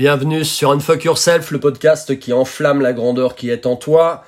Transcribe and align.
Bienvenue 0.00 0.46
sur 0.46 0.70
Unfuck 0.70 1.04
Yourself, 1.04 1.50
le 1.50 1.60
podcast 1.60 2.18
qui 2.18 2.32
enflamme 2.32 2.80
la 2.80 2.94
grandeur 2.94 3.34
qui 3.34 3.50
est 3.50 3.66
en 3.66 3.76
toi. 3.76 4.24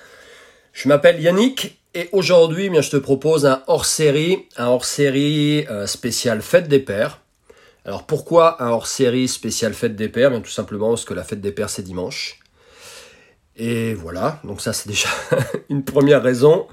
Je 0.75 0.87
m'appelle 0.87 1.19
Yannick 1.19 1.81
et 1.95 2.11
aujourd'hui, 2.13 2.71
eh 2.71 2.83
je 2.83 2.91
te 2.91 2.99
propose 2.99 3.47
un 3.47 3.63
hors-série, 3.69 4.47
un 4.59 4.67
hors-série 4.67 5.67
euh, 5.71 5.87
spécial 5.87 6.43
Fête 6.43 6.69
des 6.69 6.79
Pères. 6.79 7.21
Alors 7.87 8.05
pourquoi 8.05 8.63
un 8.63 8.69
hors-série 8.69 9.29
spécial 9.29 9.73
Fête 9.73 9.97
des 9.97 10.11
Pères? 10.11 10.29
Bien 10.29 10.43
tout 10.43 10.51
simplement 10.51 10.91
parce 10.91 11.07
que 11.07 11.15
la 11.15 11.25
Fête 11.25 11.41
des 11.41 11.53
Pères 11.53 11.71
c'est 11.71 11.81
dimanche. 11.81 12.39
Et 13.57 13.95
voilà, 13.95 14.41
donc 14.45 14.61
ça 14.61 14.75
c'est 14.75 14.91
déjà 14.91 15.09
une 15.71 15.85
première 15.85 16.23
raison. 16.23 16.67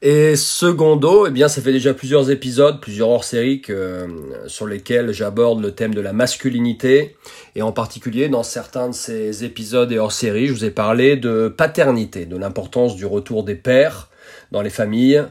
Et 0.00 0.36
secondo, 0.36 1.26
eh 1.26 1.30
bien, 1.30 1.48
ça 1.48 1.60
fait 1.60 1.72
déjà 1.72 1.92
plusieurs 1.92 2.30
épisodes, 2.30 2.80
plusieurs 2.80 3.08
hors-séries 3.08 3.62
euh, 3.70 4.06
sur 4.46 4.68
lesquels 4.68 5.10
j'aborde 5.10 5.60
le 5.60 5.72
thème 5.72 5.92
de 5.92 6.00
la 6.00 6.12
masculinité. 6.12 7.16
Et 7.56 7.62
en 7.62 7.72
particulier, 7.72 8.28
dans 8.28 8.44
certains 8.44 8.90
de 8.90 8.94
ces 8.94 9.42
épisodes 9.42 9.90
et 9.90 9.98
hors-séries, 9.98 10.46
je 10.46 10.52
vous 10.52 10.64
ai 10.64 10.70
parlé 10.70 11.16
de 11.16 11.48
paternité, 11.48 12.26
de 12.26 12.36
l'importance 12.36 12.94
du 12.94 13.06
retour 13.06 13.42
des 13.42 13.56
pères 13.56 14.08
dans 14.52 14.62
les 14.62 14.70
familles, 14.70 15.24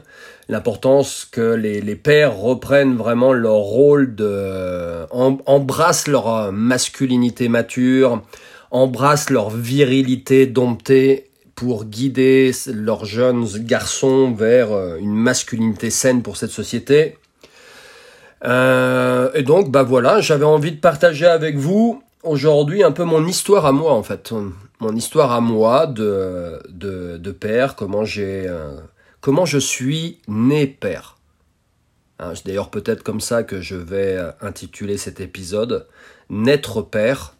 l'importance 0.48 1.26
que 1.30 1.54
les, 1.54 1.80
les, 1.80 1.96
pères 1.96 2.36
reprennent 2.36 2.96
vraiment 2.96 3.32
leur 3.32 3.56
rôle 3.56 4.14
de, 4.14 5.06
embrassent 5.10 6.08
leur 6.08 6.52
masculinité 6.52 7.48
mature, 7.48 8.22
embrassent 8.70 9.30
leur 9.30 9.50
virilité 9.50 10.46
domptée 10.46 11.27
pour 11.58 11.86
guider 11.86 12.52
leurs 12.72 13.04
jeunes 13.04 13.44
garçons 13.64 14.30
vers 14.30 14.70
euh, 14.70 14.96
une 14.98 15.16
masculinité 15.16 15.90
saine 15.90 16.22
pour 16.22 16.36
cette 16.36 16.52
société. 16.52 17.18
Euh, 18.44 19.28
et 19.34 19.42
donc, 19.42 19.68
bah 19.68 19.82
voilà, 19.82 20.20
j'avais 20.20 20.44
envie 20.44 20.70
de 20.70 20.78
partager 20.78 21.26
avec 21.26 21.56
vous 21.56 22.00
aujourd'hui 22.22 22.84
un 22.84 22.92
peu 22.92 23.02
mon 23.02 23.26
histoire 23.26 23.66
à 23.66 23.72
moi 23.72 23.92
en 23.92 24.04
fait, 24.04 24.32
mon 24.78 24.94
histoire 24.94 25.32
à 25.32 25.40
moi 25.40 25.88
de 25.88 26.62
de, 26.68 27.32
père, 27.32 27.74
comment 27.74 28.04
j'ai, 28.04 28.46
euh, 28.46 28.76
comment 29.20 29.44
je 29.44 29.58
suis 29.58 30.20
né 30.28 30.68
père. 30.68 31.16
Hein, 32.20 32.34
c'est 32.36 32.46
d'ailleurs 32.46 32.70
peut-être 32.70 33.02
comme 33.02 33.20
ça 33.20 33.42
que 33.42 33.60
je 33.60 33.74
vais 33.74 34.16
intituler 34.40 34.96
cet 34.96 35.18
épisode, 35.18 35.88
naître 36.30 36.82
père 36.82 37.34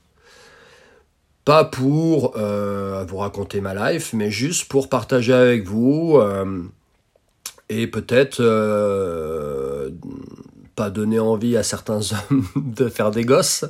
pas 1.48 1.64
pour 1.64 2.34
euh, 2.36 3.06
vous 3.08 3.16
raconter 3.16 3.62
ma 3.62 3.91
life, 3.91 4.12
mais 4.12 4.30
juste 4.30 4.66
pour 4.68 4.91
partager 4.91 5.32
avec 5.32 5.66
vous 5.66 6.18
euh, 6.18 6.62
et 7.70 7.86
peut-être 7.86 8.41
euh, 8.41 9.88
pas 10.76 10.91
donner 10.91 11.19
envie 11.19 11.56
à 11.56 11.62
certains 11.62 12.00
hommes 12.30 12.44
de 12.54 12.91
faire 12.91 13.10
des 13.10 13.24
gosses, 13.24 13.64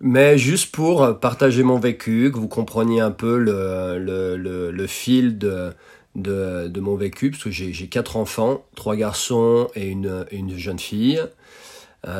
mais 0.00 0.38
juste 0.38 0.74
pour 0.74 1.20
partager 1.20 1.62
mon 1.62 1.78
vécu, 1.78 2.32
que 2.32 2.38
vous 2.38 2.48
compreniez 2.48 3.00
un 3.00 3.10
peu 3.10 3.36
le, 3.36 3.98
le, 3.98 4.70
le, 4.70 4.86
fil 4.86 5.36
de, 5.36 5.74
de, 6.14 6.66
de, 6.68 6.80
mon 6.80 6.96
vécu, 6.96 7.30
parce 7.30 7.44
que 7.44 7.50
j'ai 7.50 7.88
quatre 7.88 8.16
enfants, 8.16 8.64
trois 8.74 8.96
garçons 8.96 9.68
et 9.74 9.88
une, 9.88 10.24
une 10.30 10.56
jeune 10.56 10.78
fille. 10.78 11.20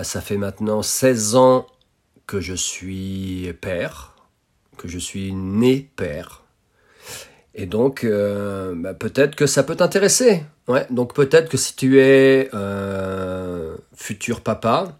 ça 0.02 0.20
fait 0.20 0.36
maintenant 0.36 0.82
16 0.82 1.34
ans 1.36 1.66
que 2.26 2.42
je 2.42 2.52
suis 2.52 3.50
père 3.62 4.15
que 4.76 4.88
je 4.88 4.98
suis 4.98 5.32
né 5.32 5.88
père. 5.96 6.42
Et 7.58 7.64
donc, 7.64 8.04
euh, 8.04 8.74
bah, 8.76 8.92
peut-être 8.92 9.34
que 9.34 9.46
ça 9.46 9.62
peut 9.62 9.76
t'intéresser. 9.76 10.44
Donc 10.90 11.14
peut-être 11.14 11.48
que 11.48 11.56
si 11.56 11.74
tu 11.74 12.00
es 12.00 12.50
euh, 12.52 13.76
futur 13.94 14.42
papa, 14.42 14.98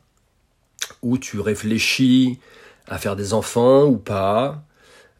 ou 1.03 1.19
tu 1.19 1.39
réfléchis 1.41 2.39
à 2.89 2.99
faire 2.99 3.15
des 3.15 3.35
enfants 3.35 3.85
ou 3.85 3.99
pas, 3.99 4.63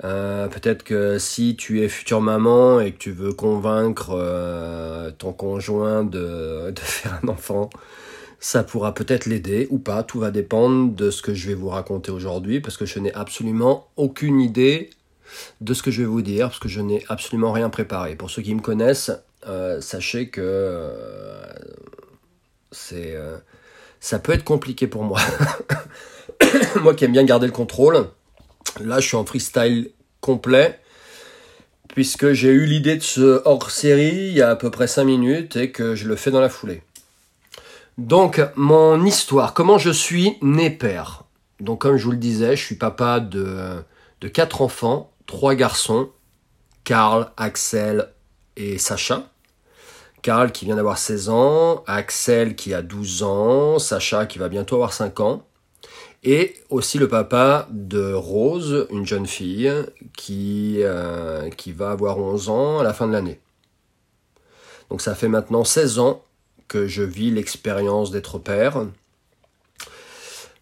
euh, 0.05 0.47
peut-être 0.49 0.83
que 0.83 1.19
si 1.19 1.57
tu 1.57 1.83
es 1.83 1.89
future 1.89 2.21
maman 2.23 2.81
et 2.81 2.93
que 2.93 2.99
tu 2.99 3.11
veux 3.11 3.33
convaincre 3.33 5.13
ton 5.19 5.33
conjoint 5.33 6.05
de, 6.11 6.73
faire 6.81 7.21
un 7.23 7.29
enfant, 7.29 7.69
ça 8.47 8.63
pourra 8.63 8.95
peut-être 8.95 9.27
l'aider 9.27 9.67
ou 9.71 9.79
pas, 9.81 10.05
tout 10.05 10.21
va 10.21 10.31
dépendre 10.31 10.95
de 10.95 11.11
ce 11.11 11.21
que 11.21 11.35
je 11.35 11.49
vais 11.49 11.55
vous 11.55 11.69
raconter 11.69 12.13
aujourd'hui, 12.13 12.61
parce 12.61 12.77
que 12.77 12.87
je 12.87 13.01
n'ai 13.01 13.13
absolument 13.13 13.89
aucune 13.97 14.41
idée 14.41 14.91
de 15.61 15.75
ce 15.75 15.83
que 15.83 15.91
je 15.91 16.03
vais 16.03 16.07
vous 16.07 16.23
dire, 16.23 16.47
parce 16.47 16.61
que 16.61 16.69
je 16.69 16.81
n'ai 16.81 17.05
absolument 17.09 17.51
rien 17.51 17.71
préparé. 17.71 18.15
Pour 18.15 18.31
ceux 18.31 18.43
qui 18.43 18.55
me 18.55 18.61
connaissent, 18.61 19.11
euh, 19.49 19.81
sachez 19.81 20.29
que 20.29 20.41
euh, 20.45 21.45
euh, 22.93 23.37
ça 23.99 24.21
peut 24.21 24.31
être 24.31 24.45
compliqué 24.45 24.87
pour 24.87 25.03
moi. 25.03 25.19
moi 26.83 26.95
qui 26.95 27.05
aime 27.05 27.13
bien 27.13 27.25
garder 27.25 27.47
le 27.47 27.53
contrôle, 27.53 28.11
là 28.81 29.01
je 29.01 29.09
suis 29.09 29.17
en 29.17 29.25
freestyle 29.25 29.91
complet 30.21 30.79
puisque 31.89 32.31
j'ai 32.31 32.51
eu 32.51 32.65
l'idée 32.65 32.95
de 32.95 33.03
ce 33.03 33.43
hors-série 33.45 34.29
il 34.29 34.35
y 34.35 34.43
a 34.43 34.51
à 34.51 34.57
peu 34.57 34.71
près 34.71 34.87
5 34.87 35.03
minutes 35.03 35.57
et 35.57 35.73
que 35.73 35.97
je 35.97 36.07
le 36.07 36.15
fais 36.15 36.31
dans 36.31 36.41
la 36.41 36.49
foulée. 36.49 36.83
Donc, 37.99 38.43
mon 38.57 39.05
histoire, 39.07 39.55
comment 39.55 39.79
je 39.79 39.91
suis 39.91 40.37
né 40.43 40.71
père. 40.71 41.25
Donc, 41.61 41.81
comme 41.81 41.97
je 41.97 42.05
vous 42.05 42.11
le 42.11 42.19
disais, 42.19 42.55
je 42.55 42.63
suis 42.63 42.75
papa 42.75 43.21
de, 43.21 43.83
de 44.21 44.29
quatre 44.29 44.61
enfants, 44.61 45.13
trois 45.25 45.55
garçons, 45.55 46.11
Karl, 46.85 47.31
Axel 47.39 48.13
et 48.57 48.77
Sacha. 48.77 49.31
Karl 50.21 50.53
qui 50.53 50.67
vient 50.67 50.77
d'avoir 50.77 50.99
16 50.99 51.31
ans, 51.31 51.85
Axel 51.87 52.55
qui 52.55 52.75
a 52.75 52.83
12 52.83 53.23
ans, 53.23 53.79
Sacha 53.79 54.27
qui 54.27 54.39
va 54.39 54.49
bientôt 54.49 54.75
avoir 54.75 54.93
5 54.93 55.21
ans, 55.21 55.47
et 56.23 56.55
aussi 56.69 56.99
le 56.99 57.09
papa 57.09 57.67
de 57.71 58.13
Rose, 58.13 58.89
une 58.91 59.07
jeune 59.07 59.27
fille 59.27 59.73
qui, 60.17 60.81
euh, 60.83 61.49
qui 61.51 61.73
va 61.73 61.93
avoir 61.93 62.19
11 62.19 62.49
ans 62.51 62.79
à 62.81 62.83
la 62.83 62.93
fin 62.93 63.07
de 63.07 63.13
l'année. 63.13 63.41
Donc 64.91 65.01
ça 65.01 65.15
fait 65.15 65.29
maintenant 65.29 65.65
16 65.65 65.99
ans 65.99 66.26
que 66.69 66.87
je 66.87 67.03
vis 67.03 67.31
l'expérience 67.31 68.11
d'être 68.11 68.39
père. 68.39 68.87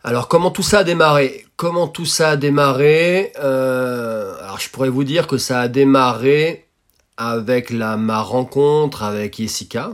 Alors 0.03 0.29
comment 0.29 0.51
tout 0.51 0.63
ça 0.63 0.81
a 0.81 0.85
démarré? 0.85 1.47
Comment 1.57 1.89
tout 1.89 2.05
ça 2.05 2.31
a 2.31 2.37
démarré 2.37 3.33
euh, 3.39 4.35
Alors 4.43 4.61
je 4.61 4.69
pourrais 4.69 4.91
vous 4.91 5.05
dire 5.05 5.27
que 5.27 5.39
ça 5.39 5.61
a 5.61 5.69
démarré 5.69 6.67
avec 7.17 7.71
la, 7.71 7.97
ma 7.97 8.21
rencontre 8.21 9.03
avec 9.03 9.37
Jessica, 9.37 9.93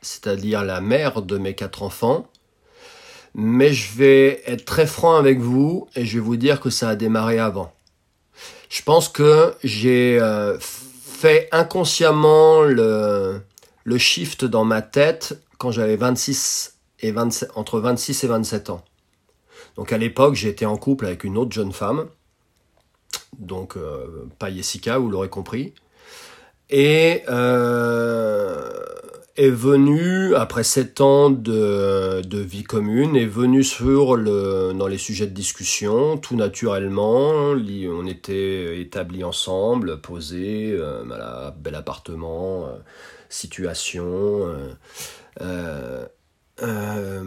c'est-à-dire 0.00 0.64
la 0.64 0.80
mère 0.80 1.22
de 1.22 1.38
mes 1.38 1.54
quatre 1.54 1.82
enfants. 1.82 2.28
Mais 3.34 3.72
je 3.72 3.96
vais 3.96 4.42
être 4.46 4.64
très 4.64 4.86
franc 4.86 5.16
avec 5.16 5.40
vous 5.40 5.88
et 5.96 6.04
je 6.04 6.18
vais 6.18 6.24
vous 6.24 6.36
dire 6.36 6.60
que 6.60 6.70
ça 6.70 6.90
a 6.90 6.96
démarré 6.96 7.38
avant. 7.38 7.72
Je 8.68 8.82
pense 8.82 9.08
que 9.08 9.54
j'ai 9.64 10.18
euh, 10.20 10.58
fait 10.60 11.48
inconsciemment 11.50 12.62
le, 12.62 13.40
le 13.84 13.98
shift 13.98 14.44
dans 14.44 14.64
ma 14.64 14.82
tête 14.82 15.40
quand 15.58 15.70
j'avais 15.70 15.96
26 15.96 16.78
et 17.00 17.12
27, 17.12 17.50
entre 17.54 17.80
26 17.80 18.24
et 18.24 18.26
27 18.26 18.70
ans. 18.70 18.84
Donc 19.76 19.92
à 19.92 19.98
l'époque, 19.98 20.34
j'étais 20.34 20.66
en 20.66 20.76
couple 20.76 21.06
avec 21.06 21.24
une 21.24 21.38
autre 21.38 21.52
jeune 21.52 21.72
femme, 21.72 22.06
donc 23.38 23.76
euh, 23.76 24.28
pas 24.38 24.50
Jessica, 24.50 24.98
vous 24.98 25.08
l'aurez 25.08 25.28
compris, 25.28 25.72
et 26.68 27.22
euh, 27.28 28.70
est 29.36 29.50
venue, 29.50 30.34
après 30.34 30.62
7 30.62 31.00
ans 31.00 31.30
de, 31.30 32.22
vie 32.32 32.64
commune, 32.64 33.16
est 33.16 33.26
venue 33.26 33.64
sur 33.64 34.16
le, 34.16 34.72
dans 34.74 34.86
les 34.86 34.98
sujets 34.98 35.26
de 35.26 35.34
discussion, 35.34 36.18
tout 36.18 36.36
naturellement, 36.36 37.54
on 37.54 38.06
était 38.06 38.80
établis 38.80 39.24
ensemble, 39.24 40.00
posés, 40.00 40.72
euh, 40.72 41.50
bel 41.56 41.74
appartement, 41.74 42.68
situation. 43.32 44.04
Euh, 44.04 44.74
euh, 45.40 46.06
euh, 46.62 47.24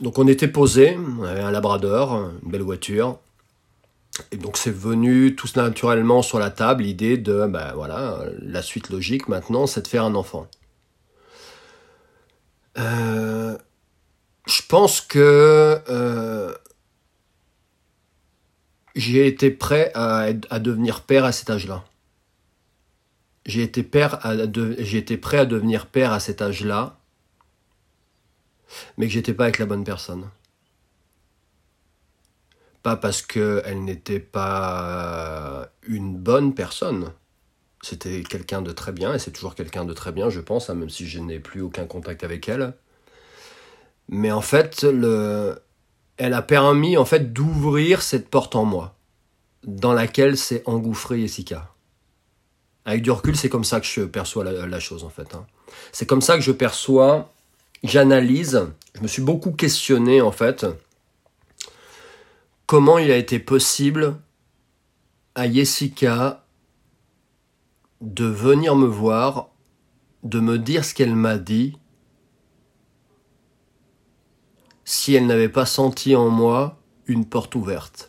donc 0.00 0.18
on 0.18 0.26
était 0.26 0.48
posé, 0.48 0.96
on 1.18 1.24
avait 1.24 1.40
un 1.40 1.50
labrador, 1.50 2.30
une 2.42 2.50
belle 2.50 2.62
voiture. 2.62 3.18
Et 4.32 4.36
donc 4.36 4.56
c'est 4.56 4.74
venu 4.74 5.34
tout 5.36 5.48
naturellement 5.56 6.22
sur 6.22 6.38
la 6.38 6.50
table 6.50 6.82
l'idée 6.82 7.16
de, 7.16 7.46
ben 7.46 7.72
voilà, 7.74 8.18
la 8.40 8.62
suite 8.62 8.90
logique 8.90 9.28
maintenant, 9.28 9.66
c'est 9.66 9.82
de 9.82 9.88
faire 9.88 10.04
un 10.04 10.14
enfant. 10.14 10.46
je 12.76 14.62
pense 14.68 15.00
que 15.00 15.80
j'ai 18.96 19.26
été 19.26 19.50
prêt 19.50 19.90
à, 19.94 20.28
à, 20.50 20.58
devenir 20.58 21.02
père 21.02 21.24
à 21.24 21.32
cet 21.32 21.50
âge-là 21.50 21.84
j'ai 23.46 23.62
été, 23.62 23.82
père 23.82 24.24
à 24.26 24.34
été 24.34 25.16
prêt 25.16 25.38
à 25.38 25.46
devenir 25.46 25.86
père 25.86 26.12
à 26.12 26.20
cet 26.20 26.42
âge-là, 26.42 26.98
mais 28.96 29.06
que 29.06 29.12
j'étais 29.12 29.34
pas 29.34 29.44
avec 29.44 29.58
la 29.58 29.66
bonne 29.66 29.84
personne. 29.84 30.28
Pas 32.82 32.96
parce 32.96 33.22
qu'elle 33.22 33.84
n'était 33.84 34.20
pas 34.20 35.68
une 35.82 36.16
bonne 36.16 36.54
personne. 36.54 37.12
C'était 37.82 38.22
quelqu'un 38.22 38.62
de 38.62 38.72
très 38.72 38.92
bien, 38.92 39.14
et 39.14 39.18
c'est 39.18 39.30
toujours 39.32 39.54
quelqu'un 39.54 39.84
de 39.84 39.92
très 39.94 40.12
bien, 40.12 40.30
je 40.30 40.40
pense, 40.40 40.70
hein, 40.70 40.74
même 40.74 40.90
si 40.90 41.06
je 41.06 41.18
n'ai 41.18 41.40
plus 41.40 41.62
aucun 41.62 41.86
contact 41.86 42.24
avec 42.24 42.48
elle. 42.48 42.74
Mais 44.08 44.32
en 44.32 44.42
fait, 44.42 44.82
le... 44.82 45.58
elle 46.16 46.34
a 46.34 46.42
permis 46.42 46.96
en 46.96 47.04
fait 47.04 47.32
d'ouvrir 47.32 48.02
cette 48.02 48.28
porte 48.28 48.54
en 48.56 48.64
moi. 48.64 48.96
dans 49.64 49.92
laquelle 49.92 50.36
s'est 50.36 50.62
engouffré 50.66 51.20
Jessica. 51.20 51.72
Avec 52.84 53.02
du 53.02 53.10
recul, 53.10 53.36
c'est 53.36 53.48
comme 53.48 53.64
ça 53.64 53.80
que 53.80 53.86
je 53.86 54.02
perçois 54.02 54.44
la, 54.44 54.80
chose 54.80 55.04
en 55.04 55.10
fait. 55.10 55.34
Hein. 55.34 55.46
C'est 55.92 56.06
comme 56.06 56.22
ça 56.22 56.36
que 56.36 56.42
je 56.42 56.52
perçois, 56.52 57.32
j'analyse. 57.84 58.66
Je 58.94 59.02
me 59.02 59.08
suis 59.08 59.22
beaucoup 59.22 59.52
questionné 59.52 60.20
en 60.20 60.32
fait 60.32 60.66
comment 62.70 62.98
il 62.98 63.10
a 63.10 63.16
été 63.16 63.40
possible 63.40 64.14
à 65.34 65.50
Jessica 65.50 66.46
de 68.00 68.26
venir 68.26 68.76
me 68.76 68.86
voir, 68.86 69.48
de 70.22 70.38
me 70.38 70.56
dire 70.56 70.84
ce 70.84 70.94
qu'elle 70.94 71.16
m'a 71.16 71.36
dit, 71.36 71.76
si 74.84 75.16
elle 75.16 75.26
n'avait 75.26 75.48
pas 75.48 75.66
senti 75.66 76.14
en 76.14 76.28
moi 76.28 76.78
une 77.06 77.24
porte 77.24 77.56
ouverte. 77.56 78.08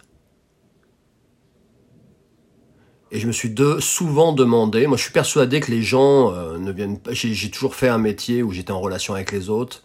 Et 3.13 3.19
je 3.19 3.27
me 3.27 3.33
suis 3.33 3.53
souvent 3.79 4.31
demandé, 4.31 4.87
moi 4.87 4.95
je 4.95 5.03
suis 5.03 5.11
persuadé 5.11 5.59
que 5.59 5.69
les 5.69 5.83
gens 5.83 6.33
euh, 6.33 6.57
ne 6.57 6.71
viennent 6.71 6.97
pas, 6.97 7.11
j'ai 7.11 7.51
toujours 7.51 7.75
fait 7.75 7.89
un 7.89 7.97
métier 7.97 8.41
où 8.41 8.53
j'étais 8.53 8.71
en 8.71 8.79
relation 8.79 9.13
avec 9.13 9.33
les 9.33 9.49
autres. 9.49 9.83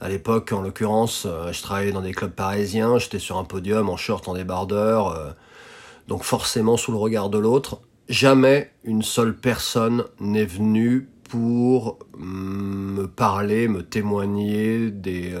À 0.00 0.08
l'époque, 0.08 0.50
en 0.50 0.60
l'occurrence, 0.60 1.24
euh, 1.24 1.52
je 1.52 1.62
travaillais 1.62 1.92
dans 1.92 2.00
des 2.00 2.12
clubs 2.12 2.32
parisiens, 2.32 2.98
j'étais 2.98 3.20
sur 3.20 3.38
un 3.38 3.44
podium 3.44 3.88
en 3.88 3.96
short, 3.96 4.26
en 4.26 4.34
débardeur, 4.34 5.08
euh, 5.10 5.30
donc 6.08 6.24
forcément 6.24 6.76
sous 6.76 6.90
le 6.90 6.98
regard 6.98 7.30
de 7.30 7.38
l'autre. 7.38 7.80
Jamais 8.08 8.72
une 8.82 9.02
seule 9.02 9.38
personne 9.38 10.04
n'est 10.18 10.44
venue 10.44 11.08
pour 11.30 12.00
me 12.18 13.06
parler, 13.06 13.68
me 13.68 13.84
témoigner 13.84 14.90
des, 14.90 15.32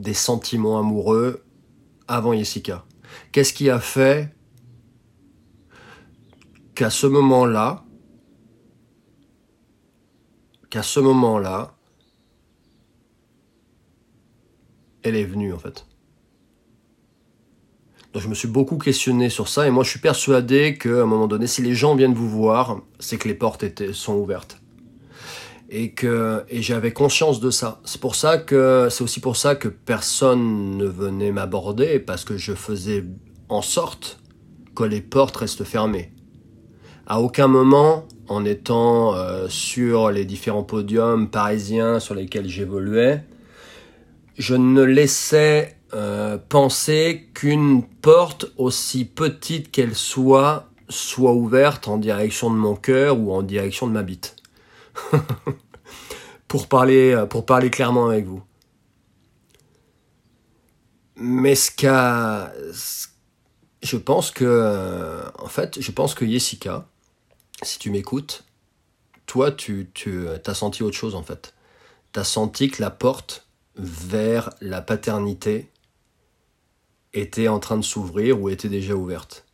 des 0.00 0.14
sentiments 0.14 0.80
amoureux 0.80 1.44
avant 2.08 2.32
Jessica. 2.32 2.84
Qu'est-ce 3.30 3.52
qui 3.52 3.70
a 3.70 3.78
fait 3.78 4.34
qu'à 6.82 6.90
ce 6.90 7.06
moment-là, 7.06 7.84
qu'à 10.68 10.82
ce 10.82 10.98
moment-là, 10.98 11.76
elle 15.04 15.14
est 15.14 15.24
venue 15.24 15.52
en 15.52 15.60
fait. 15.60 15.86
Donc 18.12 18.22
je 18.22 18.26
me 18.26 18.34
suis 18.34 18.48
beaucoup 18.48 18.78
questionné 18.78 19.30
sur 19.30 19.46
ça 19.46 19.64
et 19.64 19.70
moi 19.70 19.84
je 19.84 19.90
suis 19.90 20.00
persuadé 20.00 20.76
qu'à 20.76 21.02
un 21.02 21.06
moment 21.06 21.28
donné, 21.28 21.46
si 21.46 21.62
les 21.62 21.76
gens 21.76 21.94
viennent 21.94 22.14
vous 22.14 22.28
voir, 22.28 22.80
c'est 22.98 23.16
que 23.16 23.28
les 23.28 23.34
portes 23.34 23.92
sont 23.92 24.14
ouvertes. 24.14 24.60
Et 25.68 25.92
que 25.92 26.44
et 26.48 26.62
j'avais 26.62 26.92
conscience 26.92 27.38
de 27.38 27.52
ça. 27.52 27.80
C'est 27.84 28.00
pour 28.00 28.16
ça 28.16 28.38
que 28.38 28.88
c'est 28.90 29.04
aussi 29.04 29.20
pour 29.20 29.36
ça 29.36 29.54
que 29.54 29.68
personne 29.68 30.76
ne 30.76 30.86
venait 30.86 31.30
m'aborder 31.30 32.00
parce 32.00 32.24
que 32.24 32.36
je 32.36 32.54
faisais 32.54 33.04
en 33.48 33.62
sorte 33.62 34.18
que 34.74 34.82
les 34.82 35.00
portes 35.00 35.36
restent 35.36 35.62
fermées. 35.62 36.12
À 37.06 37.20
aucun 37.20 37.48
moment, 37.48 38.06
en 38.28 38.44
étant 38.44 39.14
euh, 39.14 39.48
sur 39.48 40.10
les 40.10 40.24
différents 40.24 40.62
podiums 40.62 41.28
parisiens 41.28 41.98
sur 41.98 42.14
lesquels 42.14 42.48
j'évoluais, 42.48 43.24
je 44.38 44.54
ne 44.54 44.82
laissais 44.82 45.76
euh, 45.94 46.38
penser 46.38 47.28
qu'une 47.34 47.82
porte, 47.82 48.46
aussi 48.56 49.04
petite 49.04 49.72
qu'elle 49.72 49.96
soit, 49.96 50.70
soit 50.88 51.32
ouverte 51.32 51.88
en 51.88 51.98
direction 51.98 52.50
de 52.50 52.56
mon 52.56 52.76
cœur 52.76 53.18
ou 53.18 53.32
en 53.32 53.42
direction 53.42 53.88
de 53.88 53.92
ma 53.92 54.04
bite. 54.04 54.36
pour, 56.48 56.68
parler, 56.68 57.24
pour 57.28 57.46
parler 57.46 57.68
clairement 57.70 58.08
avec 58.08 58.26
vous. 58.26 58.42
Mais 61.16 61.56
ce 61.56 61.70
qu'a... 61.70 62.52
Je 63.82 63.96
pense 63.96 64.30
que... 64.30 65.20
En 65.40 65.48
fait, 65.48 65.80
je 65.80 65.90
pense 65.90 66.14
que 66.14 66.24
Jessica, 66.24 66.86
si 67.62 67.78
tu 67.78 67.90
m'écoutes, 67.90 68.44
toi, 69.26 69.52
tu, 69.52 69.90
tu 69.94 70.26
as 70.28 70.54
senti 70.54 70.82
autre 70.82 70.96
chose 70.96 71.14
en 71.14 71.22
fait. 71.22 71.54
Tu 72.12 72.20
as 72.20 72.24
senti 72.24 72.70
que 72.70 72.82
la 72.82 72.90
porte 72.90 73.46
vers 73.76 74.50
la 74.60 74.82
paternité 74.82 75.70
était 77.14 77.48
en 77.48 77.58
train 77.58 77.76
de 77.76 77.82
s'ouvrir 77.82 78.40
ou 78.40 78.48
était 78.48 78.68
déjà 78.68 78.94
ouverte. 78.94 79.44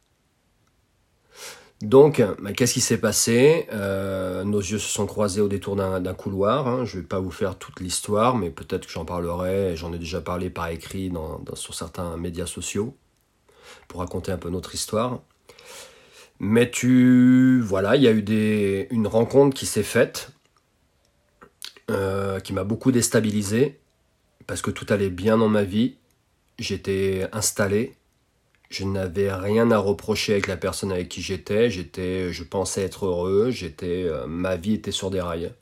Donc, 1.80 2.20
bah, 2.40 2.52
qu'est-ce 2.52 2.74
qui 2.74 2.80
s'est 2.80 2.98
passé? 2.98 3.68
Euh, 3.72 4.42
Nos 4.42 4.58
yeux 4.58 4.78
se 4.78 4.88
sont 4.88 5.06
croisés 5.06 5.40
au 5.40 5.46
détour 5.46 5.76
d'un 5.76 6.14
couloir. 6.14 6.66
Hein. 6.66 6.84
Je 6.84 6.96
ne 6.96 7.02
vais 7.02 7.06
pas 7.06 7.20
vous 7.20 7.30
faire 7.30 7.56
toute 7.56 7.78
l'histoire, 7.78 8.36
mais 8.36 8.50
peut-être 8.50 8.86
que 8.86 8.92
j'en 8.92 9.04
parlerai. 9.04 9.76
J'en 9.76 9.92
ai 9.92 9.98
déjà 9.98 10.20
parlé 10.20 10.50
par 10.50 10.68
écrit 10.68 11.12
sur 11.54 11.74
certains 11.74 12.16
médias 12.16 12.46
sociaux 12.46 12.96
pour 13.86 14.00
raconter 14.00 14.32
un 14.32 14.38
peu 14.38 14.50
notre 14.50 14.74
histoire. 14.74 15.20
Mais 16.40 16.70
tu, 16.70 17.60
voilà, 17.60 17.96
il 17.96 18.02
y 18.02 18.08
a 18.08 18.12
eu 18.12 18.22
des, 18.22 18.86
une 18.90 19.06
rencontre 19.06 19.56
qui 19.56 19.66
s'est 19.66 19.82
faite, 19.82 20.30
euh, 21.90 22.38
qui 22.38 22.52
m'a 22.52 22.64
beaucoup 22.64 22.92
déstabilisé, 22.92 23.78
parce 24.46 24.62
que 24.62 24.70
tout 24.70 24.86
allait 24.90 25.10
bien 25.10 25.36
dans 25.36 25.48
ma 25.48 25.64
vie. 25.64 25.96
J'étais 26.58 27.28
installé, 27.32 27.94
je 28.70 28.84
n'avais 28.84 29.32
rien 29.32 29.70
à 29.70 29.78
reprocher 29.78 30.32
avec 30.32 30.46
la 30.46 30.56
personne 30.56 30.92
avec 30.92 31.08
qui 31.08 31.22
j'étais. 31.22 31.70
J'étais, 31.70 32.32
je 32.32 32.44
pensais 32.44 32.82
être 32.82 33.06
heureux. 33.06 33.50
J'étais, 33.50 34.04
euh, 34.04 34.26
ma 34.26 34.56
vie 34.56 34.74
était 34.74 34.92
sur 34.92 35.10
des 35.10 35.20
rails. 35.20 35.52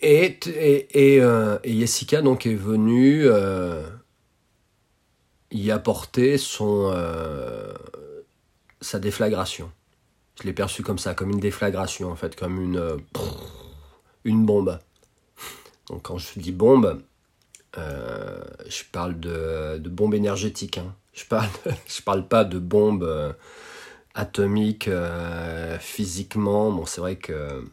Et, 0.00 0.38
et, 0.46 1.14
et, 1.14 1.20
euh, 1.20 1.58
Jessica 1.64 2.20
donc 2.20 2.46
est 2.46 2.54
venue 2.54 3.26
y 5.52 5.70
apporter 5.70 6.36
son 6.36 6.92
sa 8.84 8.98
déflagration. 8.98 9.72
Je 10.40 10.46
l'ai 10.46 10.52
perçu 10.52 10.82
comme 10.82 10.98
ça, 10.98 11.14
comme 11.14 11.30
une 11.30 11.40
déflagration 11.40 12.10
en 12.10 12.16
fait, 12.16 12.36
comme 12.36 12.60
une, 12.60 12.76
euh, 12.76 12.96
une 14.24 14.44
bombe. 14.44 14.78
Donc 15.88 16.02
quand 16.02 16.18
je 16.18 16.38
dis 16.38 16.52
bombe, 16.52 17.02
euh, 17.78 18.42
je 18.68 18.82
parle 18.90 19.18
de, 19.18 19.78
de 19.78 19.88
bombe 19.88 20.14
énergétique. 20.14 20.78
Hein. 20.78 20.94
Je 21.12 21.24
parle, 21.24 21.48
je 21.86 22.02
parle 22.02 22.26
pas 22.26 22.44
de 22.44 22.58
bombe 22.58 23.04
euh, 23.04 23.32
atomique 24.14 24.88
physiquement. 25.80 26.70
Bon, 26.72 26.86
c'est 26.86 27.00
vrai 27.00 27.16
que 27.16 27.64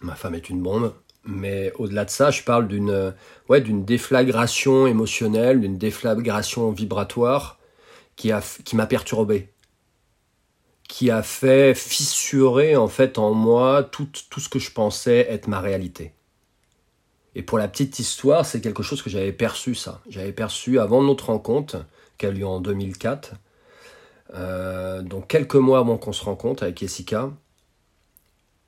ma 0.00 0.14
femme 0.14 0.34
est 0.34 0.48
une 0.48 0.62
bombe, 0.62 0.94
mais 1.24 1.72
au-delà 1.78 2.04
de 2.04 2.10
ça, 2.10 2.30
je 2.30 2.42
parle 2.42 2.68
d'une 2.68 3.14
ouais, 3.48 3.60
d'une 3.60 3.84
déflagration 3.84 4.86
émotionnelle, 4.86 5.60
d'une 5.60 5.76
déflagration 5.76 6.70
vibratoire 6.70 7.58
qui 8.16 8.32
m'a 8.32 8.40
qui 8.40 8.76
perturbé 8.76 9.50
qui 10.88 11.10
a 11.10 11.22
fait 11.22 11.74
fissurer 11.74 12.74
en 12.74 12.88
fait 12.88 13.18
en 13.18 13.34
moi 13.34 13.84
tout, 13.84 14.08
tout 14.30 14.40
ce 14.40 14.48
que 14.48 14.58
je 14.58 14.72
pensais 14.72 15.26
être 15.30 15.46
ma 15.46 15.60
réalité. 15.60 16.12
Et 17.34 17.42
pour 17.42 17.58
la 17.58 17.68
petite 17.68 17.98
histoire, 17.98 18.44
c'est 18.44 18.60
quelque 18.60 18.82
chose 18.82 19.02
que 19.02 19.10
j'avais 19.10 19.32
perçu 19.32 19.74
ça. 19.74 20.00
J'avais 20.08 20.32
perçu 20.32 20.80
avant 20.80 21.02
notre 21.02 21.26
rencontre, 21.26 21.84
qui 22.16 22.26
a 22.26 22.30
lieu 22.30 22.46
en 22.46 22.60
2004, 22.60 23.34
euh, 24.34 25.02
donc 25.02 25.28
quelques 25.28 25.54
mois 25.54 25.78
avant 25.78 25.98
qu'on 25.98 26.12
se 26.12 26.24
rencontre 26.24 26.64
avec 26.64 26.78
Jessica, 26.78 27.30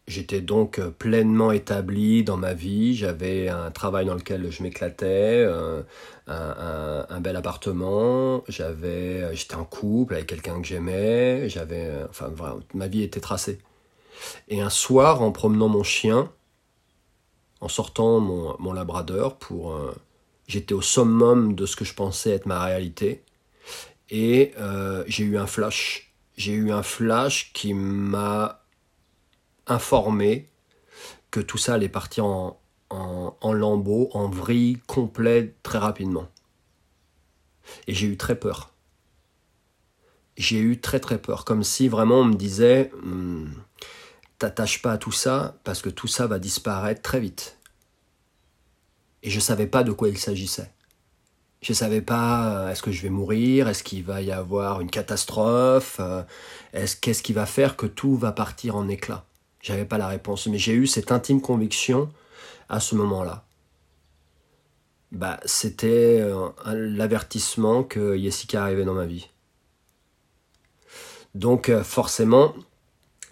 J'étais 0.06 0.40
donc 0.40 0.78
euh, 0.78 0.90
pleinement 0.90 1.52
établi 1.52 2.24
dans 2.24 2.36
ma 2.36 2.52
vie, 2.52 2.96
j'avais 2.96 3.48
un 3.48 3.70
travail 3.70 4.06
dans 4.06 4.14
lequel 4.14 4.50
je 4.50 4.62
m'éclatais, 4.62 5.44
euh, 5.46 5.82
un, 6.26 7.20
bel 7.20 7.36
appartement, 7.36 8.42
j'avais, 8.48 9.22
euh, 9.22 9.34
j'étais 9.34 9.54
en 9.54 9.64
couple 9.64 10.14
avec 10.14 10.26
quelqu'un 10.26 10.60
que 10.60 10.66
j'aimais, 10.66 11.48
j'avais, 11.48 11.92
enfin 12.08 12.32
ma 12.74 12.88
vie 12.88 13.02
était 13.02 13.20
tracée. 13.20 13.60
Et 14.48 14.60
un 14.60 14.70
soir, 14.70 15.22
en 15.22 15.32
promenant 15.32 15.68
mon 15.68 15.84
chien, 15.84 16.32
en 17.60 17.68
sortant 17.68 18.20
mon, 18.20 18.56
mon 18.58 18.72
labrador 18.72 19.38
pour, 19.38 19.78
j'étais 20.48 20.74
au 20.74 20.82
summum 20.82 21.54
de 21.54 21.66
ce 21.66 21.76
que 21.76 21.84
je 21.84 21.94
pensais 21.94 22.30
être 22.30 22.46
ma 22.46 22.64
réalité, 22.64 23.22
et 24.10 24.54
j'ai 25.06 25.24
eu 25.24 25.38
un 25.38 25.46
flash. 25.46 26.12
J'ai 26.36 26.52
eu 26.52 26.72
un 26.72 26.82
flash 26.82 27.52
qui 27.52 27.74
m'a 27.74 28.59
informé 29.70 30.48
que 31.30 31.40
tout 31.40 31.58
ça 31.58 31.74
allait 31.74 31.88
partir 31.88 32.24
en, 32.24 32.58
lambeaux, 33.42 34.10
en 34.12 34.28
vrille 34.28 34.78
complet 34.86 35.54
très 35.62 35.78
rapidement. 35.78 36.28
Et 37.86 37.94
j'ai 37.94 38.08
eu 38.08 38.16
très 38.16 38.34
peur. 38.34 38.72
J'ai 40.36 40.58
eu 40.58 40.80
très 40.80 41.00
très 41.00 41.18
peur, 41.18 41.44
comme 41.44 41.62
si 41.62 41.88
vraiment 41.88 42.20
on 42.20 42.24
me 42.24 42.34
disait 42.34 42.90
hmm, 43.02 43.46
t'attaches 44.38 44.82
pas 44.82 44.92
à 44.92 44.98
tout 44.98 45.12
ça 45.12 45.56
parce 45.64 45.82
que 45.82 45.90
tout 45.90 46.08
ça 46.08 46.26
va 46.26 46.38
disparaître 46.38 47.02
très 47.02 47.20
vite. 47.20 47.58
Et 49.22 49.30
je 49.30 49.36
ne 49.36 49.40
savais 49.40 49.66
pas 49.66 49.84
de 49.84 49.92
quoi 49.92 50.08
il 50.08 50.18
s'agissait. 50.18 50.72
Je 51.62 51.72
ne 51.72 51.76
savais 51.76 52.00
pas 52.00 52.64
euh, 52.64 52.70
est-ce 52.70 52.82
que 52.82 52.90
je 52.90 53.02
vais 53.02 53.10
mourir, 53.10 53.68
est-ce 53.68 53.84
qu'il 53.84 54.02
va 54.02 54.22
y 54.22 54.32
avoir 54.32 54.80
une 54.80 54.90
catastrophe, 54.90 55.98
euh, 56.00 56.22
est-ce 56.72 56.96
qu'est-ce 56.96 57.22
qui 57.22 57.34
va 57.34 57.44
faire 57.44 57.76
que 57.76 57.86
tout 57.86 58.16
va 58.16 58.32
partir 58.32 58.76
en 58.76 58.88
éclats. 58.88 59.26
J'avais 59.60 59.84
pas 59.84 59.98
la 59.98 60.08
réponse, 60.08 60.46
mais 60.46 60.58
j'ai 60.58 60.72
eu 60.72 60.86
cette 60.86 61.12
intime 61.12 61.40
conviction 61.40 62.10
à 62.68 62.80
ce 62.80 62.94
moment-là. 62.94 63.44
Bah, 65.12 65.40
c'était 65.44 66.20
euh, 66.20 66.48
l'avertissement 66.66 67.82
que 67.82 68.16
Jessica 68.16 68.62
arrivait 68.62 68.84
dans 68.84 68.94
ma 68.94 69.06
vie. 69.06 69.28
Donc 71.34 71.70
forcément, 71.82 72.54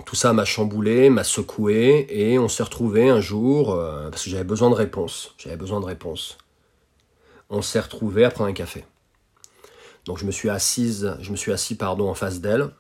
tout 0.05 0.17
ça 0.17 0.33
m'a 0.33 0.45
chamboulé, 0.45 1.11
m'a 1.11 1.25
secoué, 1.25 2.07
et 2.11 2.39
on 2.39 2.49
s'est 2.49 2.63
retrouvé 2.63 3.09
un 3.09 3.21
jour, 3.21 3.77
parce 4.11 4.23
que 4.23 4.31
j'avais 4.31 4.45
besoin 4.45 4.71
de 4.71 4.77
réponses. 4.77 5.35
J'avais 5.39 5.57
besoin 5.57 5.81
de 5.81 5.85
réponses. 5.85 6.39
On 7.51 7.63
s'est 7.63 7.81
retrouvé 7.81 8.25
à 8.25 8.31
prendre 8.31 8.51
un 8.51 8.53
café. 8.53 8.85
Donc 10.05 10.19
je 10.19 10.25
me 10.25 10.31
suis 10.31 10.49
assise, 10.49 11.17
je 11.21 11.31
me 11.31 11.37
suis 11.37 11.53
assis 11.53 11.75
pardon 11.75 12.09
en 12.09 12.15
face 12.15 12.41
d'elle. 12.41 12.71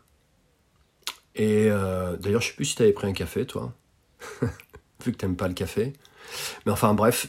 Et 1.38 1.68
d'ailleurs, 2.21 2.40
je 2.40 2.49
sais 2.49 2.54
plus 2.54 2.64
si 2.64 2.76
tu 2.76 2.83
avais 2.83 2.92
pris 2.92 3.07
un 3.07 3.12
café, 3.12 3.47
toi, 3.47 3.73
vu 5.04 5.12
que 5.12 5.16
tu 5.16 5.25
n'aimes 5.25 5.37
pas 5.37 5.49
le 5.49 5.54
café. 5.54 5.92
Mais 6.66 6.73
enfin 6.73 6.95
bref. 6.95 7.28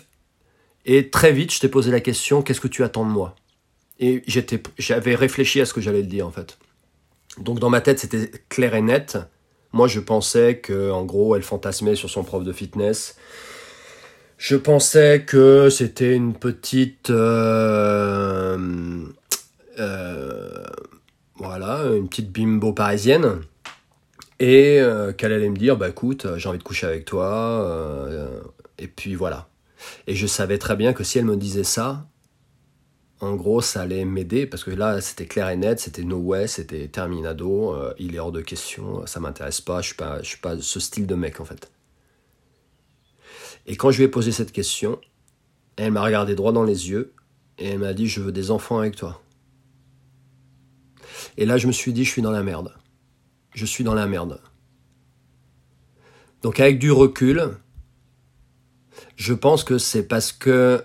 Et 0.86 1.10
très 1.10 1.32
vite, 1.32 1.54
je 1.54 1.60
t'ai 1.60 1.70
posé 1.70 1.92
la 1.92 2.00
question, 2.00 2.42
qu'est-ce 2.42 2.62
que 2.62 2.68
tu 2.68 2.84
attends 2.84 3.06
de 3.06 3.12
moi? 3.12 3.36
Et 4.00 4.24
j'avais 4.78 5.14
réfléchi 5.14 5.62
à 5.62 5.66
ce 5.66 5.74
que 5.74 5.82
j'allais 5.82 6.02
le 6.02 6.08
dire 6.08 6.26
en 6.26 6.32
fait. 6.32 6.58
Donc 7.38 7.60
dans 7.60 7.70
ma 7.70 7.82
tête, 7.82 8.00
c'était 8.00 8.32
clair 8.50 8.74
et 8.76 8.82
net. 8.82 9.18
Moi, 9.72 9.88
je 9.88 10.00
pensais 10.00 10.58
que, 10.58 10.90
en 10.90 11.06
gros, 11.06 11.36
elle 11.36 11.44
fantasmait 11.44 11.96
sur 11.96 12.10
son 12.10 12.24
prof 12.24 12.44
de 12.44 12.52
fitness. 12.52 13.18
Je 14.38 14.56
pensais 14.56 15.24
que 15.28 15.70
c'était 15.70 16.16
une 16.16 16.34
petite, 16.34 17.10
euh, 17.10 18.58
euh, 19.78 20.64
voilà, 21.36 21.84
une 21.96 22.08
petite 22.10 22.32
bimbo 22.32 22.74
parisienne, 22.74 23.42
et 24.40 24.80
euh, 24.80 25.14
qu'elle 25.14 25.34
allait 25.34 25.50
me 25.50 25.58
dire, 25.58 25.78
bah 25.78 25.90
écoute, 25.90 26.28
j'ai 26.38 26.50
envie 26.50 26.58
de 26.58 26.64
coucher 26.64 26.88
avec 26.88 27.06
toi, 27.06 28.10
et 28.78 28.88
puis 28.88 29.16
voilà. 29.16 29.50
Et 30.08 30.16
je 30.16 30.28
savais 30.28 30.58
très 30.58 30.76
bien 30.76 30.94
que 30.94 31.04
si 31.04 31.20
elle 31.20 31.26
me 31.26 31.38
disait 31.38 31.64
ça, 31.64 32.10
en 33.22 33.36
gros, 33.36 33.62
ça 33.62 33.82
allait 33.82 34.06
m'aider 34.06 34.46
parce 34.46 34.64
que 34.64 34.72
là, 34.72 35.02
c'était 35.02 35.26
clair 35.26 35.50
et 35.50 35.58
net, 35.58 35.80
c'était 35.80 36.04
no 36.04 36.18
way, 36.18 36.48
c'était 36.48 36.88
terminado, 36.88 37.74
euh, 37.74 37.94
il 38.00 38.16
est 38.16 38.20
hors 38.20 38.32
de 38.32 38.42
question, 38.42 39.06
ça 39.06 39.20
m'intéresse 39.20 39.60
pas, 39.60 39.82
je 39.82 39.88
suis 39.88 39.96
pas, 39.96 40.22
je 40.22 40.28
suis 40.28 40.38
pas 40.38 40.58
ce 40.60 40.80
style 40.80 41.06
de 41.06 41.16
mec 41.16 41.42
en 41.42 41.46
fait. 41.46 41.70
Et 43.68 43.76
quand 43.76 43.92
je 43.92 43.98
lui 43.98 44.06
ai 44.06 44.08
posé 44.08 44.32
cette 44.32 44.54
question, 44.54 45.00
elle 45.76 45.92
m'a 45.92 46.02
regardé 46.02 46.34
droit 46.34 46.54
dans 46.54 46.64
les 46.64 46.90
yeux 46.90 47.14
et 47.58 47.68
elle 47.68 47.80
m'a 47.80 47.94
dit 47.94 48.08
je 48.08 48.22
veux 48.22 48.32
des 48.32 48.52
enfants 48.52 48.80
avec 48.80 48.96
toi. 48.96 49.22
Et 51.36 51.46
là, 51.46 51.58
je 51.58 51.68
me 51.68 51.74
suis 51.74 51.92
dit 51.92 52.06
je 52.06 52.10
suis 52.10 52.22
dans 52.22 52.32
la 52.32 52.44
merde. 52.44 52.74
Je 53.60 53.66
suis 53.66 53.84
dans 53.84 53.94
la 53.94 54.08
merde. 54.08 54.40
Donc 56.44 56.62
avec 56.62 56.80
du 56.80 56.94
recul, 56.94 57.58
je 59.18 59.34
pense 59.34 59.66
que 59.66 59.78
c'est 59.78 60.08
parce 60.08 60.32
que 60.32 60.82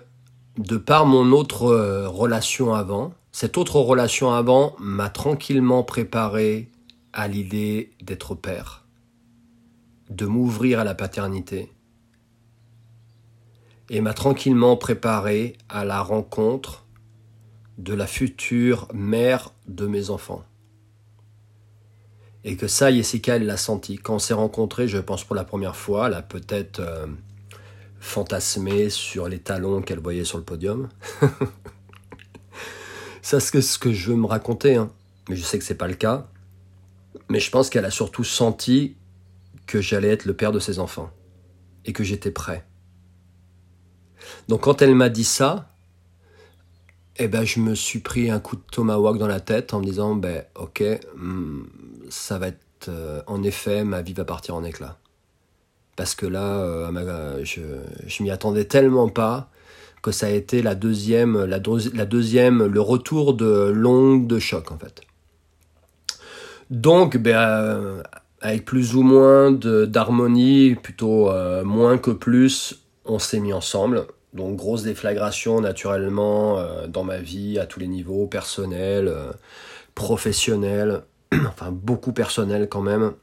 de 0.57 0.75
par 0.75 1.05
mon 1.05 1.31
autre 1.31 1.67
euh, 1.67 2.09
relation 2.09 2.73
avant, 2.73 3.13
cette 3.31 3.57
autre 3.57 3.79
relation 3.79 4.33
avant 4.33 4.75
m'a 4.77 5.07
tranquillement 5.07 5.83
préparé 5.83 6.69
à 7.13 7.29
l'idée 7.29 7.93
d'être 8.01 8.35
père, 8.35 8.83
de 10.09 10.25
m'ouvrir 10.25 10.81
à 10.81 10.83
la 10.83 10.95
paternité, 10.95 11.71
et 13.89 14.01
m'a 14.01 14.13
tranquillement 14.13 14.75
préparé 14.75 15.55
à 15.69 15.85
la 15.85 16.01
rencontre 16.01 16.83
de 17.77 17.93
la 17.93 18.05
future 18.05 18.89
mère 18.93 19.53
de 19.65 19.87
mes 19.87 20.09
enfants. 20.09 20.43
Et 22.47 22.57
que 22.57 22.67
ça, 22.67 22.91
Jessica, 22.91 23.37
elle 23.37 23.47
l'a 23.47 23.57
senti. 23.57 23.97
Quand 23.97 24.15
on 24.15 24.19
s'est 24.19 24.35
rencontrés, 24.35 24.87
je 24.87 24.99
pense 24.99 25.23
pour 25.23 25.35
la 25.35 25.43
première 25.43 25.75
fois, 25.75 26.09
là 26.09 26.21
peut-être 26.21 26.79
euh, 26.79 27.07
fantasmer 27.99 28.91
sur 28.91 29.27
les 29.27 29.39
talons 29.39 29.81
qu'elle 29.81 29.99
voyait 29.99 30.25
sur 30.25 30.37
le 30.37 30.43
podium. 30.43 30.87
Ça, 33.23 33.39
c'est 33.39 33.61
ce 33.61 33.79
que 33.79 33.91
je 33.91 34.11
veux 34.11 34.15
me 34.15 34.27
raconter, 34.27 34.75
hein. 34.75 34.91
mais 35.27 35.35
je 35.35 35.41
sais 35.41 35.57
que 35.57 35.65
c'est 35.65 35.73
pas 35.73 35.87
le 35.87 35.95
cas. 35.95 36.27
Mais 37.29 37.39
je 37.39 37.49
pense 37.49 37.71
qu'elle 37.71 37.85
a 37.85 37.89
surtout 37.89 38.23
senti 38.23 38.95
que 39.65 39.81
j'allais 39.81 40.09
être 40.09 40.25
le 40.25 40.35
père 40.35 40.51
de 40.51 40.59
ses 40.59 40.77
enfants 40.77 41.09
et 41.85 41.93
que 41.93 42.03
j'étais 42.03 42.29
prêt. 42.29 42.63
Donc 44.47 44.61
quand 44.61 44.83
elle 44.83 44.93
m'a 44.93 45.09
dit 45.09 45.23
ça, 45.23 45.73
eh 47.17 47.27
ben 47.27 47.43
je 47.43 47.59
me 47.59 47.73
suis 47.73 47.99
pris 47.99 48.29
un 48.29 48.39
coup 48.39 48.57
de 48.57 48.61
tomahawk 48.71 49.17
dans 49.17 49.27
la 49.27 49.39
tête 49.39 49.73
en 49.73 49.79
me 49.79 49.85
disant 49.85 50.15
ben 50.15 50.43
ok, 50.55 50.83
hmm, 51.15 51.63
ça 52.09 52.37
va 52.37 52.47
être 52.47 52.89
euh, 52.89 53.21
en 53.27 53.43
effet 53.43 53.83
ma 53.83 54.01
vie 54.01 54.13
va 54.13 54.25
partir 54.25 54.55
en 54.55 54.63
éclats 54.63 54.97
parce 55.95 56.13
que 56.13 56.25
là, 56.25 56.59
euh, 56.59 57.41
je, 57.45 58.23
m'y 58.23 58.29
attendais 58.29 58.65
tellement 58.65 59.07
pas 59.07 59.49
que 60.01 60.11
ça 60.11 60.27
a 60.27 60.29
été 60.29 60.61
la 60.61 60.75
deuxième, 60.75 61.45
la, 61.45 61.59
deuxième, 61.59 62.65
le 62.65 62.81
retour 62.81 63.33
de 63.33 63.71
l'onde 63.73 64.27
de 64.27 64.37
choc 64.37 64.73
en 64.73 64.77
fait. 64.77 65.01
Donc, 66.69 67.15
ben, 67.15 67.37
euh, 67.37 68.03
avec 68.41 68.65
plus 68.65 68.95
ou 68.95 69.03
moins 69.03 69.51
d'harmonie, 69.51 70.75
plutôt 70.75 71.31
moins 71.63 71.97
que 71.97 72.11
plus, 72.11 72.83
on 73.05 73.17
s'est 73.17 73.39
mis 73.39 73.53
ensemble. 73.53 74.05
Donc 74.33 74.57
grosse 74.57 74.83
déflagration 74.83 75.61
naturellement 75.61 76.61
dans 76.89 77.05
ma 77.05 77.19
vie 77.19 77.57
à 77.57 77.65
tous 77.65 77.79
les 77.79 77.87
niveaux, 77.87 78.27
personnel, 78.27 79.11
professionnel, 79.95 81.03
enfin 81.47 81.71
beaucoup 81.71 82.13
personnel 82.13 82.67
quand 82.69 82.81
même. 82.81 83.13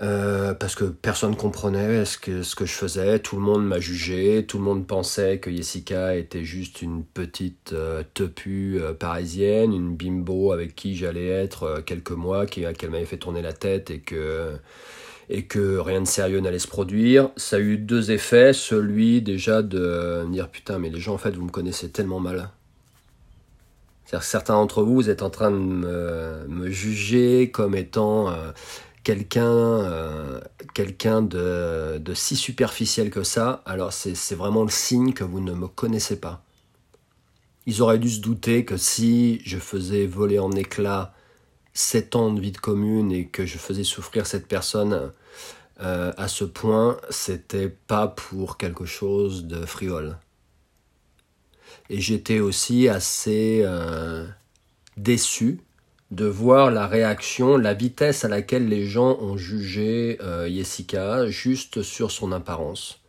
Euh, 0.00 0.54
parce 0.54 0.76
que 0.76 0.84
personne 0.84 1.34
comprenait 1.34 2.04
ce 2.04 2.18
que, 2.18 2.42
je 2.42 2.72
faisais, 2.72 3.18
tout 3.18 3.34
le 3.34 3.42
monde 3.42 3.66
m'a 3.66 3.80
jugé, 3.80 4.46
tout 4.46 4.58
le 4.58 4.64
monde 4.64 4.86
pensait 4.86 5.38
que 5.38 5.50
Jessica 5.50 6.14
était 6.14 6.44
juste 6.44 6.82
une 6.82 7.02
petite 7.02 7.72
euh, 7.72 8.04
tepue 8.14 8.78
euh, 8.80 8.92
parisienne, 8.92 9.72
une 9.72 9.96
bimbo 9.96 10.52
avec 10.52 10.76
qui 10.76 10.94
j'allais 10.94 11.26
être 11.26 11.82
quelques 11.84 12.12
mois, 12.12 12.46
qu'elle 12.46 12.90
m'avait 12.90 13.06
fait 13.06 13.16
tourner 13.16 13.42
la 13.42 13.52
tête 13.52 13.90
et 13.90 13.98
que, 13.98 14.52
et 15.30 15.46
que 15.46 15.78
rien 15.78 16.00
de 16.02 16.06
sérieux 16.06 16.38
n'allait 16.38 16.60
se 16.60 16.68
produire. 16.68 17.30
Ça 17.36 17.56
a 17.56 17.58
eu 17.58 17.76
deux 17.76 18.12
effets, 18.12 18.52
celui 18.52 19.20
déjà 19.20 19.62
de 19.62 20.22
me 20.28 20.32
dire 20.32 20.48
putain 20.48 20.78
mais 20.78 20.90
les 20.90 21.00
gens 21.00 21.14
en 21.14 21.18
fait 21.18 21.34
vous 21.34 21.44
me 21.44 21.50
connaissez 21.50 21.90
tellement 21.90 22.20
mal. 22.20 22.50
Certains 24.22 24.54
d'entre 24.54 24.82
vous, 24.82 24.94
vous 24.94 25.10
êtes 25.10 25.22
en 25.22 25.30
train 25.30 25.50
de 25.50 25.56
me, 25.56 26.70
juger 26.70 27.50
comme 27.50 27.74
étant 27.74 28.32
quelqu'un 29.08 29.42
euh, 29.42 30.38
quelqu'un 30.74 31.22
de, 31.22 31.96
de, 31.98 32.12
si 32.12 32.36
superficiel 32.36 33.08
que 33.10 33.22
ça, 33.22 33.62
alors 33.64 33.90
c'est 33.90 34.34
vraiment 34.34 34.64
le 34.64 34.68
signe 34.70 35.14
que 35.14 35.24
vous 35.24 35.40
ne 35.40 35.52
me 35.52 35.66
connaissez 35.66 36.20
pas. 36.20 36.44
Ils 37.64 37.80
auraient 37.80 37.98
dû 37.98 38.10
se 38.10 38.20
douter 38.20 38.66
que 38.66 38.76
si 38.76 39.40
je 39.46 39.56
faisais 39.56 40.06
voler 40.06 40.38
en 40.38 40.52
éclats 40.52 41.14
7 41.72 42.16
ans 42.16 42.32
de 42.34 42.40
vie 42.40 42.52
de 42.52 42.58
commune 42.58 43.10
et 43.10 43.28
que 43.28 43.46
je 43.46 43.56
faisais 43.56 43.82
souffrir 43.82 44.26
cette 44.26 44.46
personne 44.46 45.12
euh, 45.80 46.12
à 46.18 46.28
ce 46.28 46.44
point, 46.44 46.98
c'était 47.08 47.70
pas 47.70 48.08
pour 48.08 48.58
quelque 48.58 48.84
chose 48.84 49.46
de 49.46 49.64
frivole. 49.64 50.18
Et 51.90 52.00
j'étais 52.00 52.40
aussi 52.40 52.88
assez 52.88 53.62
euh, 53.64 54.26
déçu 54.96 55.60
de 56.10 56.26
voir 56.26 56.70
la 56.70 56.86
réaction, 56.86 57.56
la 57.56 57.74
vitesse 57.74 58.24
à 58.24 58.28
laquelle 58.28 58.68
les 58.68 58.86
gens 58.86 59.18
ont 59.20 59.36
jugé 59.36 60.18
euh, 60.22 60.48
Jessica 60.48 61.26
juste 61.28 61.82
sur 61.82 62.10
son 62.10 62.32
apparence 62.32 63.00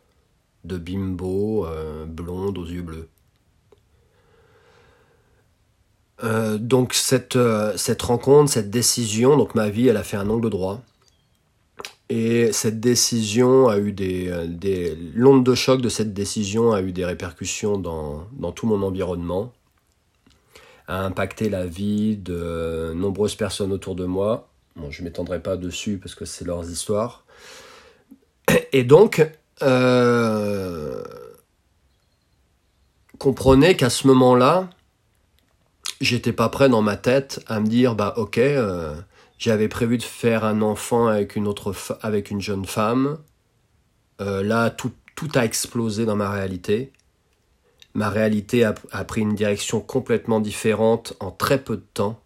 de 0.64 0.76
bimbo 0.76 1.66
euh, 1.66 2.04
blonde 2.06 2.58
aux 2.58 2.66
yeux 2.66 2.82
bleus. 2.82 3.08
Donc 6.58 6.92
cette, 6.92 7.38
cette 7.76 8.02
rencontre, 8.02 8.52
cette 8.52 8.68
décision, 8.68 9.38
donc 9.38 9.54
ma 9.54 9.70
vie, 9.70 9.88
elle 9.88 9.96
a 9.96 10.02
fait 10.02 10.18
un 10.18 10.28
angle 10.28 10.50
droit. 10.50 10.82
Et 12.10 12.52
cette 12.52 12.80
décision 12.80 13.68
a 13.68 13.78
eu 13.78 13.92
des, 13.92 14.46
des 14.48 14.94
l'onde 15.14 15.44
de 15.44 15.54
choc 15.54 15.80
de 15.80 15.88
cette 15.88 16.12
décision 16.12 16.72
a 16.72 16.82
eu 16.82 16.92
des 16.92 17.04
répercussions 17.04 17.78
dans, 17.78 18.26
dans 18.32 18.52
tout 18.52 18.66
mon 18.66 18.82
environnement 18.82 19.52
a 20.90 21.04
impacté 21.04 21.48
la 21.48 21.66
vie 21.66 22.16
de 22.16 22.92
nombreuses 22.96 23.36
personnes 23.36 23.72
autour 23.72 23.94
de 23.94 24.04
moi. 24.04 24.48
Bon, 24.74 24.90
je 24.90 25.02
ne 25.02 25.04
m'étendrai 25.04 25.40
pas 25.40 25.56
dessus 25.56 25.98
parce 25.98 26.16
que 26.16 26.24
c'est 26.24 26.44
leurs 26.44 26.68
histoires. 26.68 27.24
Et 28.72 28.82
donc, 28.82 29.24
euh, 29.62 31.04
comprenez 33.18 33.76
qu'à 33.76 33.88
ce 33.88 34.08
moment-là, 34.08 34.68
j'étais 36.00 36.32
pas 36.32 36.48
prêt 36.48 36.68
dans 36.68 36.82
ma 36.82 36.96
tête 36.96 37.40
à 37.46 37.60
me 37.60 37.68
dire 37.68 37.94
bah 37.94 38.14
ok, 38.16 38.38
euh, 38.38 38.96
j'avais 39.40 39.66
prévu 39.66 39.98
de 39.98 40.04
faire 40.04 40.44
un 40.44 40.62
enfant 40.62 41.08
avec 41.08 41.34
une 41.34 41.48
autre 41.48 41.74
avec 42.02 42.30
une 42.30 42.40
jeune 42.40 42.64
femme. 42.64 43.18
Euh, 44.20 44.44
là, 44.44 44.70
tout, 44.70 44.92
tout 45.16 45.30
a 45.34 45.44
explosé 45.44 46.04
dans 46.04 46.14
ma 46.14 46.30
réalité 46.30 46.92
ma 47.94 48.08
réalité 48.08 48.64
a, 48.64 48.72
pris 49.04 49.20
une 49.22 49.34
direction 49.34 49.80
complètement 49.80 50.40
différente 50.40 51.14
en 51.20 51.30
très 51.30 51.62
peu 51.62 51.76
de 51.76 51.86
temps. 51.94 52.20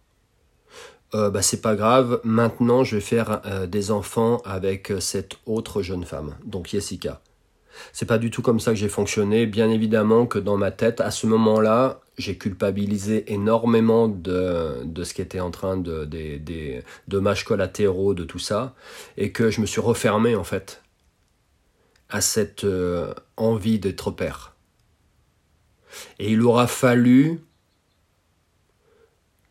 Euh, 1.13 1.29
bah, 1.29 1.41
c'est 1.41 1.61
pas 1.61 1.75
grave, 1.75 2.19
maintenant 2.23 2.83
je 2.83 2.95
vais 2.95 3.01
faire 3.01 3.41
euh, 3.45 3.67
des 3.67 3.91
enfants 3.91 4.41
avec 4.43 4.91
euh, 4.91 4.99
cette 4.99 5.37
autre 5.45 5.81
jeune 5.81 6.03
femme, 6.03 6.35
donc 6.43 6.67
Jessica. 6.67 7.21
C'est 7.93 8.05
pas 8.05 8.17
du 8.17 8.31
tout 8.31 8.41
comme 8.41 8.59
ça 8.59 8.71
que 8.71 8.77
j'ai 8.77 8.89
fonctionné. 8.89 9.45
Bien 9.45 9.69
évidemment 9.69 10.25
que 10.25 10.39
dans 10.39 10.57
ma 10.57 10.71
tête, 10.71 11.01
à 11.01 11.11
ce 11.11 11.27
moment-là, 11.27 12.01
j'ai 12.17 12.37
culpabilisé 12.37 13.31
énormément 13.33 14.07
de, 14.07 14.83
de 14.83 15.03
ce 15.03 15.13
qui 15.13 15.21
était 15.21 15.39
en 15.39 15.51
train 15.51 15.77
de 15.77 16.05
des, 16.05 16.39
des 16.39 16.83
dommages 17.07 17.43
collatéraux 17.43 18.13
de 18.13 18.23
tout 18.23 18.39
ça 18.39 18.73
et 19.17 19.31
que 19.31 19.49
je 19.49 19.61
me 19.61 19.65
suis 19.65 19.81
refermé 19.81 20.35
en 20.35 20.43
fait 20.43 20.81
à 22.09 22.21
cette 22.21 22.63
euh, 22.63 23.13
envie 23.37 23.79
d'être 23.79 24.11
père. 24.11 24.55
Et 26.19 26.31
il 26.31 26.41
aura 26.41 26.67
fallu 26.67 27.41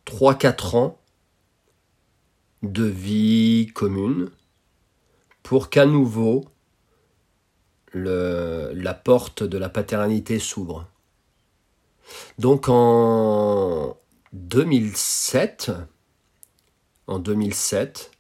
3-4 0.07 0.77
ans 0.77 1.01
de 2.63 2.85
vie 2.85 3.71
commune 3.75 4.31
pour 5.43 5.69
qu'à 5.69 5.87
nouveau 5.87 6.47
la 7.95 8.95
porte 8.95 9.43
de 9.43 9.57
la 9.57 9.69
paternité 9.69 10.39
s'ouvre. 10.39 10.89
Donc 12.39 12.69
en 12.69 13.97
2007, 14.33 15.73
en 17.07 17.19
2007, 17.19 18.11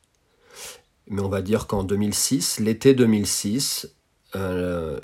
mais 1.08 1.20
on 1.20 1.28
va 1.28 1.42
dire 1.42 1.66
qu'en 1.66 1.84
2006, 1.84 2.60
l'été 2.60 2.94
2006, 2.94 3.94
euh, 4.36 5.00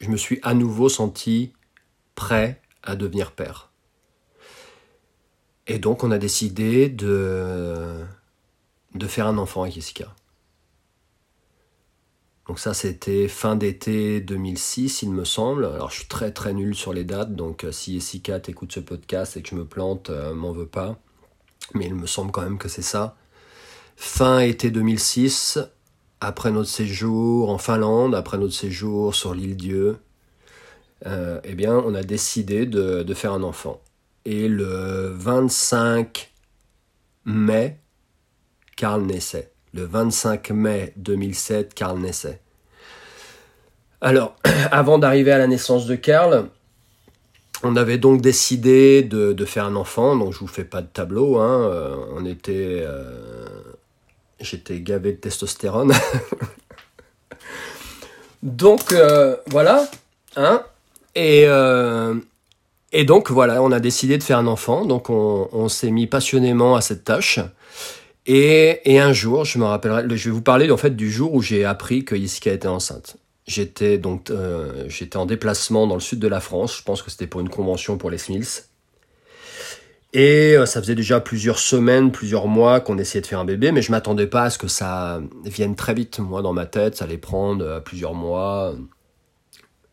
je 0.00 0.08
me 0.08 0.16
suis 0.16 0.38
à 0.42 0.54
nouveau 0.54 0.88
senti 0.88 1.52
prêt 2.14 2.60
à 2.82 2.96
devenir 2.96 3.32
père. 3.32 3.70
Et 5.66 5.78
donc 5.78 6.04
on 6.04 6.10
a 6.10 6.18
décidé 6.18 6.88
de, 6.88 8.04
de 8.94 9.06
faire 9.06 9.26
un 9.26 9.38
enfant 9.38 9.62
avec 9.62 9.74
Jessica. 9.74 10.14
Donc 12.48 12.60
ça 12.60 12.74
c'était 12.74 13.26
fin 13.26 13.56
d'été 13.56 14.20
2006 14.20 15.02
il 15.02 15.10
me 15.10 15.24
semble. 15.24 15.64
Alors 15.64 15.90
je 15.90 15.96
suis 15.96 16.08
très 16.08 16.30
très 16.32 16.52
nul 16.52 16.74
sur 16.74 16.92
les 16.92 17.04
dates, 17.04 17.34
donc 17.34 17.64
euh, 17.64 17.72
si 17.72 17.94
Jessica 17.94 18.38
t'écoute 18.40 18.72
ce 18.72 18.80
podcast 18.80 19.36
et 19.36 19.42
que 19.42 19.48
je 19.48 19.54
me 19.54 19.64
plante, 19.64 20.10
euh, 20.10 20.34
m'en 20.34 20.52
veux 20.52 20.66
pas. 20.66 20.98
Mais 21.74 21.86
il 21.86 21.94
me 21.94 22.06
semble 22.06 22.30
quand 22.30 22.42
même 22.42 22.58
que 22.58 22.68
c'est 22.68 22.82
ça. 22.82 23.16
Fin 23.96 24.40
été 24.40 24.70
2006, 24.70 25.58
après 26.20 26.50
notre 26.50 26.68
séjour 26.68 27.50
en 27.50 27.58
Finlande, 27.58 28.14
après 28.14 28.38
notre 28.38 28.54
séjour 28.54 29.14
sur 29.14 29.34
l'île 29.34 29.56
Dieu, 29.56 29.98
euh, 31.06 31.40
eh 31.44 31.54
bien, 31.54 31.74
on 31.74 31.94
a 31.94 32.02
décidé 32.02 32.66
de, 32.66 33.14
faire 33.14 33.32
un 33.32 33.42
enfant. 33.42 33.80
Et 34.24 34.48
le 34.48 35.12
25 35.14 36.32
mai, 37.24 37.80
Karl 38.76 39.02
naissait. 39.02 39.52
Le 39.74 39.84
25 39.84 40.50
mai 40.50 40.92
2007, 40.96 41.74
Karl 41.74 41.98
naissait. 41.98 42.40
Alors, 44.00 44.36
avant 44.70 44.98
d'arriver 44.98 45.32
à 45.32 45.38
la 45.38 45.46
naissance 45.46 45.86
de 45.86 45.96
Karl, 45.96 46.48
on 47.62 47.76
avait 47.76 47.98
donc 47.98 48.20
décidé 48.20 49.02
de, 49.02 49.44
faire 49.44 49.64
un 49.64 49.76
enfant, 49.76 50.16
donc 50.16 50.32
je 50.32 50.38
vous 50.38 50.46
fais 50.46 50.64
pas 50.64 50.82
de 50.82 50.86
tableau, 50.86 51.38
hein, 51.38 51.62
euh, 51.70 51.96
on 52.14 52.24
était 52.24 52.82
euh, 52.82 53.14
j'étais 54.40 54.80
gavé 54.80 55.12
de 55.12 55.16
testostérone. 55.16 55.92
donc 58.42 58.92
euh, 58.92 59.36
voilà, 59.46 59.88
hein. 60.36 60.62
Et, 61.14 61.46
et 62.92 63.04
donc 63.04 63.30
voilà, 63.30 63.62
on 63.62 63.72
a 63.72 63.80
décidé 63.80 64.18
de 64.18 64.22
faire 64.22 64.38
un 64.38 64.46
enfant. 64.46 64.84
Donc 64.84 65.08
on, 65.08 65.68
s'est 65.68 65.90
mis 65.90 66.06
passionnément 66.06 66.76
à 66.76 66.80
cette 66.80 67.04
tâche. 67.04 67.40
Et, 68.26 68.98
un 68.98 69.12
jour, 69.12 69.44
je 69.44 69.58
me 69.58 69.64
rappellerai, 69.64 70.04
je 70.16 70.28
vais 70.28 70.34
vous 70.34 70.42
parler 70.42 70.70
en 70.70 70.76
fait 70.76 70.96
du 70.96 71.10
jour 71.10 71.32
où 71.32 71.42
j'ai 71.42 71.64
appris 71.64 72.04
que 72.04 72.16
Jessica 72.16 72.52
était 72.52 72.66
enceinte. 72.66 73.16
J'étais 73.46 73.98
donc 73.98 74.30
euh, 74.30 74.84
j'étais 74.88 75.16
en 75.16 75.26
déplacement 75.26 75.86
dans 75.86 75.94
le 75.94 76.00
sud 76.00 76.18
de 76.18 76.26
la 76.26 76.40
France. 76.40 76.76
Je 76.76 76.82
pense 76.82 77.02
que 77.02 77.10
c'était 77.12 77.28
pour 77.28 77.40
une 77.40 77.48
convention 77.48 77.96
pour 77.98 78.10
les 78.10 78.18
Smiths. 78.18 78.68
Et 80.12 80.56
euh, 80.56 80.66
ça 80.66 80.80
faisait 80.80 80.96
déjà 80.96 81.20
plusieurs 81.20 81.60
semaines, 81.60 82.10
plusieurs 82.10 82.48
mois 82.48 82.80
qu'on 82.80 82.98
essayait 82.98 83.20
de 83.20 83.26
faire 83.26 83.38
un 83.38 83.44
bébé, 83.44 83.70
mais 83.70 83.82
je 83.82 83.92
m'attendais 83.92 84.26
pas 84.26 84.44
à 84.44 84.50
ce 84.50 84.58
que 84.58 84.66
ça 84.66 85.20
vienne 85.44 85.76
très 85.76 85.94
vite. 85.94 86.18
Moi, 86.18 86.42
dans 86.42 86.52
ma 86.52 86.66
tête, 86.66 86.96
ça 86.96 87.04
allait 87.04 87.18
prendre 87.18 87.64
euh, 87.64 87.80
plusieurs 87.80 88.14
mois. 88.14 88.74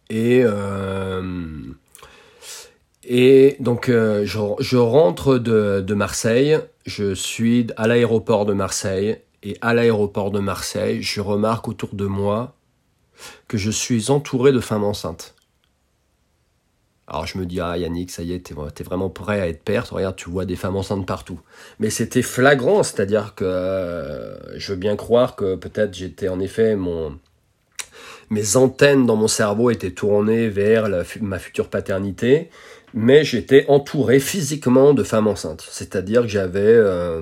Et, 0.10 0.44
et 3.06 3.58
donc, 3.60 3.90
je, 3.90 4.78
rentre 4.78 5.38
de, 5.38 5.94
Marseille, 5.94 6.58
je 6.86 7.14
suis 7.14 7.68
à 7.78 7.88
l'aéroport 7.88 8.46
de 8.46 8.54
Marseille, 8.54 9.18
et 9.44 9.58
à 9.62 9.74
l'aéroport 9.74 10.32
de 10.32 10.40
Marseille, 10.40 11.02
je 11.02 11.20
remarque 11.20 11.68
autour 11.68 11.96
de 11.96 12.06
moi 12.06 12.56
que 13.48 13.58
je 13.58 13.70
suis 13.70 14.10
entouré 14.10 14.52
de 14.52 14.60
femmes 14.60 14.86
enceintes. 14.86 15.36
Alors 17.08 17.28
je 17.28 17.38
me 17.38 17.46
dis, 17.46 17.60
ah 17.60 17.78
Yannick, 17.78 18.10
ça 18.12 18.24
y 18.24 18.32
est, 18.32 18.40
t'es 18.40 18.54
es 18.54 18.84
vraiment 18.84 19.10
prêt 19.10 19.42
à 19.42 19.48
être 19.48 19.62
père. 19.62 19.88
Regarde, 19.90 20.16
tu 20.16 20.30
vois 20.30 20.46
des 20.46 20.56
femmes 20.56 20.78
enceintes 20.78 21.06
partout. 21.06 21.40
Mais 21.80 21.90
c'était 21.90 22.22
flagrant, 22.22 22.82
c'est-à-dire 22.82 23.36
que 23.36 23.44
euh, 23.44 24.58
je 24.58 24.72
veux 24.72 24.80
bien 24.80 24.96
croire 24.96 25.36
que 25.36 25.56
peut-être 25.56 25.94
j'étais 25.94 26.30
en 26.30 26.40
effet 26.40 26.76
mon 26.78 27.20
mes 28.30 28.56
antennes 28.56 29.06
dans 29.06 29.18
mon 29.18 29.28
cerveau 29.28 29.70
étaient 29.70 29.92
tournées 29.92 30.48
vers 30.48 30.88
ma 31.22 31.40
future 31.40 31.70
paternité, 31.70 32.50
mais 32.94 33.24
j'étais 33.24 33.66
entouré 33.68 34.20
physiquement 34.20 34.94
de 34.94 35.04
femmes 35.04 35.28
enceintes. 35.28 35.66
C'est-à-dire 35.70 36.24
que 36.24 36.28
j'avais 36.28 36.60
euh, 36.62 37.22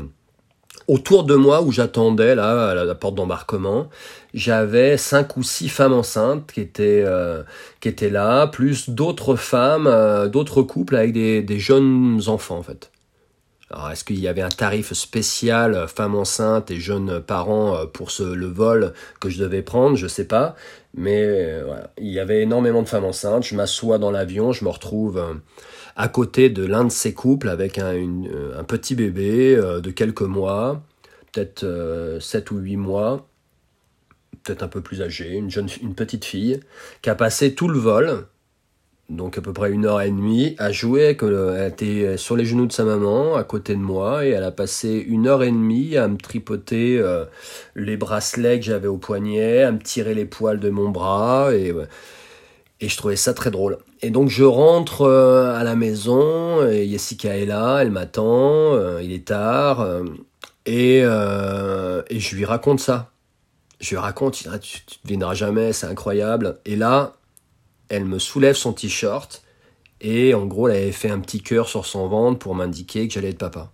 autour 0.87 1.23
de 1.23 1.35
moi 1.35 1.61
où 1.61 1.71
j'attendais 1.71 2.35
là 2.35 2.69
à 2.69 2.73
la 2.85 2.95
porte 2.95 3.15
d'embarquement, 3.15 3.89
j'avais 4.33 4.97
cinq 4.97 5.37
ou 5.37 5.43
six 5.43 5.69
femmes 5.69 5.93
enceintes 5.93 6.51
qui 6.51 6.61
étaient 6.61 7.03
euh, 7.05 7.43
qui 7.79 7.87
étaient 7.87 8.09
là, 8.09 8.47
plus 8.47 8.89
d'autres 8.89 9.35
femmes, 9.35 9.87
euh, 9.87 10.27
d'autres 10.27 10.61
couples 10.61 10.95
avec 10.95 11.13
des, 11.13 11.41
des, 11.41 11.59
jeunes 11.59 12.21
enfants 12.27 12.57
en 12.57 12.63
fait. 12.63 12.91
Alors 13.71 13.91
est-ce 13.91 14.03
qu'il 14.03 14.19
y 14.19 14.27
avait 14.27 14.41
un 14.41 14.49
tarif 14.49 14.93
spécial 14.93 15.73
euh, 15.73 15.87
femmes 15.87 16.15
enceintes 16.15 16.71
et 16.71 16.79
jeunes 16.79 17.21
parents 17.21 17.85
pour 17.87 18.11
ce 18.11 18.23
le 18.23 18.47
vol 18.47 18.93
que 19.19 19.29
je 19.29 19.39
devais 19.39 19.61
prendre, 19.61 19.95
je 19.95 20.07
sais 20.07 20.27
pas, 20.27 20.55
mais 20.93 21.61
voilà, 21.61 21.91
il 21.97 22.09
y 22.09 22.19
avait 22.19 22.41
énormément 22.41 22.81
de 22.83 22.89
femmes 22.89 23.05
enceintes. 23.05 23.43
Je 23.43 23.55
m'assois 23.55 23.97
dans 23.97 24.11
l'avion, 24.11 24.51
je 24.51 24.65
me 24.65 24.69
retrouve 24.69 25.23
à 25.95 26.07
côté 26.09 26.49
de 26.49 26.65
l'un 26.65 26.83
de 26.83 26.91
ces 26.91 27.13
couples 27.13 27.47
avec 27.47 27.77
un, 27.77 28.63
petit 28.67 28.95
bébé 28.95 29.55
de 29.55 29.91
quelques 29.91 30.21
mois, 30.21 30.81
peut-être 31.31 31.65
7 32.19 32.51
ou 32.51 32.57
8 32.57 32.75
mois 32.75 33.27
peut-être 34.43 34.63
un 34.63 34.67
peu 34.67 34.81
plus 34.81 35.01
âgée, 35.01 35.35
une, 35.35 35.49
une 35.81 35.95
petite 35.95 36.25
fille, 36.25 36.59
qui 37.01 37.09
a 37.09 37.15
passé 37.15 37.53
tout 37.53 37.67
le 37.67 37.79
vol, 37.79 38.25
donc 39.11 39.37
à 39.37 39.41
peu 39.41 39.51
près 39.51 39.71
une 39.71 39.85
heure 39.85 40.01
et 40.01 40.09
demie, 40.09 40.55
à 40.57 40.71
jouer, 40.71 41.17
elle 41.21 41.67
était 41.67 42.17
sur 42.17 42.35
les 42.35 42.45
genoux 42.45 42.65
de 42.65 42.71
sa 42.71 42.85
maman, 42.85 43.35
à 43.35 43.43
côté 43.43 43.75
de 43.75 43.81
moi, 43.81 44.25
et 44.25 44.29
elle 44.29 44.43
a 44.43 44.51
passé 44.51 45.03
une 45.05 45.27
heure 45.27 45.43
et 45.43 45.51
demie 45.51 45.97
à 45.97 46.07
me 46.07 46.17
tripoter 46.17 46.97
euh, 46.97 47.25
les 47.75 47.97
bracelets 47.97 48.59
que 48.59 48.65
j'avais 48.65 48.87
au 48.87 48.97
poignet, 48.97 49.63
à 49.63 49.71
me 49.71 49.79
tirer 49.79 50.13
les 50.13 50.25
poils 50.25 50.59
de 50.59 50.69
mon 50.69 50.89
bras, 50.89 51.53
et, 51.53 51.73
et 52.79 52.89
je 52.89 52.97
trouvais 52.97 53.17
ça 53.17 53.33
très 53.33 53.51
drôle. 53.51 53.77
Et 54.01 54.11
donc 54.11 54.29
je 54.29 54.43
rentre 54.43 55.01
euh, 55.01 55.53
à 55.55 55.63
la 55.63 55.75
maison, 55.75 56.65
et 56.65 56.87
Jessica 56.87 57.37
est 57.37 57.45
là, 57.45 57.79
elle 57.79 57.91
m'attend, 57.91 58.73
euh, 58.75 59.01
il 59.03 59.11
est 59.11 59.25
tard, 59.25 59.85
et, 60.65 60.99
et 60.99 62.19
je 62.19 62.35
lui 62.35 62.45
raconte 62.45 62.79
ça 62.79 63.11
je 63.81 63.89
lui 63.89 63.97
raconte, 63.97 64.35
tu, 64.35 64.47
tu 64.85 64.97
devineras 65.03 65.33
jamais, 65.33 65.73
c'est 65.73 65.87
incroyable. 65.87 66.59
Et 66.65 66.75
là, 66.75 67.13
elle 67.91 68.05
me 68.05 68.19
soulève 68.19 68.55
son 68.55 68.71
t-shirt 68.71 69.43
et 69.99 70.33
en 70.33 70.45
gros, 70.45 70.69
elle 70.69 70.77
avait 70.77 70.91
fait 70.93 71.09
un 71.09 71.19
petit 71.19 71.43
cœur 71.43 71.67
sur 71.67 71.85
son 71.85 72.07
ventre 72.07 72.39
pour 72.39 72.55
m'indiquer 72.55 73.07
que 73.07 73.13
j'allais 73.13 73.29
être 73.29 73.37
papa. 73.37 73.73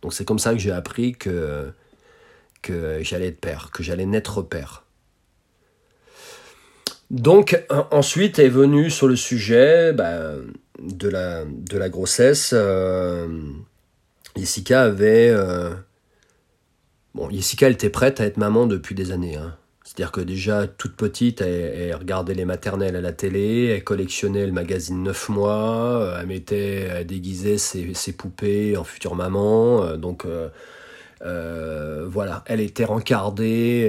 Donc 0.00 0.14
c'est 0.14 0.24
comme 0.24 0.38
ça 0.38 0.52
que 0.52 0.58
j'ai 0.58 0.70
appris 0.70 1.12
que, 1.12 1.72
j'allais 3.02 3.26
être 3.26 3.40
père, 3.40 3.70
que 3.72 3.82
j'allais 3.82 4.06
naître 4.06 4.42
père. 4.42 4.84
Donc 7.10 7.60
ensuite 7.90 8.38
est 8.38 8.48
venu 8.48 8.90
sur 8.90 9.08
le 9.08 9.16
sujet 9.16 9.92
bah, 9.92 10.34
de, 10.78 11.08
la, 11.08 11.44
de 11.44 11.76
la 11.76 11.88
grossesse. 11.88 12.52
Euh, 12.54 13.26
Jessica 14.36 14.82
avait 14.82 15.30
euh, 15.30 15.70
Bon, 17.14 17.28
Jessica, 17.28 17.66
elle 17.66 17.74
était 17.74 17.90
prête 17.90 18.20
à 18.20 18.24
être 18.24 18.36
maman 18.36 18.66
depuis 18.66 18.94
des 18.94 19.10
années. 19.10 19.36
Hein. 19.36 19.56
C'est-à-dire 19.94 20.10
que 20.10 20.20
déjà, 20.22 20.66
toute 20.66 20.96
petite, 20.96 21.40
elle, 21.40 21.94
regardait 21.94 22.34
les 22.34 22.44
maternelles 22.44 22.96
à 22.96 23.00
la 23.00 23.12
télé, 23.12 23.66
elle 23.66 23.84
collectionnait 23.84 24.44
le 24.44 24.50
magazine 24.50 25.00
9 25.04 25.28
mois, 25.28 26.00
euh, 26.00 26.18
elle 26.20 26.26
mettait, 26.26 26.88
elle 26.90 27.06
déguisait 27.06 27.58
ses, 27.58 28.12
poupées 28.12 28.76
en 28.76 28.82
future 28.82 29.14
maman. 29.14 29.84
Euh, 29.84 29.96
donc, 29.96 30.26
euh, 30.26 32.06
voilà, 32.08 32.42
elle 32.46 32.58
était 32.58 32.84
rencardée, 32.84 33.88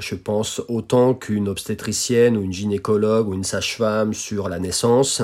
je 0.00 0.14
pense, 0.14 0.62
autant 0.68 1.12
qu'une 1.12 1.48
obstétricienne 1.48 2.38
ou 2.38 2.42
une 2.42 2.54
gynécologue 2.54 3.28
ou 3.28 3.34
une 3.34 3.44
sage-femme 3.44 4.14
sur 4.14 4.48
la 4.48 4.58
naissance. 4.58 5.22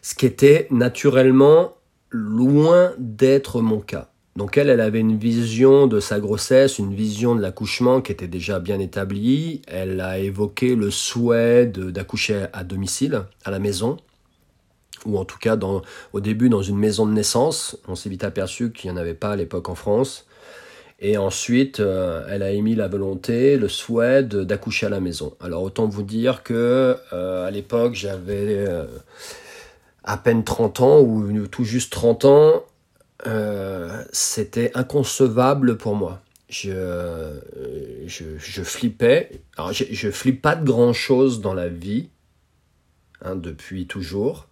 Ce 0.00 0.14
qui 0.14 0.26
était 0.26 0.68
naturellement 0.70 1.74
loin 2.10 2.92
d'être 2.98 3.62
mon 3.62 3.80
cas. 3.80 4.11
Donc 4.36 4.56
elle, 4.56 4.70
elle 4.70 4.80
avait 4.80 5.00
une 5.00 5.18
vision 5.18 5.86
de 5.86 6.00
sa 6.00 6.18
grossesse, 6.18 6.78
une 6.78 6.94
vision 6.94 7.34
de 7.34 7.42
l'accouchement 7.42 8.00
qui 8.00 8.12
était 8.12 8.28
déjà 8.28 8.60
bien 8.60 8.78
établie. 8.78 9.60
Elle 9.68 10.00
a 10.00 10.18
évoqué 10.18 10.74
le 10.74 10.90
souhait 10.90 11.66
d'accoucher 11.66 12.46
à 12.54 12.64
domicile, 12.64 13.24
à 13.44 13.50
la 13.50 13.58
maison, 13.58 13.98
ou 15.04 15.18
en 15.18 15.26
tout 15.26 15.38
cas 15.38 15.58
au 16.12 16.20
début 16.20 16.48
dans 16.48 16.62
une 16.62 16.78
maison 16.78 17.06
de 17.06 17.12
naissance. 17.12 17.76
On 17.88 17.94
s'est 17.94 18.08
vite 18.08 18.24
aperçu 18.24 18.72
qu'il 18.72 18.90
n'y 18.90 18.96
en 18.96 19.00
avait 19.00 19.14
pas 19.14 19.32
à 19.32 19.36
l'époque 19.36 19.68
en 19.68 19.74
France. 19.74 20.26
Et 21.04 21.18
ensuite, 21.18 21.80
euh, 21.80 22.24
elle 22.30 22.44
a 22.44 22.52
émis 22.52 22.76
la 22.76 22.86
volonté, 22.86 23.56
le 23.56 23.68
souhait 23.68 24.22
d'accoucher 24.22 24.86
à 24.86 24.88
la 24.88 25.00
maison. 25.00 25.34
Alors 25.40 25.64
autant 25.64 25.88
vous 25.88 26.04
dire 26.04 26.44
que 26.44 26.96
euh, 27.12 27.46
à 27.46 27.50
l'époque, 27.50 27.94
j'avais 27.94 28.64
euh, 28.68 28.84
à 30.04 30.16
peine 30.16 30.44
30 30.44 30.80
ans 30.80 31.00
ou 31.00 31.46
tout 31.48 31.64
juste 31.64 31.92
30 31.92 32.24
ans, 32.24 32.64
c'était 34.12 34.70
inconcevable 34.74 35.76
pour 35.76 35.94
moi. 35.94 36.20
Je, 36.48 37.38
je, 38.06 38.62
flippais. 38.62 39.42
Alors 39.56 39.72
je, 39.72 39.84
je 39.90 40.10
flippe 40.10 40.42
pas 40.42 40.54
de 40.54 40.64
grand 40.64 40.92
chose 40.92 41.40
dans 41.40 41.54
la 41.54 41.68
vie, 41.68 42.10
hein, 43.22 43.36
depuis 43.36 43.86
toujours. 43.86 44.48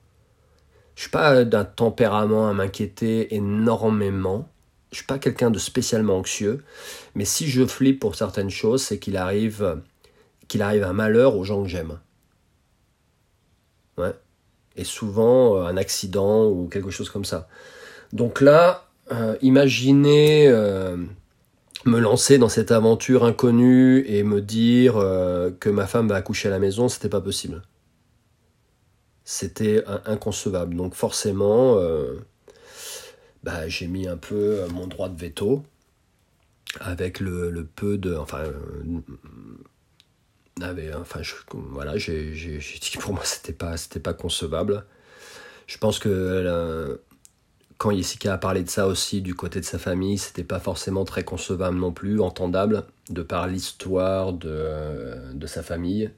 Je 0.94 1.02
suis 1.02 1.11
pas 1.11 1.44
d'un 1.44 1.64
tempérament 1.64 2.48
à 2.48 2.54
m'inquiéter 2.54 3.35
énormément 3.35 4.48
je 4.90 4.96
suis 4.96 5.06
pas 5.06 5.18
quelqu'un 5.18 5.50
de 5.50 5.59
spécialement 5.59 6.18
anxieux, 6.18 6.64
mais 7.14 7.24
si 7.24 7.48
je 7.48 7.64
flippe 7.64 8.00
pour 8.00 8.16
certaines 8.16 8.50
choses, 8.50 8.83
c'est 8.83 8.98
qu'il 8.98 9.16
arrive, 9.16 9.80
qu'il 10.48 10.62
arrive 10.62 10.83
un 10.83 10.92
malheur 10.92 11.37
aux 11.37 11.44
gens 11.44 11.62
que 11.62 11.68
j'aime. 11.68 11.98
Ouais. 13.96 14.14
Et 14.76 14.85
souvent 14.85 15.56
euh, 15.56 15.66
un 15.66 15.76
accident 15.76 16.46
ou 16.46 16.68
quelque 16.68 16.90
chose 16.90 17.11
comme 17.11 17.24
ça. 17.24 17.48
Donc 18.12 18.40
là, 18.40 18.86
euh, 19.12 19.36
imaginez 19.42 20.48
euh, 20.48 20.96
me 21.84 21.98
lancer 21.98 22.38
dans 22.38 22.48
cette 22.48 22.72
aventure 22.72 23.24
inconnue 23.24 24.04
et 24.06 24.22
me 24.22 24.40
dire 24.40 24.94
que 25.60 25.68
ma 25.70 25.86
femme 25.86 26.08
va 26.08 26.16
accoucher 26.16 26.48
à 26.48 26.50
la 26.50 26.58
maison, 26.58 26.88
c'était 26.88 27.08
pas 27.08 27.20
possible. 27.20 27.62
C'était 29.24 29.84
inconcevable. 30.06 30.74
Donc 30.74 30.94
forcément, 30.94 31.78
bah, 33.42 33.68
j'ai 33.68 33.86
mis 33.86 34.06
un 34.06 34.16
peu 34.16 34.60
euh, 34.60 34.68
mon 34.68 34.86
droit 34.86 35.08
de 35.08 35.18
veto 35.18 35.64
avec 36.80 37.20
le, 37.20 37.66
peu 37.74 37.98
de. 37.98 38.14
Enfin. 38.14 38.40
Euh, 38.40 39.00
avait, 40.62 40.92
enfin 40.92 41.22
voilà, 41.54 41.96
j'ai 41.96 42.32
dit 42.34 42.90
que 42.92 42.98
pour 42.98 43.14
moi 43.14 43.24
c'était 43.24 43.54
pas, 43.54 43.76
pas 44.04 44.12
concevable. 44.12 44.84
Je 45.66 45.78
pense 45.78 45.98
que 45.98 46.10
euh, 46.10 46.96
quand 47.80 47.96
Jessica 47.96 48.34
a 48.34 48.36
parlé 48.36 48.62
de 48.62 48.68
ça 48.68 48.86
aussi 48.86 49.22
du 49.22 49.34
côté 49.34 49.58
de 49.58 49.64
sa 49.64 49.78
famille, 49.78 50.18
c'était 50.18 50.44
pas 50.44 50.60
forcément 50.60 51.06
très 51.06 51.24
concevable 51.24 51.78
non 51.78 51.92
plus, 51.92 52.20
entendable, 52.20 52.84
de 53.08 53.22
par 53.22 53.46
l'histoire 53.46 54.34
de, 54.34 55.32
de 55.32 55.46
sa 55.46 55.62
famille. 55.62 56.10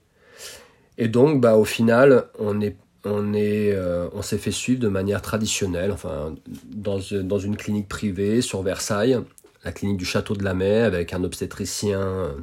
Et 0.99 1.07
donc, 1.07 1.41
bah, 1.41 1.57
au 1.57 1.65
final, 1.65 2.25
on 2.41 2.61
est 2.61 2.77
on 3.05 3.33
est, 3.33 3.73
euh, 3.73 4.23
s'est 4.23 4.39
fait 4.39 4.51
suivre 4.51 4.81
de 4.81 4.89
manière 4.89 5.23
traditionnelle, 5.23 5.93
enfin, 5.93 6.35
dans, 6.67 6.99
une 6.99 7.57
clinique 7.57 7.89
privée 7.89 8.41
sur 8.43 8.63
Versailles, 8.63 9.19
la 9.65 9.71
clinique 9.73 9.99
du 9.99 10.05
Château 10.05 10.35
de 10.35 10.45
la 10.45 10.55
Mai, 10.55 10.81
avec 10.81 11.13
un 11.13 11.23
obstétricien 11.23 12.35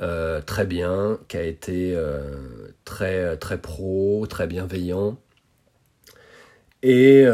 euh, 0.00 0.40
très 0.40 0.66
bien, 0.66 1.18
qui 1.28 1.36
a 1.36 1.42
été 1.42 1.94
euh, 1.96 2.20
très, 2.84 3.36
très 3.38 3.58
pro, 3.58 4.26
très 4.28 4.46
bienveillant. 4.46 5.18
Et, 6.82 7.24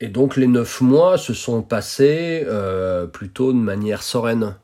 et 0.00 0.08
donc 0.08 0.36
les 0.36 0.46
neuf 0.46 0.80
mois 0.80 1.18
se 1.18 1.34
sont 1.34 1.62
passés 1.62 2.46
plutôt 3.12 3.52
de 3.52 3.58
manière 3.58 4.02
sereine. 4.02 4.56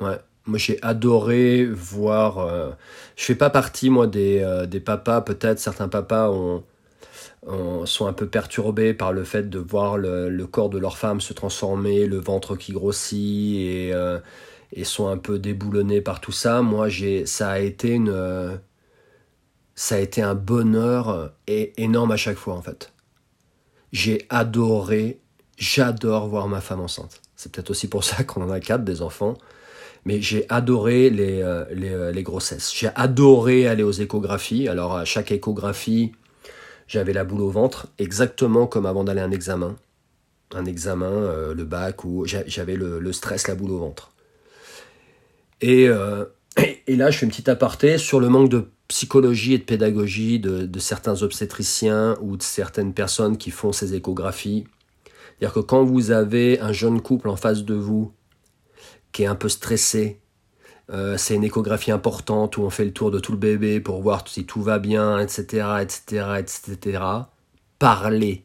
Ouais 0.00 0.18
moi 0.46 0.58
j'ai 0.58 0.78
adoré 0.82 1.64
voir. 1.66 2.38
Euh, 2.38 2.70
je 3.16 3.24
fais 3.24 3.34
pas 3.34 3.50
partie 3.50 3.90
moi 3.90 4.06
des, 4.06 4.40
euh, 4.40 4.66
des 4.66 4.80
papas, 4.80 5.20
peut-être 5.20 5.58
certains 5.58 5.88
papas 5.88 6.30
ont, 6.30 6.64
sont 7.86 8.06
un 8.06 8.12
peu 8.12 8.26
perturbés 8.26 8.94
par 8.94 9.12
le 9.12 9.24
fait 9.24 9.50
de 9.50 9.58
voir 9.58 9.98
le, 9.98 10.28
le, 10.28 10.46
corps 10.46 10.70
de 10.70 10.78
leur 10.78 10.96
femme 10.98 11.20
se 11.20 11.32
transformer, 11.32 12.06
le 12.06 12.18
ventre 12.18 12.56
qui 12.56 12.72
grossit 12.72 13.56
et, 13.56 13.90
euh, 13.92 14.20
et 14.72 14.84
sont 14.84 15.08
un 15.08 15.18
peu 15.18 15.38
déboulonnés 15.38 16.00
par 16.00 16.20
tout 16.20 16.32
ça. 16.32 16.62
Moi 16.62 16.88
j'ai 16.88 17.26
ça 17.26 17.50
a 17.50 17.58
été 17.58 17.90
une 17.90 18.60
ça 19.82 19.96
a 19.96 19.98
été 19.98 20.22
un 20.22 20.34
bonheur 20.34 21.32
et 21.46 21.72
énorme 21.82 22.12
à 22.12 22.16
chaque 22.16 22.38
fois 22.38 22.54
en 22.54 22.62
fait. 22.62 22.92
J'ai 23.92 24.26
adoré, 24.30 25.20
j'adore 25.58 26.28
voir 26.28 26.46
ma 26.48 26.60
femme 26.60 26.80
enceinte. 26.80 27.20
C'est 27.36 27.50
peut-être 27.50 27.70
aussi 27.70 27.88
pour 27.88 28.04
ça 28.04 28.22
qu'on 28.24 28.42
en 28.42 28.50
a 28.50 28.60
quatre 28.60 28.84
des 28.84 29.02
enfants 29.02 29.36
mais 30.04 30.20
j'ai 30.20 30.46
adoré 30.48 31.10
les, 31.10 31.42
euh, 31.42 31.64
euh, 31.70 32.22
grossesses. 32.22 32.72
J'ai 32.74 32.90
adoré 32.94 33.68
aller 33.68 33.82
aux 33.82 33.92
échographies. 33.92 34.68
Alors 34.68 34.96
à 34.96 35.04
chaque 35.04 35.30
échographie, 35.30 36.12
j'avais 36.88 37.12
la 37.12 37.24
boule 37.24 37.42
au 37.42 37.50
ventre, 37.50 37.86
exactement 37.98 38.66
comme 38.66 38.86
avant 38.86 39.04
d'aller 39.04 39.20
à 39.20 39.24
un 39.24 39.30
examen. 39.30 39.76
Un 40.54 40.64
examen, 40.64 41.06
euh, 41.06 41.54
le 41.54 41.64
bac, 41.64 42.04
où 42.04 42.24
j'avais 42.26 42.76
le, 42.76 43.12
stress, 43.12 43.46
la 43.48 43.54
boule 43.54 43.70
au 43.70 43.78
ventre. 43.78 44.10
Et, 45.60 45.88
et, 46.88 46.96
là, 46.96 47.10
je 47.12 47.18
fais 47.18 47.26
une 47.26 47.30
petite 47.30 47.48
aparté 47.48 47.96
sur 47.96 48.18
le 48.18 48.28
manque 48.28 48.48
de 48.48 48.68
psychologie 48.92 49.54
et 49.54 49.58
de 49.58 49.64
pédagogie 49.64 50.38
de, 50.38 50.78
certains 50.78 51.22
obstétriciens 51.22 52.18
ou 52.20 52.36
de 52.36 52.42
certaines 52.42 52.92
personnes 52.92 53.38
qui 53.38 53.50
font 53.50 53.72
ces 53.72 53.94
échographies. 53.94 54.64
C'est-à-dire 55.38 55.54
que 55.54 55.60
quand 55.60 55.82
vous 55.82 56.10
avez 56.10 56.60
un 56.60 56.72
jeune 56.72 57.00
couple 57.00 57.30
en 57.30 57.36
face 57.36 57.64
de 57.64 57.72
vous 57.72 58.12
qui 59.12 59.22
est 59.22 59.26
un 59.26 59.34
peu 59.34 59.48
stressé. 59.48 60.18
Euh, 60.90 61.16
c'est 61.16 61.34
une 61.34 61.44
échographie 61.44 61.90
importante 61.90 62.58
où 62.58 62.62
on 62.62 62.70
fait 62.70 62.84
le 62.84 62.92
tour 62.92 63.10
de 63.10 63.18
tout 63.18 63.32
le 63.32 63.38
bébé 63.38 63.80
pour 63.80 64.02
voir 64.02 64.28
si 64.28 64.44
tout 64.44 64.62
va 64.62 64.78
bien, 64.78 65.18
etc., 65.18 65.66
etc., 65.80 66.40
etc. 66.40 67.02
Parlez 67.78 68.44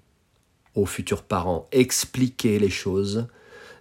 aux 0.76 0.86
futurs 0.86 1.24
parents, 1.24 1.68
expliquez 1.72 2.60
les 2.60 2.70
choses, 2.70 3.28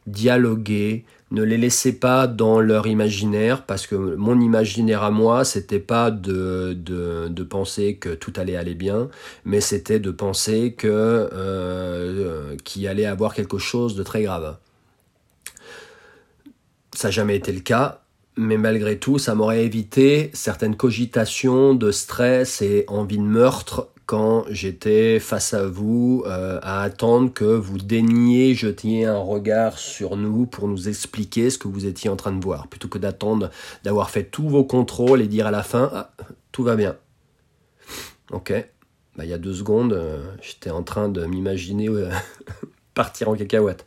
dialoguez, 0.07 1.05
ne 1.33 1.43
les 1.43 1.57
laissez 1.57 1.93
pas 1.99 2.27
dans 2.27 2.61
leur 2.61 2.87
imaginaire, 2.87 3.65
parce 3.67 3.87
que 3.87 3.97
mon 3.97 4.41
imaginaire 4.41 5.03
à 5.03 5.11
moi, 5.11 5.45
c'était 5.45 5.81
pas 5.81 6.11
de, 6.11 6.77
penser 7.49 7.97
que 7.97 8.15
tout 8.15 8.33
allait 8.37 8.57
aller 8.57 8.75
bien, 8.75 9.09
mais 9.45 9.61
c'était 9.61 9.99
de 9.99 10.11
penser 10.11 10.75
que 10.77 10.89
euh, 10.89 12.57
qu'il 12.65 12.87
allait 12.87 13.07
avoir 13.07 13.35
quelque 13.35 13.59
chose 13.59 13.97
de 13.97 14.03
très 14.03 14.23
grave. 14.23 14.57
Ça 16.95 17.09
n'a 17.09 17.13
jamais 17.13 17.37
été 17.37 17.53
le 17.53 17.61
cas, 17.61 18.03
mais 18.37 18.57
malgré 18.57 18.99
tout, 18.99 19.19
ça 19.19 19.35
m'aurait 19.35 19.65
évité 19.65 20.31
certaines 20.33 20.77
cogitations 20.77 21.75
de 21.75 21.91
stress 21.91 22.63
et 22.63 22.85
envie 22.89 23.19
de 23.19 23.23
meurtre 23.23 23.89
quand 24.07 24.45
j'étais 24.51 25.19
face 25.19 25.53
à 25.53 25.67
vous, 25.67 26.23
euh, 26.27 26.61
à 26.63 26.83
attendre 26.83 27.33
que 27.33 27.45
vous 27.45 27.79
daigniez 27.79 28.55
jeter 28.55 29.05
un 29.05 29.19
regard 29.19 29.79
sur 29.79 30.17
nous 30.17 30.47
pour 30.47 30.69
nous 30.69 30.89
expliquer 30.89 31.51
ce 31.51 31.59
que 31.59 31.67
vous 31.67 31.87
étiez 31.87 32.09
en 32.09 32.15
train 32.15 32.31
de 32.31 32.43
voir, 32.43 32.69
plutôt 32.69 32.87
que 32.87 32.99
d'attendre 32.99 33.51
d'avoir 33.83 34.11
fait 34.11 34.23
tous 34.23 34.49
vos 34.49 34.65
contrôles 34.65 35.21
et 35.21 35.27
dire 35.27 35.49
à 35.49 35.51
la 35.51 35.65
fin 35.65 35.91
ah, 35.93 36.13
tout 36.53 36.63
va 36.63 36.77
bien. 36.77 36.97
Ok, 38.31 38.53
bah, 39.17 39.25
il 39.25 39.31
y 39.31 39.35
a 39.35 39.39
deux 39.39 39.55
secondes, 39.55 39.93
euh, 39.93 40.23
j'étais 40.41 40.71
en 40.71 40.85
train 40.85 41.09
de 41.09 41.27
m'imaginer 41.27 41.89
euh, 41.89 42.09
partir 42.95 43.29
en 43.29 43.35
cacahuète. 43.35 43.87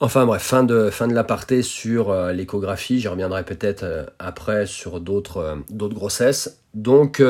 Enfin 0.00 0.24
bref, 0.24 0.42
fin 0.42 0.64
de, 0.64 0.88
fin 0.88 1.06
de 1.06 1.14
l'aparté 1.14 1.62
sur 1.62 2.12
l'échographie. 2.32 2.98
J'y 2.98 3.06
reviendrai 3.06 3.44
peut-être 3.44 4.12
après 4.18 4.66
sur 4.66 4.98
d'autres 4.98 5.62
grossesses. 5.70 6.58
Donc, 6.74 7.22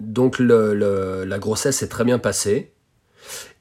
donc 0.00 0.38
la 0.38 1.38
grossesse 1.38 1.82
est 1.82 1.88
très 1.88 2.04
bien 2.04 2.18
passée. 2.18 2.72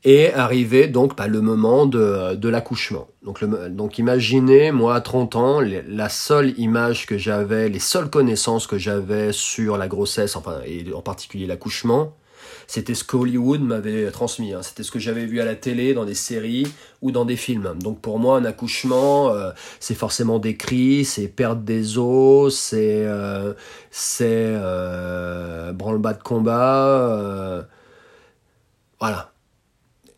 Et 0.07 0.31
arrivé 0.31 0.87
donc 0.87 1.17
bah, 1.17 1.25
le 1.25 1.41
moment 1.41 1.87
de, 1.87 2.47
l'accouchement. 2.47 3.07
Donc, 3.23 3.43
donc 3.43 3.97
imaginez, 3.97 4.71
moi 4.71 4.93
à 4.93 5.01
30 5.01 5.35
ans, 5.35 5.59
la 5.61 6.09
seule 6.09 6.53
image 6.59 7.07
que 7.07 7.17
j'avais, 7.17 7.69
les 7.69 7.79
seules 7.79 8.11
connaissances 8.11 8.67
que 8.67 8.77
j'avais 8.77 9.31
sur 9.31 9.77
la 9.77 9.87
grossesse, 9.87 10.35
enfin 10.35 10.59
et 10.63 10.85
en 10.93 11.01
particulier 11.01 11.47
l'accouchement, 11.47 12.15
c'était 12.67 12.95
ce 12.95 13.03
qu'Hollywood 13.03 13.61
m'avait 13.61 14.09
transmis. 14.11 14.53
Hein. 14.53 14.61
C'était 14.61 14.83
ce 14.83 14.91
que 14.91 14.99
j'avais 14.99 15.25
vu 15.25 15.39
à 15.39 15.45
la 15.45 15.55
télé, 15.55 15.93
dans 15.93 16.05
des 16.05 16.15
séries 16.15 16.67
ou 17.01 17.11
dans 17.11 17.25
des 17.25 17.35
films. 17.35 17.75
Donc 17.79 18.01
pour 18.01 18.19
moi, 18.19 18.37
un 18.37 18.45
accouchement, 18.45 19.29
euh, 19.29 19.51
c'est 19.79 19.95
forcément 19.95 20.39
des 20.39 20.57
cris, 20.57 21.05
c'est 21.05 21.27
perdre 21.27 21.61
des 21.61 21.97
os, 21.97 22.55
c'est 22.55 23.05
euh, 23.05 23.53
euh, 24.21 25.71
branle-bas 25.73 26.13
de 26.13 26.23
combat. 26.23 27.67
voilà. 28.99 29.31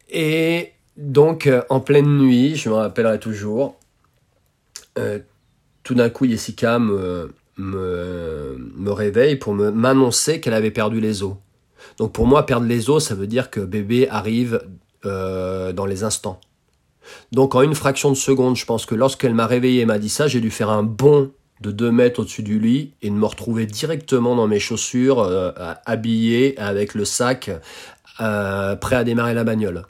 Et 0.10 0.72
donc 0.96 1.50
en 1.70 1.80
pleine 1.80 2.18
nuit, 2.18 2.56
je 2.56 2.70
me 2.70 2.76
rappellerai 2.76 3.20
toujours, 3.20 3.78
tout 5.84 5.94
d'un 5.94 6.10
coup, 6.10 6.26
Jessica 6.26 6.80
me, 6.80 7.34
me, 7.58 8.58
me 8.76 8.92
réveille 8.92 9.36
pour 9.36 9.54
m'annoncer 9.54 10.40
qu'elle 10.40 10.54
avait 10.54 10.72
perdu 10.72 11.00
les 11.00 11.24
os. 11.24 11.36
Donc 11.98 12.14
pour 12.14 12.28
moi, 12.28 12.46
perdre 12.46 12.68
les 12.68 12.90
os, 12.90 13.06
ça 13.06 13.16
veut 13.16 13.28
dire 13.28 13.50
que 13.50 13.60
bébé 13.60 14.08
arrive 14.10 14.62
euh, 15.06 15.74
dans 15.74 15.86
les 15.86 16.04
instants. 16.04 16.40
Donc 17.32 17.56
en 17.56 17.62
une 17.62 17.76
fraction 17.76 18.10
de 18.10 18.16
seconde, 18.16 18.56
je 18.56 18.66
pense 18.66 18.86
que 18.86 18.96
lorsqu'elle 18.96 19.34
m'a 19.34 19.48
réveillé 19.48 19.82
et 19.82 19.86
m'a 19.86 19.98
dit 19.98 20.10
ça, 20.10 20.28
j'ai 20.28 20.42
dû 20.42 20.52
faire 20.52 20.70
un 20.70 20.84
bond 20.84 21.32
de 21.62 21.72
2 21.72 21.92
mètres 21.92 22.20
au-dessus 22.20 22.44
du 22.44 22.60
lit 22.60 22.94
et 23.02 23.10
de 23.10 23.16
me 23.16 23.26
retrouver 23.26 23.66
directement 23.66 24.36
dans 24.36 24.48
mes 24.48 24.60
chaussures, 24.60 25.20
euh, 25.22 25.52
habillé 25.86 26.58
avec 26.60 26.94
le 26.94 27.04
sac, 27.04 27.50
euh, 28.20 28.76
prêt 28.76 28.96
à 28.96 29.04
démarrer 29.04 29.34
la 29.34 29.44
bagnole. 29.44 29.86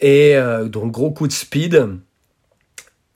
Et 0.00 0.36
donc 0.66 0.92
gros 0.92 1.12
coup 1.12 1.26
de 1.26 1.32
speed. 1.32 1.98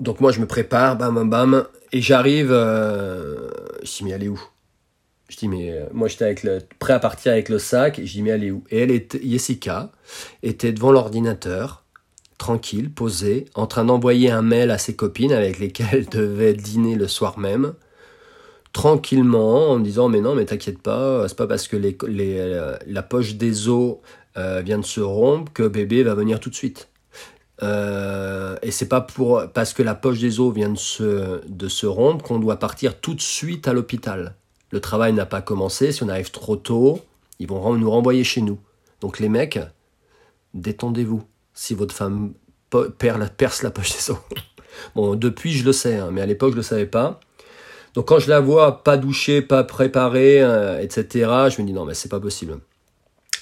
Donc 0.00 0.20
moi 0.20 0.32
je 0.32 0.40
me 0.40 0.46
prépare, 0.46 0.96
bam 0.96 1.14
bam 1.14 1.28
bam, 1.28 1.64
et 1.92 2.00
j'arrive. 2.00 2.48
Je 2.48 4.08
elle 4.08 4.24
est 4.24 4.28
où? 4.28 4.40
Je 5.28 5.36
dis 5.36 5.48
mais 5.48 5.72
euh, 5.72 5.86
moi 5.92 6.08
j'étais 6.08 6.24
avec 6.24 6.42
le, 6.42 6.60
prêt 6.78 6.94
à 6.94 6.98
partir 6.98 7.32
avec 7.32 7.48
le 7.48 7.58
sac. 7.58 7.98
Et 7.98 8.06
je 8.06 8.12
dis 8.12 8.22
mais 8.22 8.30
elle 8.30 8.44
est 8.44 8.50
où? 8.50 8.64
Et 8.70 8.80
elle 8.80 9.06
Jessica 9.22 9.90
était 10.42 10.72
devant 10.72 10.90
l'ordinateur, 10.90 11.84
tranquille, 12.38 12.90
posée, 12.90 13.46
en 13.54 13.66
train 13.66 13.84
d'envoyer 13.84 14.30
un 14.30 14.42
mail 14.42 14.70
à 14.70 14.78
ses 14.78 14.96
copines 14.96 15.32
avec 15.32 15.58
lesquelles 15.58 15.88
elle 15.92 16.08
devait 16.08 16.54
dîner 16.54 16.94
le 16.94 17.08
soir 17.08 17.38
même 17.38 17.74
tranquillement 18.74 19.70
en 19.70 19.78
me 19.78 19.84
disant 19.84 20.10
mais 20.10 20.20
non 20.20 20.34
mais 20.34 20.44
t'inquiète 20.44 20.82
pas 20.82 21.26
c'est 21.26 21.36
pas 21.36 21.46
parce 21.46 21.66
que 21.66 21.76
les, 21.76 21.96
les, 22.06 22.76
la 22.86 23.02
poche 23.02 23.34
des 23.34 23.66
os 23.68 23.96
euh, 24.38 24.60
vient 24.64 24.78
de 24.78 24.84
se 24.84 25.00
rompre 25.00 25.52
que 25.52 25.66
bébé 25.66 26.04
va 26.04 26.14
venir 26.14 26.38
tout 26.38 26.50
de 26.50 26.54
suite. 26.54 26.88
Euh, 27.64 28.56
et 28.62 28.70
c'est 28.70 28.86
pas 28.86 29.00
pour 29.00 29.42
parce 29.52 29.72
que 29.72 29.82
la 29.82 29.96
poche 29.96 30.20
des 30.20 30.38
os 30.38 30.54
vient 30.54 30.68
de 30.68 30.78
se, 30.78 31.44
de 31.48 31.68
se 31.68 31.86
rompre 31.86 32.24
qu'on 32.24 32.38
doit 32.38 32.58
partir 32.60 33.00
tout 33.00 33.14
de 33.14 33.20
suite 33.20 33.66
à 33.66 33.72
l'hôpital. 33.72 34.36
Le 34.70 34.80
travail 34.80 35.12
n'a 35.12 35.26
pas 35.26 35.40
commencé. 35.40 35.92
Si 35.92 36.02
on 36.02 36.08
arrive 36.08 36.30
trop 36.30 36.56
tôt, 36.56 37.00
ils 37.38 37.48
vont 37.48 37.74
nous 37.74 37.90
renvoyer 37.90 38.24
chez 38.24 38.40
nous. 38.40 38.58
Donc 39.00 39.18
les 39.18 39.28
mecs, 39.28 39.58
détendez-vous. 40.54 41.22
Si 41.54 41.74
votre 41.74 41.94
femme 41.94 42.34
perce 42.98 43.62
la 43.62 43.70
poche 43.70 43.92
des 43.92 44.10
os. 44.10 44.18
bon, 44.94 45.14
depuis 45.14 45.52
je 45.52 45.64
le 45.64 45.72
sais, 45.72 45.96
hein, 45.96 46.10
mais 46.12 46.20
à 46.20 46.26
l'époque 46.26 46.52
je 46.52 46.56
le 46.56 46.62
savais 46.62 46.86
pas. 46.86 47.20
Donc 47.94 48.08
quand 48.08 48.18
je 48.18 48.28
la 48.28 48.40
vois 48.40 48.84
pas 48.84 48.96
douchée, 48.96 49.42
pas 49.42 49.64
préparée, 49.64 50.42
euh, 50.42 50.80
etc., 50.80 51.30
je 51.50 51.60
me 51.62 51.66
dis 51.66 51.72
non 51.72 51.84
mais 51.84 51.94
c'est 51.94 52.08
pas 52.08 52.20
possible. 52.20 52.60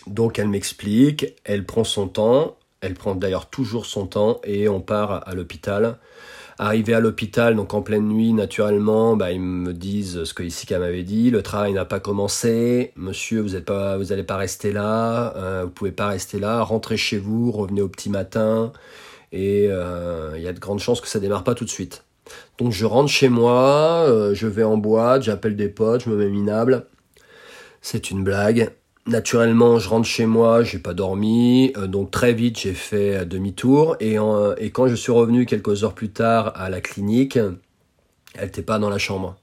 Donc 0.07 0.39
elle 0.39 0.49
m'explique, 0.49 1.35
elle 1.45 1.67
prend 1.67 1.85
son 1.85 2.09
temps, 2.09 2.57
elle 2.81 2.95
prend 2.95 3.15
d'ailleurs 3.15 3.51
toujours 3.51 3.87
son 3.87 4.07
temps 4.07 4.41
et 4.45 4.69
on 4.69 4.81
part 4.81 5.29
à 5.29 5.35
l'hôpital. 5.35 5.99
Arrivé 6.59 6.95
à 6.95 7.01
l'hôpital, 7.01 7.55
donc 7.55 7.75
en 7.75 7.83
pleine 7.83 8.09
nuit, 8.09 8.33
naturellement, 8.33 9.15
bah, 9.15 9.31
ils 9.31 9.41
me 9.41 9.75
disent 9.75 10.25
ce 10.25 10.33
que 10.33 10.43
Issika 10.43 10.79
m'avait 10.79 11.03
dit. 11.03 11.31
Le 11.31 11.43
travail 11.43 11.75
n'a 11.75 11.85
pas 11.85 12.01
commencé. 12.01 12.93
Monsieur, 12.97 13.43
vous 13.43 13.51
n'allez 13.51 13.61
pas, 13.61 13.99
vous 13.99 14.23
pas 14.25 14.37
rester 14.37 14.73
là. 14.73 15.35
Euh, 15.37 15.65
vous 15.65 15.71
pouvez 15.71 15.93
pas 15.93 16.09
rester 16.09 16.39
là. 16.39 16.63
Rentrez 16.63 16.97
chez 16.97 17.19
vous, 17.19 17.53
revenez 17.53 17.83
au 17.83 17.89
petit 17.89 18.09
matin. 18.09 18.73
Et 19.33 19.69
euh, 19.71 20.33
il 20.37 20.43
y 20.43 20.49
a 20.49 20.53
de 20.55 20.59
grandes 20.59 20.79
chances 20.79 21.03
que 21.03 21.09
ça 21.09 21.21
démarre 21.21 21.45
pas 21.45 21.55
tout 21.55 21.67
de 21.67 21.71
suite. 21.71 22.05
Donc 22.59 22.73
je 22.73 22.87
rentre 22.87 23.11
chez 23.11 23.29
moi, 23.29 24.07
euh, 24.09 24.35
je 24.35 24.47
vais 24.47 24.65
en 24.65 24.79
boîte, 24.79 25.23
j'appelle 25.23 25.57
des 25.57 25.69
potes, 25.69 26.05
je 26.05 26.11
me 26.11 26.17
mets 26.17 26.31
minable. 26.31 26.87
C'est 27.83 28.11
une 28.11 28.25
blague. 28.25 28.73
Naturellement, 29.07 29.79
je 29.79 29.89
rentre 29.89 30.09
chez 30.09 30.27
moi, 30.27 30.65
j'ai 30.65 30.81
pas 30.81 30.93
dormi, 30.93 31.73
euh, 31.77 31.87
donc 31.87 32.11
très 32.11 32.33
vite 32.33 32.59
j'ai 32.59 32.75
fait 32.75 33.25
demi-tour 33.25 33.97
et, 34.01 34.17
et 34.59 34.71
quand 34.71 34.89
je 34.89 34.95
suis 34.97 35.13
revenu 35.13 35.47
quelques 35.47 35.85
heures 35.85 35.95
plus 35.95 36.11
tard 36.11 36.53
à 36.57 36.69
la 36.71 36.81
clinique, 36.81 37.37
elle 38.35 38.47
n'était 38.47 38.63
pas 38.63 38.79
dans 38.79 38.91
la 38.91 38.99
chambre. 38.99 39.37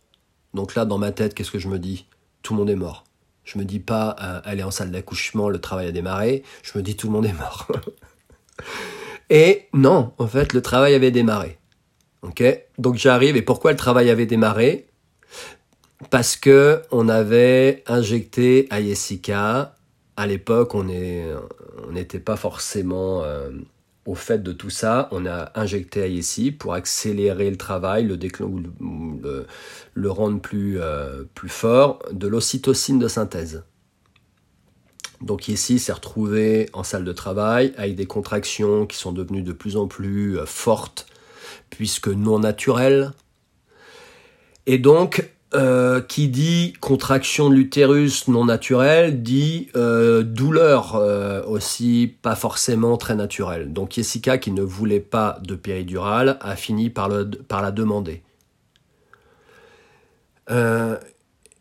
Donc 0.53 0.75
là, 0.75 0.85
dans 0.85 0.97
ma 0.97 1.11
tête, 1.11 1.33
qu'est-ce 1.33 1.51
que 1.51 1.59
je 1.59 1.67
me 1.67 1.79
dis? 1.79 2.05
Tout 2.41 2.53
le 2.53 2.59
monde 2.59 2.69
est 2.69 2.75
mort. 2.75 3.05
Je 3.43 3.57
me 3.57 3.65
dis 3.65 3.79
pas, 3.79 4.15
euh, 4.21 4.41
elle 4.45 4.59
est 4.59 4.63
en 4.63 4.71
salle 4.71 4.91
d'accouchement, 4.91 5.49
le 5.49 5.59
travail 5.59 5.87
a 5.87 5.91
démarré. 5.91 6.43
Je 6.61 6.77
me 6.77 6.83
dis, 6.83 6.95
tout 6.95 7.07
le 7.07 7.13
monde 7.13 7.25
est 7.25 7.33
mort. 7.33 7.67
et 9.29 9.67
non, 9.73 10.13
en 10.17 10.27
fait, 10.27 10.53
le 10.53 10.61
travail 10.61 10.93
avait 10.93 11.11
démarré. 11.11 11.57
Ok? 12.21 12.43
Donc 12.77 12.95
j'arrive, 12.95 13.35
et 13.35 13.41
pourquoi 13.41 13.71
le 13.71 13.77
travail 13.77 14.09
avait 14.09 14.25
démarré? 14.25 14.87
Parce 16.09 16.35
que 16.35 16.81
on 16.91 17.09
avait 17.09 17.83
injecté 17.87 18.67
à 18.69 18.81
Jessica. 18.81 19.75
À 20.15 20.27
l'époque, 20.27 20.75
on 20.75 20.83
n'était 21.91 22.19
pas 22.19 22.35
forcément 22.35 23.23
euh, 23.23 23.49
au 24.05 24.15
fait 24.15 24.43
de 24.43 24.51
tout 24.51 24.69
ça. 24.69 25.07
On 25.11 25.25
a 25.25 25.51
injecté 25.55 26.03
à 26.03 26.09
Jessie 26.09 26.51
pour 26.51 26.73
accélérer 26.73 27.49
le 27.49 27.57
travail, 27.57 28.05
le, 28.05 28.17
le, 28.17 29.47
le 29.93 30.11
rendre 30.11 30.39
plus, 30.39 30.79
euh, 30.79 31.23
plus 31.33 31.49
fort, 31.49 31.99
de 32.11 32.27
l'ocytocine 32.27 32.99
de 32.99 33.07
synthèse. 33.07 33.63
Donc 35.21 35.43
Jessie 35.43 35.79
s'est 35.79 35.93
retrouvée 35.93 36.69
en 36.73 36.83
salle 36.83 37.05
de 37.05 37.13
travail 37.13 37.73
avec 37.77 37.95
des 37.95 38.05
contractions 38.05 38.85
qui 38.85 38.97
sont 38.97 39.13
devenues 39.13 39.41
de 39.41 39.53
plus 39.53 39.77
en 39.77 39.87
plus 39.87 40.37
euh, 40.37 40.45
fortes, 40.45 41.07
puisque 41.69 42.09
non 42.09 42.39
naturelles. 42.39 43.13
Et 44.65 44.77
donc, 44.77 45.29
euh, 45.55 46.01
qui 46.01 46.29
dit 46.29 46.73
contraction 46.79 47.47
de 47.47 47.53
l'utérus 47.53 48.27
non 48.27 48.45
naturelle 48.45 49.21
dit 49.21 49.69
euh, 49.75 50.23
douleur 50.23 50.95
euh, 50.95 51.43
aussi 51.45 52.15
pas 52.23 52.35
forcément 52.35 52.97
très 52.97 53.13
naturelle. 53.13 53.71
Donc 53.71 53.91
Jessica 53.91 54.39
qui 54.39 54.49
ne 54.49 54.63
voulait 54.63 54.99
pas 54.99 55.37
de 55.43 55.53
péridurale 55.53 56.39
a 56.41 56.55
fini 56.55 56.89
par, 56.89 57.07
le, 57.07 57.29
par 57.29 57.61
la 57.61 57.69
demander. 57.69 58.23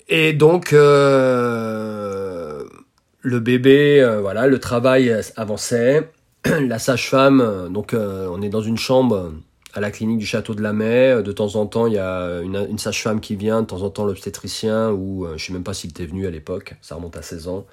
et 0.08 0.32
donc 0.32 0.70
le 0.72 2.68
bébé, 3.22 4.18
voilà, 4.22 4.46
le 4.46 4.58
travail 4.58 5.14
avançait. 5.36 6.10
La 6.44 6.78
sage-femme, 6.78 7.68
donc 7.70 7.94
on 7.94 8.40
est 8.40 8.48
dans 8.48 8.62
une 8.62 8.78
chambre 8.78 9.32
à 9.74 9.80
la 9.80 9.90
clinique 9.90 10.18
du 10.18 10.26
château 10.26 10.54
de 10.54 10.62
la 10.62 10.72
Mai. 10.72 11.22
De 11.22 11.32
temps 11.32 11.56
en 11.56 11.66
temps, 11.66 11.86
il 11.86 11.94
y 11.94 11.98
a 11.98 12.40
une, 12.42 12.78
sage-femme 12.78 13.20
qui 13.20 13.36
vient, 13.36 13.62
de 13.62 13.66
temps 13.66 13.82
en 13.82 13.90
temps 13.90 14.04
l'obstétricien, 14.04 14.90
ou 14.90 15.24
euh, 15.24 15.36
je 15.36 15.46
sais 15.46 15.52
même 15.52 15.64
pas 15.64 15.74
s'il 15.74 15.90
était 15.90 16.06
venu 16.06 16.26
à 16.26 16.30
l'époque, 16.30 16.76
ça 16.82 16.94
remonte 16.94 17.16
à 17.16 17.22
16 17.22 17.48
ans. 17.48 17.66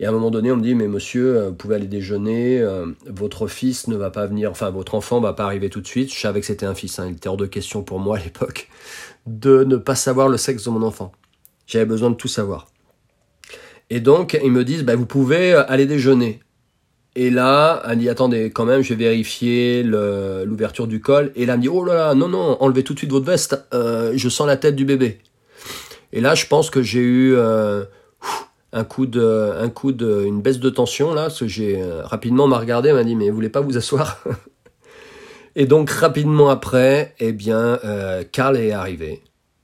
Et 0.00 0.06
à 0.06 0.08
un 0.08 0.12
moment 0.12 0.30
donné, 0.30 0.50
on 0.50 0.56
me 0.56 0.62
dit, 0.62 0.74
mais 0.74 0.88
monsieur, 0.88 1.36
euh, 1.36 1.48
vous 1.48 1.54
pouvez 1.54 1.76
aller 1.76 1.86
déjeuner, 1.86 2.60
euh, 2.60 2.86
votre 3.06 3.46
fils 3.46 3.88
ne 3.88 3.96
va 3.96 4.10
pas 4.10 4.26
venir, 4.26 4.50
enfin 4.50 4.70
votre 4.70 4.94
enfant 4.94 5.20
va 5.20 5.32
pas 5.32 5.44
arriver 5.44 5.70
tout 5.70 5.80
de 5.80 5.86
suite. 5.86 6.12
Je 6.12 6.18
savais 6.18 6.40
que 6.40 6.46
c'était 6.46 6.66
un 6.66 6.74
fils, 6.74 6.98
hein. 6.98 7.06
il 7.08 7.16
était 7.16 7.28
hors 7.28 7.36
de 7.36 7.46
question 7.46 7.82
pour 7.82 7.98
moi 7.98 8.18
à 8.18 8.20
l'époque 8.20 8.68
de 9.26 9.64
ne 9.64 9.76
pas 9.76 9.94
savoir 9.94 10.28
le 10.28 10.36
sexe 10.36 10.64
de 10.64 10.70
mon 10.70 10.82
enfant. 10.82 11.12
J'avais 11.66 11.86
besoin 11.86 12.10
de 12.10 12.16
tout 12.16 12.28
savoir. 12.28 12.66
Et 13.90 14.00
donc, 14.00 14.38
ils 14.42 14.50
me 14.50 14.64
disent, 14.64 14.82
bah, 14.84 14.96
vous 14.96 15.06
pouvez 15.06 15.52
aller 15.52 15.86
déjeuner. 15.86 16.40
Et 17.14 17.28
là, 17.28 17.82
elle 17.88 17.98
dit 17.98 18.08
attendez, 18.08 18.50
quand 18.50 18.64
même, 18.64 18.82
je 18.82 18.94
vais 18.94 19.04
vérifier 19.04 19.82
l'ouverture 19.82 20.86
du 20.86 21.00
col. 21.00 21.30
Et 21.36 21.44
là, 21.44 21.54
elle 21.54 21.58
me 21.58 21.62
dit 21.62 21.68
oh 21.68 21.84
là 21.84 21.94
là, 21.94 22.14
non 22.14 22.28
non, 22.28 22.56
enlevez 22.60 22.84
tout 22.84 22.94
de 22.94 22.98
suite 22.98 23.10
votre 23.10 23.26
veste. 23.26 23.66
Euh, 23.74 24.12
je 24.16 24.28
sens 24.28 24.46
la 24.46 24.56
tête 24.56 24.76
du 24.76 24.84
bébé. 24.84 25.18
Et 26.12 26.20
là, 26.20 26.34
je 26.34 26.46
pense 26.46 26.70
que 26.70 26.82
j'ai 26.82 27.00
eu 27.00 27.34
euh, 27.36 27.84
un 28.72 28.84
coup 28.84 29.06
de, 29.06 29.52
un 29.58 29.68
coup 29.68 29.92
de, 29.92 30.24
une 30.24 30.40
baisse 30.40 30.58
de 30.58 30.70
tension 30.70 31.12
là, 31.12 31.22
parce 31.22 31.40
que 31.40 31.48
j'ai 31.48 31.82
euh, 31.82 32.02
rapidement 32.04 32.48
m'a 32.48 32.58
regardé, 32.58 32.92
m'a 32.92 33.04
dit 33.04 33.14
mais 33.14 33.28
vous 33.28 33.34
voulez 33.34 33.50
pas 33.50 33.60
vous 33.60 33.76
asseoir? 33.76 34.24
Et 35.54 35.66
donc 35.66 35.90
rapidement 35.90 36.48
après, 36.48 37.14
eh 37.20 37.32
bien, 37.32 37.78
Carl 38.32 38.56
est 38.56 38.72
arrivé. 38.72 39.22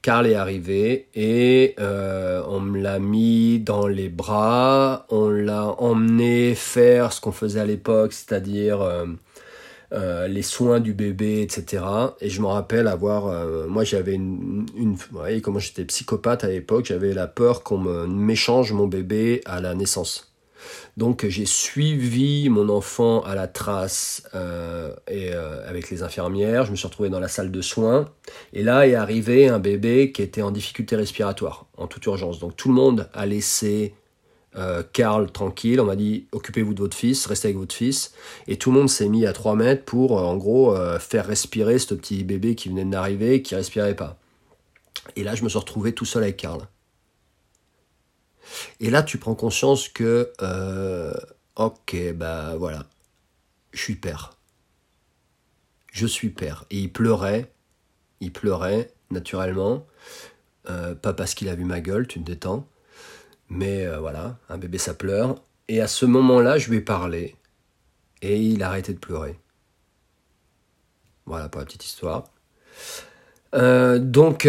Carl 0.08 0.26
est 0.26 0.36
arrivé 0.36 1.06
et 1.14 1.74
euh, 1.78 2.42
on 2.48 2.60
me 2.60 2.80
l'a 2.80 2.98
mis 2.98 3.60
dans 3.60 3.86
les 3.86 4.08
bras, 4.08 5.04
on 5.10 5.28
l'a 5.28 5.66
emmené 5.82 6.54
faire 6.54 7.12
ce 7.12 7.20
qu'on 7.20 7.30
faisait 7.30 7.60
à 7.60 7.66
l'époque, 7.66 8.14
c'est-à-dire 8.14 8.80
euh, 8.80 9.04
euh, 9.92 10.26
les 10.26 10.40
soins 10.40 10.80
du 10.80 10.94
bébé, 10.94 11.42
etc. 11.42 11.84
Et 12.22 12.30
je 12.30 12.40
me 12.40 12.46
rappelle 12.46 12.88
avoir, 12.88 13.46
moi 13.68 13.84
j'avais 13.84 14.14
une, 14.14 14.64
une, 14.74 14.94
vous 14.94 15.18
voyez 15.18 15.42
comment 15.42 15.58
j'étais 15.58 15.84
psychopathe 15.84 16.42
à 16.42 16.48
l'époque, 16.48 16.86
j'avais 16.86 17.12
la 17.12 17.26
peur 17.26 17.62
qu'on 17.62 18.06
m'échange 18.06 18.72
mon 18.72 18.86
bébé 18.86 19.42
à 19.44 19.60
la 19.60 19.74
naissance. 19.74 20.27
Donc 20.98 21.24
j'ai 21.28 21.46
suivi 21.46 22.48
mon 22.48 22.68
enfant 22.68 23.20
à 23.20 23.36
la 23.36 23.46
trace 23.46 24.24
euh, 24.34 24.92
et 25.06 25.30
euh, 25.32 25.64
avec 25.68 25.90
les 25.90 26.02
infirmières. 26.02 26.64
Je 26.64 26.72
me 26.72 26.76
suis 26.76 26.88
retrouvé 26.88 27.08
dans 27.08 27.20
la 27.20 27.28
salle 27.28 27.52
de 27.52 27.62
soins 27.62 28.06
et 28.52 28.64
là 28.64 28.84
est 28.84 28.96
arrivé 28.96 29.46
un 29.46 29.60
bébé 29.60 30.10
qui 30.10 30.22
était 30.22 30.42
en 30.42 30.50
difficulté 30.50 30.96
respiratoire 30.96 31.66
en 31.76 31.86
toute 31.86 32.04
urgence. 32.06 32.40
Donc 32.40 32.56
tout 32.56 32.66
le 32.66 32.74
monde 32.74 33.08
a 33.14 33.26
laissé 33.26 33.94
euh, 34.56 34.82
Karl 34.92 35.30
tranquille. 35.30 35.80
On 35.80 35.84
m'a 35.84 35.94
dit 35.94 36.26
occupez-vous 36.32 36.74
de 36.74 36.80
votre 36.80 36.96
fils, 36.96 37.26
restez 37.26 37.46
avec 37.46 37.58
votre 37.58 37.76
fils. 37.76 38.12
Et 38.48 38.56
tout 38.56 38.72
le 38.72 38.80
monde 38.80 38.90
s'est 38.90 39.08
mis 39.08 39.24
à 39.24 39.32
3 39.32 39.54
mètres 39.54 39.84
pour 39.84 40.20
en 40.20 40.36
gros 40.36 40.74
faire 40.98 41.28
respirer 41.28 41.78
ce 41.78 41.94
petit 41.94 42.24
bébé 42.24 42.56
qui 42.56 42.70
venait 42.70 42.84
d'arriver 42.84 43.40
qui 43.42 43.54
respirait 43.54 43.94
pas. 43.94 44.18
Et 45.14 45.22
là 45.22 45.36
je 45.36 45.44
me 45.44 45.48
suis 45.48 45.60
retrouvé 45.60 45.92
tout 45.92 46.04
seul 46.04 46.24
avec 46.24 46.38
Karl. 46.38 46.66
Et 48.80 48.90
là, 48.90 49.02
tu 49.02 49.18
prends 49.18 49.34
conscience 49.34 49.88
que, 49.88 50.32
euh, 50.42 51.12
ok, 51.56 51.96
bah 52.14 52.56
voilà, 52.56 52.86
je 53.72 53.80
suis 53.80 53.96
père. 53.96 54.34
Je 55.92 56.06
suis 56.06 56.30
père. 56.30 56.64
Et 56.70 56.78
il 56.78 56.92
pleurait, 56.92 57.52
il 58.20 58.32
pleurait 58.32 58.92
naturellement, 59.10 59.86
euh, 60.68 60.94
pas 60.94 61.12
parce 61.12 61.34
qu'il 61.34 61.48
a 61.48 61.54
vu 61.54 61.64
ma 61.64 61.80
gueule, 61.80 62.06
tu 62.06 62.20
te 62.20 62.24
détends, 62.24 62.66
Mais 63.50 63.86
voilà, 63.96 64.38
un 64.50 64.58
bébé 64.58 64.78
ça 64.78 64.94
pleure. 64.94 65.42
Et 65.68 65.80
à 65.80 65.88
ce 65.88 66.06
moment-là, 66.06 66.58
je 66.58 66.70
lui 66.70 66.78
ai 66.78 66.80
parlé. 66.80 67.36
Et 68.22 68.40
il 68.40 68.62
a 68.62 68.68
arrêté 68.68 68.92
de 68.92 68.98
pleurer. 68.98 69.38
Voilà 71.26 71.48
pour 71.48 71.60
la 71.60 71.66
petite 71.66 71.84
histoire. 71.84 72.24
donc, 73.52 74.46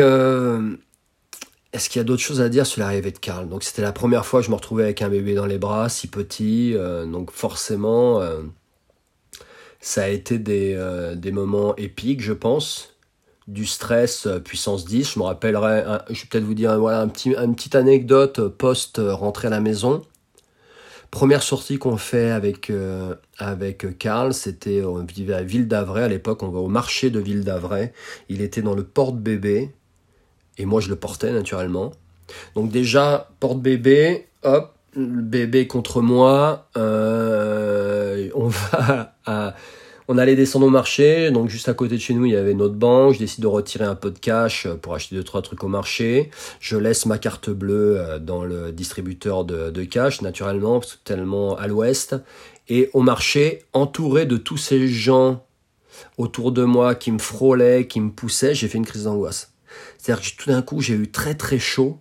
est-ce 1.71 1.89
qu'il 1.89 1.99
y 1.99 2.01
a 2.01 2.03
d'autres 2.03 2.21
choses 2.21 2.41
à 2.41 2.49
dire 2.49 2.65
sur 2.65 2.81
l'arrivée 2.81 3.11
de 3.11 3.19
Karl? 3.19 3.47
Donc 3.47 3.63
c'était 3.63 3.83
la 3.83 3.91
première 3.91 4.25
fois 4.25 4.39
que 4.39 4.45
je 4.45 4.51
me 4.51 4.55
retrouvais 4.55 4.83
avec 4.83 5.01
un 5.01 5.09
bébé 5.09 5.35
dans 5.35 5.45
les 5.45 5.59
bras, 5.59 5.87
si 5.89 6.07
petit. 6.07 6.73
Euh, 6.75 7.05
donc 7.05 7.31
forcément, 7.31 8.21
euh, 8.21 8.41
ça 9.79 10.03
a 10.03 10.07
été 10.07 10.39
des, 10.39 10.73
euh, 10.75 11.15
des, 11.15 11.31
moments 11.31 11.75
épiques, 11.75 12.21
je 12.21 12.33
pense. 12.33 12.95
Du 13.47 13.65
stress 13.65 14.27
puissance 14.43 14.85
10. 14.85 15.13
Je 15.13 15.19
me 15.19 15.25
rappellerai, 15.25 15.83
je 16.09 16.21
vais 16.21 16.27
peut-être 16.29 16.43
vous 16.43 16.53
dire 16.53 16.77
voilà, 16.79 17.01
un 17.01 17.07
petit, 17.07 17.35
une 17.35 17.55
petite 17.55 17.75
anecdote 17.75 18.47
post-rentrée 18.47 19.47
à 19.47 19.51
la 19.51 19.59
maison. 19.59 20.03
Première 21.09 21.41
sortie 21.41 21.79
qu'on 21.79 21.97
fait 21.97 22.29
avec, 22.29 22.71
avec 23.39 23.97
Karl, 23.97 24.35
c'était 24.35 24.83
on 24.83 25.03
vivait 25.03 25.33
à 25.33 25.41
Ville 25.41 25.67
d'Avray 25.67 26.03
à 26.03 26.07
l'époque, 26.07 26.43
on 26.43 26.49
va 26.49 26.59
au 26.59 26.67
marché 26.67 27.09
de 27.09 27.19
Ville 27.19 27.43
d'Avray. 27.43 27.91
Il 28.29 28.41
était 28.41 28.61
dans 28.61 28.75
le 28.75 28.83
porte-bébé 28.83 29.71
et 30.59 30.65
moi, 30.65 30.81
je 30.81 30.89
le 30.89 30.95
portais 30.95 31.31
naturellement. 31.31 31.91
Donc 32.53 32.69
déjà, 32.69 33.29
porte-bébé, 33.39 34.27
hop, 34.43 34.75
le 34.95 35.21
bébé 35.21 35.65
contre 35.65 36.01
moi. 36.01 36.67
Euh, 36.77 38.29
on 38.35 38.47
va 38.47 39.15
on 40.11 40.17
allait 40.17 40.35
descendre 40.35 40.65
au 40.65 40.71
marché, 40.71 41.29
donc 41.29 41.49
juste 41.49 41.69
à 41.69 41.75
côté 41.75 41.93
de 41.93 42.01
chez 42.01 42.15
nous, 42.15 42.25
il 42.25 42.31
y 42.31 42.35
avait 42.35 42.55
notre 42.55 42.73
banque. 42.73 43.13
Je 43.13 43.19
décide 43.19 43.43
de 43.43 43.47
retirer 43.47 43.85
un 43.85 43.93
peu 43.93 44.09
de 44.09 44.17
cash 44.17 44.67
pour 44.81 44.95
acheter 44.95 45.15
deux 45.15 45.23
trois 45.23 45.43
trucs 45.43 45.63
au 45.63 45.67
marché. 45.67 46.31
Je 46.59 46.77
laisse 46.77 47.05
ma 47.05 47.19
carte 47.19 47.51
bleue 47.51 47.99
euh, 47.99 48.17
dans 48.17 48.43
le 48.43 48.71
distributeur 48.71 49.45
de, 49.45 49.69
de 49.69 49.83
cash, 49.83 50.23
naturellement, 50.23 50.79
parce 50.79 50.95
que 50.95 51.03
tellement 51.03 51.55
à 51.57 51.67
l'ouest. 51.67 52.15
Et 52.69 52.89
au 52.93 53.01
marché, 53.01 53.65
entouré 53.73 54.25
de 54.25 54.37
tous 54.37 54.57
ces 54.57 54.87
gens 54.87 55.45
autour 56.17 56.53
de 56.53 56.63
moi 56.63 56.95
qui 56.95 57.11
me 57.11 57.19
frôlaient, 57.19 57.85
qui 57.85 58.01
me 58.01 58.09
poussaient, 58.09 58.55
j'ai 58.55 58.67
fait 58.67 58.79
une 58.79 58.87
crise 58.87 59.03
d'angoisse. 59.03 59.53
C'est-à-dire 59.99 60.23
que 60.23 60.41
tout 60.41 60.49
d'un 60.49 60.61
coup, 60.61 60.81
j'ai 60.81 60.95
eu 60.95 61.11
très 61.11 61.35
très 61.35 61.59
chaud 61.59 61.99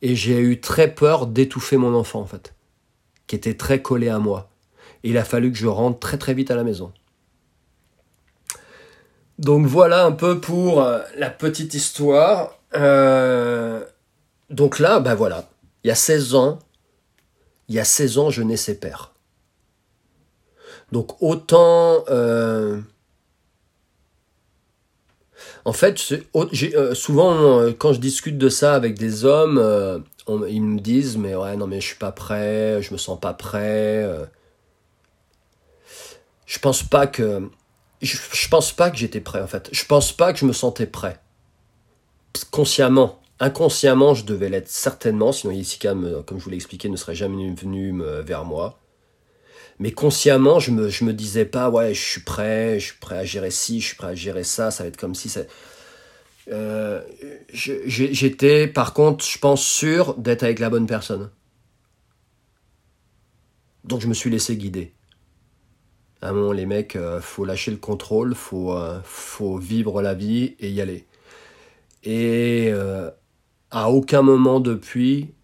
et 0.00 0.14
j'ai 0.14 0.38
eu 0.38 0.60
très 0.60 0.94
peur 0.94 1.26
d'étouffer 1.26 1.76
mon 1.76 1.94
enfant, 1.94 2.20
en 2.20 2.24
fait, 2.24 2.54
qui 3.26 3.36
était 3.36 3.54
très 3.54 3.82
collé 3.82 4.08
à 4.08 4.18
moi. 4.18 4.48
Et 5.02 5.10
il 5.10 5.18
a 5.18 5.24
fallu 5.24 5.50
que 5.50 5.58
je 5.58 5.66
rentre 5.66 5.98
très 5.98 6.16
très 6.16 6.34
vite 6.34 6.50
à 6.50 6.56
la 6.56 6.64
maison. 6.64 6.92
Donc 9.38 9.66
voilà 9.66 10.04
un 10.04 10.12
peu 10.12 10.40
pour 10.40 10.82
euh, 10.82 11.00
la 11.16 11.28
petite 11.28 11.74
histoire. 11.74 12.58
Euh, 12.74 13.84
donc 14.50 14.78
là, 14.78 15.00
ben 15.00 15.16
voilà, 15.16 15.48
il 15.82 15.88
y 15.88 15.90
a 15.90 15.96
16 15.96 16.36
ans, 16.36 16.60
il 17.68 17.74
y 17.74 17.80
a 17.80 17.84
16 17.84 18.18
ans, 18.18 18.30
je 18.30 18.42
nais 18.42 18.56
ses 18.56 18.78
pères. 18.78 19.12
Donc 20.92 21.20
autant 21.20 22.04
euh, 22.08 22.80
en 25.64 25.72
fait, 25.72 26.12
euh, 26.34 26.94
souvent, 26.94 27.60
euh, 27.60 27.72
quand 27.72 27.92
je 27.92 28.00
discute 28.00 28.36
de 28.36 28.48
ça 28.48 28.74
avec 28.74 28.98
des 28.98 29.24
hommes, 29.24 29.58
euh, 29.58 29.98
ils 30.48 30.62
me 30.62 30.80
disent 30.80 31.16
Mais 31.16 31.36
ouais, 31.36 31.56
non, 31.56 31.66
mais 31.66 31.80
je 31.80 31.86
suis 31.86 31.96
pas 31.96 32.12
prêt, 32.12 32.82
je 32.82 32.92
me 32.92 32.98
sens 32.98 33.18
pas 33.20 33.32
prêt. 33.32 34.08
Je 36.46 36.58
pense 36.58 36.82
pas 36.82 37.06
que. 37.06 37.48
Je, 38.00 38.48
pense 38.48 38.72
pas 38.72 38.90
que 38.90 38.96
j'étais 38.96 39.20
prêt, 39.20 39.40
en 39.40 39.46
fait. 39.46 39.68
Je 39.70 39.84
pense 39.84 40.12
pas 40.12 40.32
que 40.32 40.38
je 40.40 40.44
me 40.44 40.52
sentais 40.52 40.86
prêt. 40.86 41.20
Consciemment. 42.50 43.20
Inconsciemment, 43.38 44.14
je 44.14 44.24
devais 44.24 44.48
l'être 44.48 44.68
certainement, 44.68 45.32
sinon 45.32 45.52
Jessica, 45.54 45.94
comme 46.26 46.38
je 46.38 46.44
vous 46.44 46.50
l'ai 46.50 46.56
expliqué, 46.56 46.88
ne 46.88 46.96
serait 46.96 47.14
jamais 47.14 47.52
venue 47.54 48.00
vers 48.24 48.44
moi. 48.44 48.81
Mais 49.82 49.90
consciemment, 49.90 50.60
je 50.60 50.70
me, 50.70 50.84
me 51.04 51.12
disais 51.12 51.44
pas, 51.44 51.68
ouais, 51.68 51.92
je 51.92 52.00
suis 52.00 52.20
prêt, 52.20 52.78
je 52.78 52.84
suis 52.84 52.98
prêt 53.00 53.18
à 53.18 53.24
gérer 53.24 53.50
ci, 53.50 53.80
je 53.80 53.88
suis 53.88 53.96
prêt 53.96 54.06
à 54.06 54.14
gérer 54.14 54.44
ça, 54.44 54.70
ça 54.70 54.84
va 54.84 54.88
être 54.88 54.96
comme 54.96 55.16
si. 55.16 55.28
Euh, 56.52 57.02
J'étais, 57.52 58.68
par 58.68 58.94
contre, 58.94 59.24
je 59.24 59.36
pense 59.38 59.60
sûr 59.60 60.14
d'être 60.14 60.44
avec 60.44 60.60
la 60.60 60.70
bonne 60.70 60.86
personne. 60.86 61.30
Donc 63.82 64.00
je 64.00 64.06
me 64.06 64.14
suis 64.14 64.30
laissé 64.30 64.56
guider. 64.56 64.94
À 66.20 66.28
un 66.28 66.32
moment, 66.32 66.52
les 66.52 66.66
mecs, 66.66 66.94
euh, 66.94 67.20
faut 67.20 67.44
lâcher 67.44 67.72
le 67.72 67.76
contrôle, 67.76 68.36
faut, 68.36 68.76
euh, 68.76 69.00
faut 69.02 69.58
vivre 69.58 70.00
la 70.00 70.14
vie 70.14 70.54
et 70.60 70.70
y 70.70 70.80
aller. 70.80 71.08
Et 72.04 72.72
à 73.72 73.90
aucun 73.90 74.22
moment 74.22 74.60
depuis, 74.60 75.34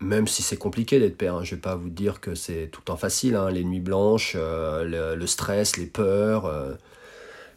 même 0.00 0.26
si 0.26 0.42
c'est 0.42 0.56
compliqué 0.56 0.98
d'être 0.98 1.16
père, 1.16 1.36
hein. 1.36 1.44
je 1.44 1.54
vais 1.54 1.60
pas 1.60 1.74
vous 1.74 1.88
dire 1.88 2.20
que 2.20 2.34
c'est 2.34 2.68
tout 2.70 2.80
le 2.80 2.84
temps 2.84 2.96
facile, 2.96 3.34
hein. 3.36 3.50
les 3.50 3.64
nuits 3.64 3.80
blanches, 3.80 4.34
euh, 4.36 5.16
le, 5.16 5.26
stress, 5.26 5.76
les 5.76 5.86
peurs, 5.86 6.46
euh, 6.46 6.74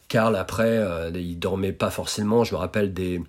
Karl, 0.09 0.35
après, 0.35 0.79
euh, 0.79 1.11
il 1.13 1.37
dormait 1.37 1.71
pas 1.71 1.91
forcément. 1.91 2.43
Je 2.43 2.55
me 2.55 2.59
rappelle 2.59 2.93
des, 2.93 3.21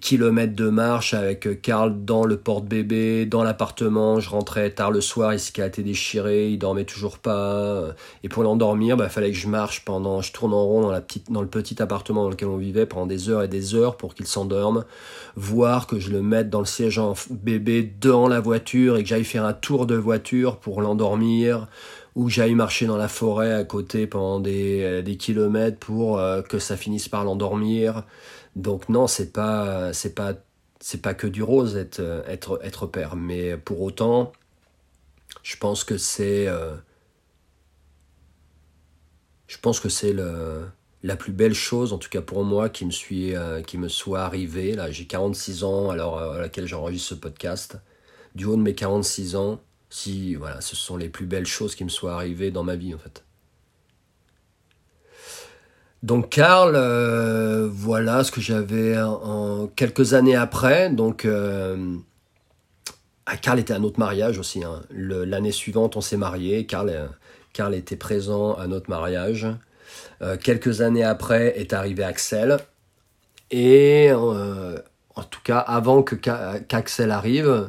kilomètres 0.00 0.54
de 0.54 0.68
marche 0.68 1.14
avec 1.14 1.60
Karl 1.60 2.04
dans 2.04 2.24
le 2.24 2.36
porte-bébé, 2.36 3.26
dans 3.26 3.42
l'appartement. 3.42 4.20
Je 4.20 4.30
rentrais 4.30 4.70
tard 4.70 4.92
le 4.92 5.00
soir, 5.00 5.34
il 5.34 5.60
a 5.60 5.66
été 5.66 5.82
déchiré, 5.82 6.50
il 6.50 6.58
dormait 6.58 6.84
toujours 6.84 7.18
pas. 7.18 7.88
Et 8.22 8.28
pour 8.28 8.44
l'endormir, 8.44 8.94
il 8.94 8.98
bah, 8.98 9.08
fallait 9.08 9.32
que 9.32 9.36
je 9.36 9.48
marche 9.48 9.84
pendant, 9.84 10.22
je 10.22 10.32
tourne 10.32 10.54
en 10.54 10.64
rond 10.64 10.82
dans, 10.82 10.92
la 10.92 11.00
petite, 11.00 11.32
dans 11.32 11.42
le 11.42 11.48
petit 11.48 11.82
appartement 11.82 12.22
dans 12.22 12.30
lequel 12.30 12.48
on 12.48 12.56
vivait 12.56 12.86
pendant 12.86 13.06
des 13.06 13.28
heures 13.28 13.42
et 13.42 13.48
des 13.48 13.74
heures 13.74 13.96
pour 13.96 14.14
qu'il 14.14 14.28
s'endorme. 14.28 14.84
Voir 15.34 15.88
que 15.88 15.98
je 15.98 16.12
le 16.12 16.22
mette 16.22 16.50
dans 16.50 16.60
le 16.60 16.66
siège 16.66 17.00
en 17.00 17.14
bébé 17.30 17.82
dans 18.00 18.28
la 18.28 18.38
voiture 18.38 18.96
et 18.96 19.02
que 19.02 19.08
j'aille 19.08 19.24
faire 19.24 19.44
un 19.44 19.54
tour 19.54 19.86
de 19.86 19.96
voiture 19.96 20.58
pour 20.58 20.82
l'endormir 20.82 21.66
ou 22.14 22.28
j'aille 22.28 22.54
marcher 22.54 22.86
dans 22.86 22.96
la 22.96 23.08
forêt 23.08 23.52
à 23.52 23.64
côté 23.64 24.06
pendant 24.06 24.40
des, 24.40 24.82
euh, 24.82 25.02
des 25.02 25.16
kilomètres 25.16 25.78
pour 25.78 26.18
euh, 26.18 26.42
que 26.42 26.58
ça 26.58 26.76
finisse 26.76 27.08
par 27.08 27.24
l'endormir. 27.24 28.04
Donc 28.56 28.88
non, 28.88 29.06
c'est 29.06 29.32
pas 29.32 29.92
c'est 29.92 30.14
pas 30.14 30.34
c'est 30.80 31.00
pas 31.02 31.14
que 31.14 31.26
du 31.26 31.42
rose 31.42 31.76
être 31.76 32.00
euh, 32.00 32.22
être 32.26 32.60
être 32.62 32.86
père, 32.86 33.16
mais 33.16 33.56
pour 33.56 33.80
autant, 33.82 34.32
je 35.42 35.56
pense 35.56 35.84
que 35.84 35.96
c'est 35.98 36.46
je 39.46 39.58
pense 39.58 39.80
que 39.80 39.88
c'est 39.88 40.12
le 40.12 40.66
la 41.02 41.16
plus 41.16 41.32
belle 41.32 41.54
chose, 41.54 41.92
en 41.92 41.98
tout 41.98 42.08
cas 42.08 42.22
pour 42.22 42.44
moi, 42.44 42.68
qui 42.68 42.86
me, 42.86 42.92
suis, 42.92 43.34
qui 43.66 43.76
me 43.76 43.88
soit 43.88 44.20
arrivée. 44.20 44.74
Là, 44.76 44.92
j'ai 44.92 45.06
46 45.06 45.64
ans 45.64 45.92
l'heure 45.92 46.16
à 46.16 46.38
laquelle 46.38 46.66
j'enregistre 46.66 47.08
ce 47.08 47.14
podcast. 47.16 47.76
Du 48.36 48.44
haut 48.44 48.56
de 48.56 48.62
mes 48.62 48.74
46 48.74 49.34
ans, 49.36 49.60
si 49.92 50.34
voilà, 50.36 50.62
ce 50.62 50.74
sont 50.74 50.96
les 50.96 51.10
plus 51.10 51.26
belles 51.26 51.46
choses 51.46 51.74
qui 51.74 51.84
me 51.84 51.90
soient 51.90 52.14
arrivées 52.14 52.50
dans 52.50 52.64
ma 52.64 52.76
vie 52.76 52.94
en 52.94 52.98
fait. 52.98 53.24
Donc 56.02 56.30
Karl, 56.30 56.74
euh, 56.74 57.68
voilà 57.70 58.24
ce 58.24 58.32
que 58.32 58.40
j'avais 58.40 58.98
en, 58.98 59.66
quelques 59.66 60.14
années 60.14 60.34
après. 60.34 60.88
Donc 60.88 61.26
euh, 61.26 61.94
ah, 63.26 63.36
Karl 63.36 63.58
était 63.60 63.74
à 63.74 63.78
notre 63.78 64.00
mariage 64.00 64.38
aussi. 64.38 64.64
Hein. 64.64 64.82
L'année 64.90 65.52
suivante, 65.52 65.94
on 65.94 66.00
s'est 66.00 66.16
marié. 66.16 66.64
Karl, 66.64 66.88
euh, 66.88 67.06
Karl 67.52 67.74
était 67.74 67.96
présent 67.96 68.54
à 68.54 68.66
notre 68.66 68.88
mariage. 68.88 69.46
quelques 70.42 70.80
années 70.80 71.04
après 71.04 71.58
est 71.60 71.74
arrivé 71.74 72.02
Axel. 72.02 72.56
Et 73.50 74.10
en 74.10 75.24
tout 75.30 75.40
cas, 75.44 75.58
avant 75.58 76.02
que 76.02 76.14
qu'Axel 76.14 77.10
arrive, 77.10 77.68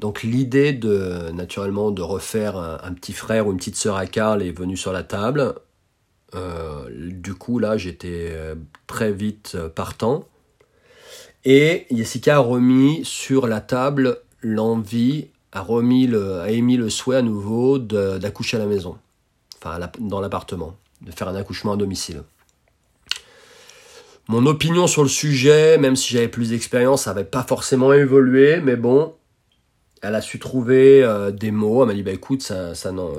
donc 0.00 0.22
l'idée 0.22 0.72
de 0.72 1.30
naturellement 1.30 1.90
de 1.90 2.00
refaire 2.00 2.56
un, 2.56 2.92
petit 2.94 3.12
frère 3.12 3.46
ou 3.46 3.52
une 3.52 3.58
petite 3.58 3.76
sœur 3.76 3.96
à 3.96 4.06
Karl 4.06 4.42
est 4.42 4.50
venue 4.50 4.78
sur 4.78 4.92
la 4.92 5.02
table. 5.02 5.54
Euh, 6.34 6.88
du 6.90 7.34
coup 7.34 7.58
là 7.58 7.76
j'étais 7.76 8.28
euh, 8.30 8.54
très 8.86 9.12
vite 9.12 9.52
euh, 9.54 9.68
partant. 9.68 10.24
Et 11.44 11.86
Jessica 11.90 12.36
a 12.36 12.38
remis 12.38 13.04
sur 13.04 13.46
la 13.46 13.60
table 13.60 14.18
l'envie, 14.40 15.28
a, 15.52 15.60
a 15.60 16.50
émis 16.50 16.76
le 16.78 16.88
souhait 16.88 17.16
à 17.16 17.22
nouveau 17.22 17.78
d'accoucher 17.78 18.56
à 18.56 18.60
la 18.60 18.66
maison, 18.66 18.96
enfin 19.58 19.78
dans 19.98 20.20
l'appartement, 20.20 20.76
de 21.02 21.10
faire 21.12 21.28
un 21.28 21.34
accouchement 21.34 21.72
à 21.72 21.76
domicile. 21.76 22.22
Mon 24.28 24.46
opinion 24.46 24.86
sur 24.86 25.02
le 25.02 25.08
sujet, 25.08 25.76
même 25.76 25.96
si 25.96 26.14
j'avais 26.14 26.28
plus 26.28 26.50
d'expérience, 26.50 27.06
n'avait 27.06 27.24
pas 27.24 27.42
forcément 27.42 27.92
évolué, 27.92 28.60
mais 28.60 28.76
bon, 28.76 29.14
elle 30.02 30.14
a 30.14 30.20
su 30.20 30.38
trouver 30.38 31.02
euh, 31.02 31.30
des 31.30 31.50
mots. 31.50 31.82
Elle 31.82 31.88
m'a 31.88 31.94
dit 31.94 32.02
bah 32.02 32.12
écoute, 32.12 32.42
ça, 32.42 32.74
ça, 32.74 32.92
non, 32.92 33.12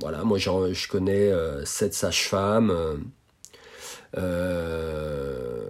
voilà, 0.00 0.24
moi 0.24 0.38
je 0.38 0.88
connais 0.88 1.30
euh, 1.30 1.64
sept 1.64 1.94
sages-femmes. 1.94 2.74
Euh, 4.18 5.62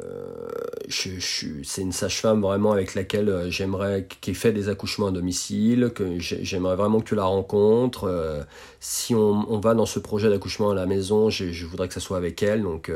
c'est 0.88 1.82
une 1.82 1.92
sage-femme 1.92 2.40
vraiment 2.40 2.72
avec 2.72 2.94
laquelle 2.94 3.46
j'aimerais, 3.48 4.08
qui 4.20 4.34
fait 4.34 4.52
des 4.52 4.68
accouchements 4.68 5.08
à 5.08 5.10
domicile, 5.12 5.92
que 5.94 6.18
j'aimerais 6.18 6.74
vraiment 6.74 7.00
que 7.00 7.04
tu 7.04 7.14
la 7.14 7.24
rencontres. 7.24 8.46
si 8.80 9.14
on, 9.14 9.60
va 9.60 9.74
dans 9.74 9.86
ce 9.86 10.00
projet 10.00 10.30
d'accouchement 10.30 10.70
à 10.70 10.74
la 10.74 10.86
maison, 10.86 11.30
je, 11.30 11.52
je, 11.52 11.66
voudrais 11.66 11.86
que 11.86 11.94
ça 11.94 12.00
soit 12.00 12.16
avec 12.16 12.42
elle. 12.42 12.62
Donc 12.62 12.90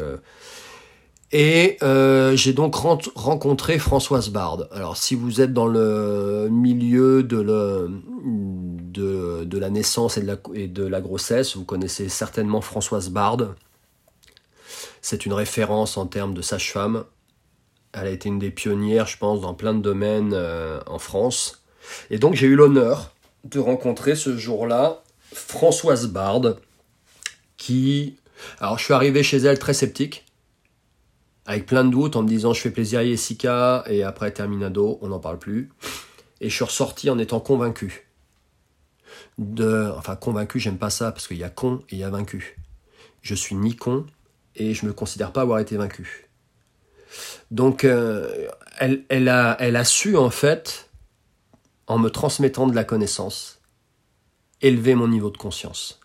Et 1.36 1.78
euh, 1.82 2.36
j'ai 2.36 2.52
donc 2.52 2.76
rencontré 2.76 3.80
Françoise 3.80 4.28
Bard. 4.28 4.68
Alors 4.70 4.96
si 4.96 5.16
vous 5.16 5.40
êtes 5.40 5.52
dans 5.52 5.66
le 5.66 6.46
milieu 6.48 7.24
de, 7.24 7.40
la 9.58 9.68
naissance 9.68 10.16
et 10.16 10.68
de 10.68 10.86
la, 10.86 11.00
grossesse, 11.00 11.56
vous 11.56 11.64
connaissez 11.64 12.08
certainement 12.08 12.60
Françoise 12.60 13.08
Bard. 13.08 13.56
C'est 15.02 15.26
une 15.26 15.32
référence 15.32 15.96
en 15.96 16.06
termes 16.06 16.34
de 16.34 16.40
sage-femme. 16.40 17.02
Elle 17.92 18.06
a 18.06 18.10
été 18.10 18.28
une 18.28 18.38
des 18.38 18.52
pionnières, 18.52 19.08
je 19.08 19.18
pense, 19.18 19.40
dans 19.40 19.54
plein 19.54 19.74
de 19.74 19.82
domaines 19.82 20.34
euh, 20.34 20.78
en 20.86 21.00
France. 21.00 21.64
Et 22.10 22.18
donc 22.18 22.34
j'ai 22.34 22.46
eu 22.46 22.54
l'honneur 22.54 23.12
de 23.42 23.58
rencontrer 23.58 24.14
ce 24.14 24.36
jour-là 24.38 25.02
Françoise 25.32 26.06
Bard, 26.06 26.54
qui... 27.56 28.14
Alors 28.60 28.78
je 28.78 28.84
suis 28.84 28.94
arrivé 28.94 29.24
chez 29.24 29.38
elle 29.38 29.58
très 29.58 29.74
sceptique 29.74 30.23
avec 31.46 31.66
plein 31.66 31.84
de 31.84 31.90
doutes 31.90 32.16
en 32.16 32.22
me 32.22 32.28
disant 32.28 32.52
je 32.52 32.60
fais 32.60 32.70
plaisir 32.70 33.00
à 33.00 33.04
Jessica 33.04 33.84
et 33.86 34.02
après 34.02 34.30
Terminado, 34.32 34.98
on 35.02 35.08
n'en 35.08 35.20
parle 35.20 35.38
plus. 35.38 35.70
Et 36.40 36.48
je 36.48 36.54
suis 36.54 36.64
ressorti 36.64 37.10
en 37.10 37.18
étant 37.18 37.40
convaincu. 37.40 38.08
De, 39.38 39.90
enfin 39.96 40.16
convaincu, 40.16 40.60
j'aime 40.60 40.78
pas 40.78 40.90
ça 40.90 41.12
parce 41.12 41.26
qu'il 41.26 41.36
y 41.36 41.44
a 41.44 41.50
con 41.50 41.82
et 41.90 41.96
il 41.96 41.98
y 41.98 42.04
a 42.04 42.10
vaincu. 42.10 42.56
Je 43.22 43.34
suis 43.34 43.54
ni 43.54 43.76
con 43.76 44.06
et 44.56 44.74
je 44.74 44.86
me 44.86 44.92
considère 44.92 45.32
pas 45.32 45.42
avoir 45.42 45.58
été 45.58 45.76
vaincu. 45.76 46.28
Donc 47.50 47.84
euh, 47.84 48.48
elle, 48.78 49.28
a 49.28 49.84
su 49.84 50.16
en 50.16 50.30
fait, 50.30 50.90
en 51.86 51.98
me 51.98 52.10
transmettant 52.10 52.66
de 52.66 52.74
la 52.74 52.84
connaissance, 52.84 53.60
élever 54.62 54.94
mon 54.94 55.08
niveau 55.08 55.30
de 55.30 55.36
conscience 55.36 56.00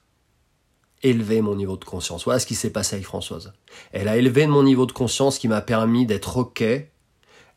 élevé 1.04 1.42
mon 1.42 1.56
niveau 1.56 1.78
de 1.78 1.86
conscience. 1.86 2.26
Voilà 2.26 2.40
ce 2.40 2.46
qui 2.46 2.56
s'est 2.56 2.72
passé 2.72 2.96
avec 2.96 3.06
Françoise. 3.06 3.54
Elle 3.92 4.08
a 4.08 4.18
élevé 4.18 4.48
mon 4.48 4.64
niveau 4.64 4.86
de 4.86 4.92
conscience 4.92 5.40
qui 5.40 5.48
m'a 5.48 5.62
permis 5.62 6.06
d'être 6.06 6.38
OK 6.38 6.64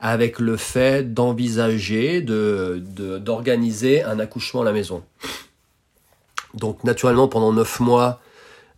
avec 0.01 0.41
le 0.41 0.57
fait 0.57 1.15
d'envisager, 1.15 2.23
de, 2.23 2.83
d'organiser 3.19 4.03
un 4.03 4.19
accouchement 4.19 4.63
à 4.63 4.65
la 4.65 4.73
maison. 4.73 5.05
Donc 6.55 6.83
naturellement, 6.85 7.29
pendant 7.29 7.53
neuf 7.53 7.79
mois, 7.79 8.21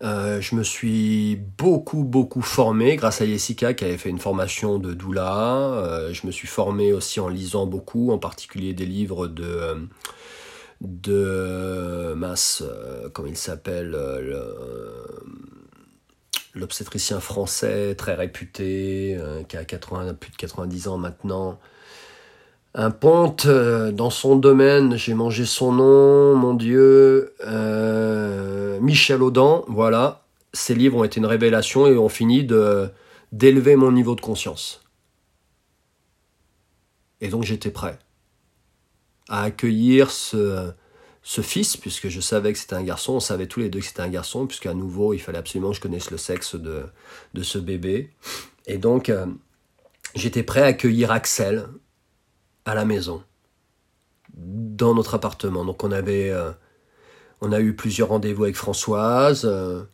euh, 0.02 0.40
je 0.40 0.54
me 0.54 0.62
suis 0.62 1.36
beaucoup, 1.56 2.04
beaucoup 2.04 2.42
formé 2.42 2.96
grâce 2.96 3.22
à 3.22 3.26
Jessica 3.26 3.72
qui 3.72 3.84
avait 3.84 3.96
fait 3.96 4.10
une 4.10 4.18
formation 4.18 4.78
de 4.78 4.92
doula. 4.92 5.46
Euh, 5.72 6.12
je 6.12 6.26
me 6.26 6.32
suis 6.32 6.48
formé 6.48 6.92
aussi 6.92 7.20
en 7.20 7.28
lisant 7.28 7.66
beaucoup, 7.66 8.10
en 8.10 8.18
particulier 8.18 8.74
des 8.74 8.86
livres 8.86 9.26
de... 9.26 9.44
Euh, 9.44 9.74
de 10.80 12.14
masse, 12.16 12.62
euh, 12.64 13.08
comment 13.12 13.28
il 13.28 13.36
s'appelle, 13.36 13.94
euh, 13.94 15.06
l'obstétricien 16.54 17.20
français 17.20 17.94
très 17.94 18.14
réputé, 18.14 19.16
euh, 19.18 19.42
qui 19.44 19.56
a 19.56 19.64
80, 19.64 20.14
plus 20.14 20.30
de 20.30 20.36
90 20.36 20.88
ans 20.88 20.98
maintenant. 20.98 21.58
Un 22.74 22.90
ponte 22.90 23.46
dans 23.46 24.10
son 24.10 24.34
domaine, 24.34 24.96
j'ai 24.96 25.14
mangé 25.14 25.44
son 25.44 25.70
nom, 25.70 26.34
mon 26.34 26.54
Dieu, 26.54 27.32
Michel 28.80 29.22
Audin, 29.22 29.62
voilà. 29.68 30.24
Ces 30.52 30.74
livres 30.74 30.98
ont 30.98 31.04
été 31.04 31.20
une 31.20 31.26
révélation 31.26 31.86
et 31.86 31.96
ont 31.96 32.08
fini 32.08 32.42
de 32.44 32.88
d'élever 33.30 33.74
mon 33.76 33.92
niveau 33.92 34.14
de 34.16 34.20
conscience. 34.20 34.82
Et 37.20 37.28
donc 37.28 37.44
j'étais 37.44 37.70
prêt 37.70 37.98
à 39.28 39.42
accueillir 39.42 40.10
ce, 40.10 40.72
ce 41.22 41.40
fils, 41.40 41.76
puisque 41.76 42.08
je 42.08 42.20
savais 42.20 42.52
que 42.52 42.58
c'était 42.58 42.74
un 42.74 42.82
garçon, 42.82 43.14
on 43.14 43.20
savait 43.20 43.46
tous 43.46 43.60
les 43.60 43.70
deux 43.70 43.80
que 43.80 43.86
c'était 43.86 44.02
un 44.02 44.10
garçon, 44.10 44.46
puisqu'à 44.46 44.74
nouveau, 44.74 45.14
il 45.14 45.18
fallait 45.18 45.38
absolument 45.38 45.70
que 45.70 45.76
je 45.76 45.80
connaisse 45.80 46.10
le 46.10 46.18
sexe 46.18 46.54
de, 46.54 46.84
de 47.32 47.42
ce 47.42 47.58
bébé. 47.58 48.10
Et 48.66 48.78
donc, 48.78 49.08
euh, 49.08 49.26
j'étais 50.14 50.42
prêt 50.42 50.62
à 50.62 50.66
accueillir 50.66 51.10
Axel 51.10 51.66
à 52.66 52.74
la 52.74 52.84
maison, 52.84 53.22
dans 54.34 54.94
notre 54.94 55.14
appartement. 55.14 55.64
Donc, 55.64 55.82
on 55.82 55.92
avait, 55.92 56.30
euh, 56.30 56.50
on 57.40 57.52
a 57.52 57.60
eu 57.60 57.74
plusieurs 57.74 58.08
rendez-vous 58.08 58.44
avec 58.44 58.56
Françoise. 58.56 59.44
Euh, 59.44 59.84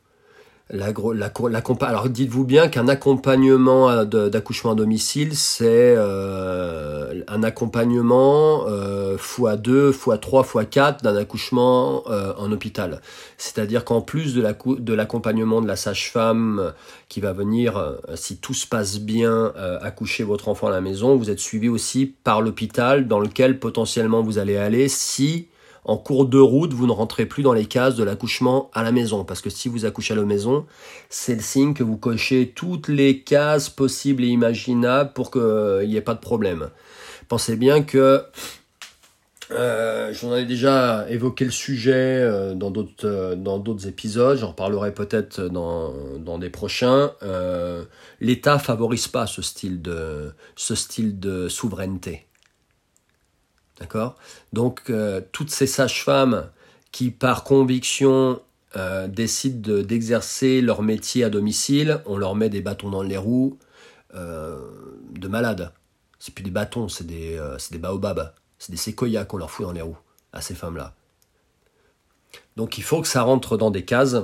alors 0.72 2.08
dites-vous 2.08 2.44
bien 2.44 2.68
qu'un 2.68 2.86
accompagnement 2.86 4.04
d'accouchement 4.04 4.72
à 4.72 4.74
domicile, 4.76 5.34
c'est 5.34 5.94
euh, 5.96 7.22
un 7.26 7.42
accompagnement 7.42 8.66
euh, 8.68 9.16
x2, 9.16 9.90
x3, 9.90 10.46
x4 10.46 11.02
d'un 11.02 11.16
accouchement 11.16 12.04
euh, 12.08 12.32
en 12.38 12.52
hôpital. 12.52 13.00
C'est-à-dire 13.36 13.84
qu'en 13.84 14.00
plus 14.00 14.34
de 14.34 14.92
l'accompagnement 14.94 15.60
de 15.60 15.66
la 15.66 15.76
sage-femme 15.76 16.72
qui 17.08 17.20
va 17.20 17.32
venir, 17.32 17.96
si 18.14 18.36
tout 18.36 18.54
se 18.54 18.66
passe 18.66 19.00
bien, 19.00 19.52
accoucher 19.82 20.22
votre 20.22 20.48
enfant 20.48 20.68
à 20.68 20.70
la 20.70 20.80
maison, 20.80 21.16
vous 21.16 21.30
êtes 21.30 21.40
suivi 21.40 21.68
aussi 21.68 22.06
par 22.06 22.42
l'hôpital 22.42 23.08
dans 23.08 23.18
lequel 23.18 23.58
potentiellement 23.58 24.22
vous 24.22 24.38
allez 24.38 24.56
aller 24.56 24.88
si 24.88 25.48
en 25.90 25.96
cours 25.96 26.26
de 26.26 26.38
route, 26.38 26.72
vous 26.72 26.86
ne 26.86 26.92
rentrez 26.92 27.26
plus 27.26 27.42
dans 27.42 27.52
les 27.52 27.64
cases 27.64 27.96
de 27.96 28.04
l'accouchement 28.04 28.70
à 28.74 28.84
la 28.84 28.92
maison. 28.92 29.24
Parce 29.24 29.40
que 29.40 29.50
si 29.50 29.68
vous 29.68 29.86
accouchez 29.86 30.14
à 30.14 30.16
la 30.16 30.22
maison, 30.22 30.64
c'est 31.08 31.34
le 31.34 31.40
signe 31.40 31.74
que 31.74 31.82
vous 31.82 31.96
cochez 31.96 32.52
toutes 32.54 32.86
les 32.86 33.22
cases 33.22 33.68
possibles 33.68 34.22
et 34.22 34.28
imaginables 34.28 35.12
pour 35.12 35.32
qu'il 35.32 35.88
n'y 35.88 35.96
ait 35.96 36.00
pas 36.00 36.14
de 36.14 36.20
problème. 36.20 36.70
Pensez 37.26 37.56
bien 37.56 37.82
que 37.82 38.22
euh, 39.50 40.12
j'en 40.12 40.36
ai 40.36 40.44
déjà 40.44 41.10
évoqué 41.10 41.44
le 41.44 41.50
sujet 41.50 41.92
euh, 41.92 42.54
dans 42.54 42.70
d'autres 42.70 43.04
euh, 43.04 43.88
épisodes. 43.88 44.38
J'en 44.38 44.52
parlerai 44.52 44.94
peut-être 44.94 45.40
dans, 45.48 46.38
des 46.38 46.50
prochains. 46.50 47.10
L'État 48.20 48.60
favorise 48.60 49.08
pas 49.08 49.26
ce 49.26 49.42
style 49.42 49.82
de 49.82 51.48
souveraineté. 51.48 52.29
D'accord? 53.80 54.16
Donc, 54.52 54.82
euh, 54.90 55.20
toutes 55.32 55.50
ces 55.50 55.66
sages-femmes 55.66 56.48
qui, 56.92 57.10
par 57.10 57.44
conviction, 57.44 58.40
euh, 58.76 59.08
décident 59.08 59.82
d'exercer 59.82 60.60
leur 60.60 60.82
métier 60.82 61.24
à 61.24 61.30
domicile, 61.30 62.02
on 62.06 62.16
leur 62.16 62.34
met 62.34 62.50
des 62.50 62.60
bâtons 62.60 62.90
dans 62.90 63.02
les 63.02 63.16
roues 63.16 63.58
euh, 64.14 64.58
de 65.12 65.28
malades. 65.28 65.72
C'est 66.18 66.34
plus 66.34 66.44
des 66.44 66.50
bâtons, 66.50 66.88
c'est 66.88 67.06
des, 67.06 67.40
des 67.70 67.78
baobabs. 67.78 68.34
C'est 68.58 68.70
des 68.70 68.76
séquoias 68.76 69.24
qu'on 69.24 69.38
leur 69.38 69.50
fout 69.50 69.64
dans 69.64 69.72
les 69.72 69.80
roues 69.80 69.96
à 70.34 70.42
ces 70.42 70.54
femmes-là. 70.54 70.94
Donc, 72.56 72.76
il 72.76 72.84
faut 72.84 73.00
que 73.00 73.08
ça 73.08 73.22
rentre 73.22 73.56
dans 73.56 73.70
des 73.70 73.86
cases. 73.86 74.16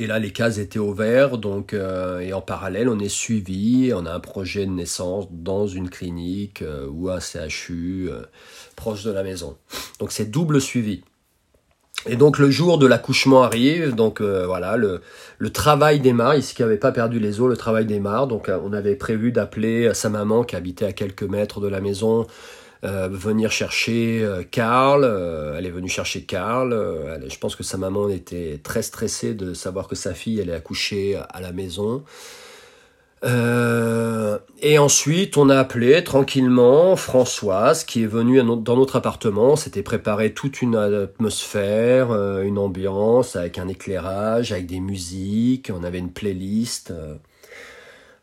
Et 0.00 0.06
là, 0.06 0.20
les 0.20 0.30
cases 0.30 0.58
étaient 0.58 0.78
ouvertes, 0.78 1.40
donc 1.40 1.74
euh, 1.74 2.20
et 2.20 2.32
en 2.32 2.40
parallèle, 2.40 2.88
on 2.88 3.00
est 3.00 3.08
suivi. 3.08 3.90
On 3.92 4.06
a 4.06 4.12
un 4.12 4.20
projet 4.20 4.64
de 4.64 4.70
naissance 4.70 5.26
dans 5.32 5.66
une 5.66 5.90
clinique 5.90 6.62
euh, 6.62 6.86
ou 6.88 7.10
un 7.10 7.18
CHU 7.18 8.08
euh, 8.08 8.22
proche 8.76 9.02
de 9.02 9.10
la 9.10 9.24
maison. 9.24 9.56
Donc 9.98 10.12
c'est 10.12 10.30
double 10.30 10.60
suivi. 10.60 11.02
Et 12.06 12.14
donc 12.14 12.38
le 12.38 12.48
jour 12.48 12.78
de 12.78 12.86
l'accouchement 12.86 13.42
arrive, 13.42 13.96
donc 13.96 14.22
voilà, 14.22 14.76
le, 14.76 15.00
le 15.38 15.50
travail 15.50 15.98
démarre, 15.98 16.36
ici 16.36 16.54
qui 16.54 16.62
n'avait 16.62 16.76
pas 16.76 16.92
perdu 16.92 17.18
les 17.18 17.40
os, 17.40 17.48
le 17.48 17.56
travail 17.56 17.86
démarre, 17.86 18.28
donc 18.28 18.48
on 18.48 18.72
avait 18.72 18.94
prévu 18.94 19.32
d'appeler 19.32 19.92
sa 19.94 20.08
maman 20.08 20.44
qui 20.44 20.54
habitait 20.54 20.84
à 20.84 20.92
quelques 20.92 21.24
mètres 21.24 21.60
de 21.60 21.66
la 21.66 21.80
maison, 21.80 22.24
euh, 22.84 23.08
venir 23.10 23.50
chercher 23.50 24.20
euh, 24.22 24.44
Karl. 24.48 25.02
Euh, 25.04 25.56
elle 25.58 25.66
est 25.66 25.70
venue 25.70 25.88
chercher 25.88 26.22
Karl. 26.22 26.70
je 27.28 27.38
pense 27.38 27.56
que 27.56 27.64
sa 27.64 27.76
maman 27.76 28.08
était 28.08 28.60
très 28.62 28.82
stressée 28.82 29.34
de 29.34 29.52
savoir 29.54 29.88
que 29.88 29.96
sa 29.96 30.14
fille 30.14 30.40
allait 30.40 30.54
accoucher 30.54 31.16
à 31.16 31.40
la 31.40 31.52
maison. 31.52 32.04
et 33.24 34.78
ensuite, 34.78 35.36
on 35.36 35.48
a 35.48 35.58
appelé 35.58 36.04
tranquillement 36.04 36.94
Françoise, 36.94 37.82
qui 37.84 38.04
est 38.04 38.06
venue 38.06 38.40
dans 38.42 38.76
notre 38.76 38.96
appartement. 38.96 39.56
C'était 39.56 39.82
préparé 39.82 40.32
toute 40.32 40.62
une 40.62 40.76
atmosphère, 40.76 42.12
une 42.42 42.58
ambiance 42.58 43.34
avec 43.34 43.58
un 43.58 43.66
éclairage, 43.66 44.52
avec 44.52 44.66
des 44.66 44.80
musiques. 44.80 45.72
On 45.76 45.82
avait 45.82 45.98
une 45.98 46.12
playlist. 46.12 46.92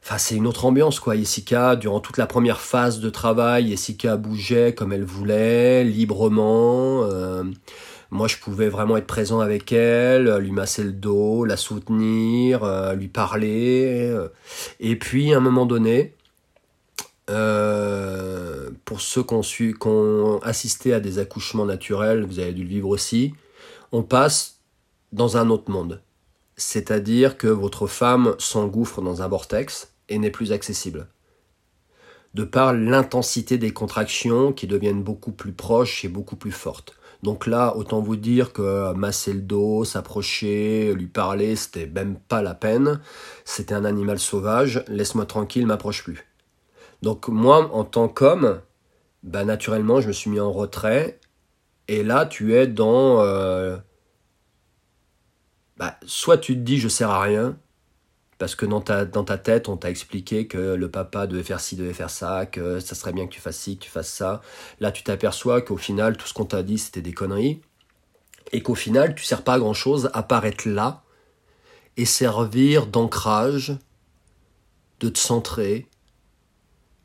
Enfin, 0.05 0.19
c'est 0.19 0.35
une 0.35 0.45
autre 0.45 0.65
ambiance, 0.65 0.99
quoi. 0.99 1.15
Jessica, 1.15 1.75
durant 1.75 1.99
toute 1.99 2.17
la 2.17 2.27
première 2.27 2.61
phase 2.61 2.99
de 2.99 3.09
travail, 3.09 3.69
Jessica 3.69 4.17
bougeait 4.17 4.75
comme 4.75 4.93
elle 4.93 5.03
voulait, 5.03 5.83
librement. 5.83 7.01
Euh, 7.05 7.43
moi, 8.11 8.27
je 8.27 8.37
pouvais 8.37 8.69
vraiment 8.69 8.97
être 8.97 9.07
présent 9.07 9.39
avec 9.39 9.71
elle, 9.71 10.37
lui 10.37 10.51
masser 10.51 10.83
le 10.83 10.91
dos, 10.91 11.43
la 11.43 11.57
soutenir, 11.57 12.63
euh, 12.63 12.93
lui 12.93 13.07
parler. 13.07 14.15
Et 14.79 14.95
puis, 14.95 15.33
à 15.33 15.37
un 15.37 15.39
moment 15.39 15.65
donné, 15.65 16.13
euh, 17.31 18.69
pour 18.85 19.01
ceux 19.01 19.23
qui 19.23 19.33
ont, 19.33 19.87
ont 19.87 20.39
assisté 20.43 20.93
à 20.93 20.99
des 20.99 21.17
accouchements 21.17 21.65
naturels, 21.65 22.25
vous 22.25 22.37
avez 22.37 22.53
dû 22.53 22.61
le 22.61 22.69
vivre 22.69 22.89
aussi, 22.89 23.33
on 23.91 24.03
passe 24.03 24.59
dans 25.13 25.35
un 25.37 25.49
autre 25.49 25.71
monde. 25.71 26.03
C'est-à-dire 26.57 27.37
que 27.37 27.47
votre 27.47 27.87
femme 27.87 28.35
s'engouffre 28.37 29.01
dans 29.01 29.23
un 29.23 29.27
vortex, 29.27 29.94
et 30.09 30.17
n'est 30.17 30.31
plus 30.31 30.51
accessible. 30.51 31.07
De 32.33 32.43
par 32.43 32.73
l'intensité 32.73 33.57
des 33.57 33.71
contractions 33.71 34.51
qui 34.51 34.67
deviennent 34.67 35.03
beaucoup 35.03 35.31
plus 35.31 35.53
proches 35.53 36.03
et 36.03 36.09
beaucoup 36.09 36.35
plus 36.35 36.51
fortes. 36.51 36.97
Donc 37.23 37.47
là, 37.47 37.75
autant 37.75 38.01
vous 38.01 38.17
dire 38.17 38.53
que 38.53 38.93
masser 38.93 39.33
le 39.33 39.41
dos, 39.41 39.85
s'approcher, 39.85 40.93
lui 40.93 41.07
parler, 41.07 41.55
c'était 41.55 41.87
même 41.87 42.17
pas 42.27 42.41
la 42.41 42.53
peine. 42.53 42.99
C'était 43.45 43.73
un 43.73 43.85
animal 43.85 44.19
sauvage, 44.19 44.83
laisse-moi 44.87 45.25
tranquille, 45.25 45.65
m'approche 45.65 46.03
plus. 46.03 46.27
Donc 47.01 47.27
moi, 47.27 47.69
en 47.73 47.83
tant 47.83 48.09
qu'homme, 48.09 48.61
bah, 49.23 49.43
naturellement, 49.43 50.01
je 50.01 50.07
me 50.09 50.13
suis 50.13 50.29
mis 50.29 50.39
en 50.39 50.51
retrait. 50.51 51.19
Et 51.87 52.03
là, 52.03 52.25
tu 52.25 52.55
es 52.55 52.67
dans... 52.67 53.21
Euh, 53.21 53.77
bah, 55.77 55.97
soit 56.05 56.37
tu 56.37 56.53
te 56.53 56.59
dis 56.59 56.79
je 56.79 56.87
sers 56.87 57.09
à 57.09 57.21
rien, 57.21 57.57
parce 58.37 58.55
que 58.55 58.65
dans 58.65 58.81
ta, 58.81 59.05
dans 59.05 59.23
ta 59.23 59.37
tête, 59.37 59.69
on 59.69 59.77
t'a 59.77 59.89
expliqué 59.89 60.47
que 60.47 60.75
le 60.75 60.91
papa 60.91 61.27
devait 61.27 61.43
faire 61.43 61.59
ci, 61.59 61.75
devait 61.75 61.93
faire 61.93 62.09
ça, 62.09 62.45
que 62.45 62.79
ça 62.79 62.95
serait 62.95 63.13
bien 63.13 63.27
que 63.27 63.33
tu 63.33 63.39
fasses 63.39 63.57
ci, 63.57 63.77
que 63.77 63.83
tu 63.83 63.89
fasses 63.89 64.11
ça. 64.11 64.41
Là, 64.79 64.91
tu 64.91 65.03
t'aperçois 65.03 65.61
qu'au 65.61 65.77
final, 65.77 66.17
tout 66.17 66.27
ce 66.27 66.33
qu'on 66.33 66.45
t'a 66.45 66.63
dit, 66.63 66.77
c'était 66.77 67.01
des 67.01 67.13
conneries. 67.13 67.61
Et 68.51 68.61
qu'au 68.61 68.75
final, 68.75 69.15
tu 69.15 69.23
sers 69.23 69.41
pas 69.43 69.53
à 69.53 69.59
grand 69.59 69.73
chose 69.73 70.09
à 70.13 70.23
part 70.23 70.45
là 70.65 71.03
et 71.97 72.05
servir 72.05 72.87
d'ancrage, 72.87 73.77
de 74.99 75.09
te 75.09 75.17
centrer 75.17 75.87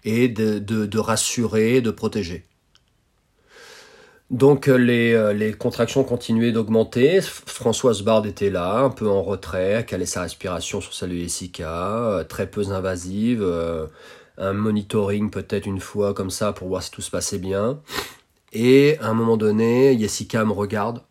et 0.04 0.28
de, 0.28 0.58
de, 0.58 0.86
de 0.86 0.98
rassurer, 0.98 1.80
de 1.80 1.90
protéger. 1.90 2.44
Donc 4.30 4.68
euh, 4.68 4.76
les, 4.76 5.12
euh, 5.12 5.32
les 5.32 5.52
contractions 5.52 6.04
continuaient 6.04 6.52
d'augmenter. 6.52 7.20
Françoise 7.20 8.02
Bard 8.02 8.24
était 8.26 8.50
là, 8.50 8.78
un 8.78 8.90
peu 8.90 9.08
en 9.08 9.22
retrait, 9.22 9.84
calait 9.86 10.06
sa 10.06 10.22
respiration 10.22 10.80
sur 10.80 10.94
celle 10.94 11.10
de 11.10 11.16
Jessica, 11.16 11.98
euh, 11.98 12.24
très 12.24 12.48
peu 12.48 12.70
invasive, 12.70 13.44
un 14.38 14.52
monitoring 14.52 15.30
peut-être 15.30 15.66
une 15.66 15.80
fois 15.80 16.14
comme 16.14 16.30
ça 16.30 16.52
pour 16.52 16.68
voir 16.68 16.82
si 16.82 16.92
tout 16.92 17.02
se 17.02 17.10
passait 17.10 17.38
bien. 17.38 17.80
Et 18.52 18.98
à 19.00 19.08
un 19.08 19.14
moment 19.14 19.36
donné, 19.36 19.98
Jessica 19.98 20.44
me 20.44 20.52
regarde, 20.52 21.02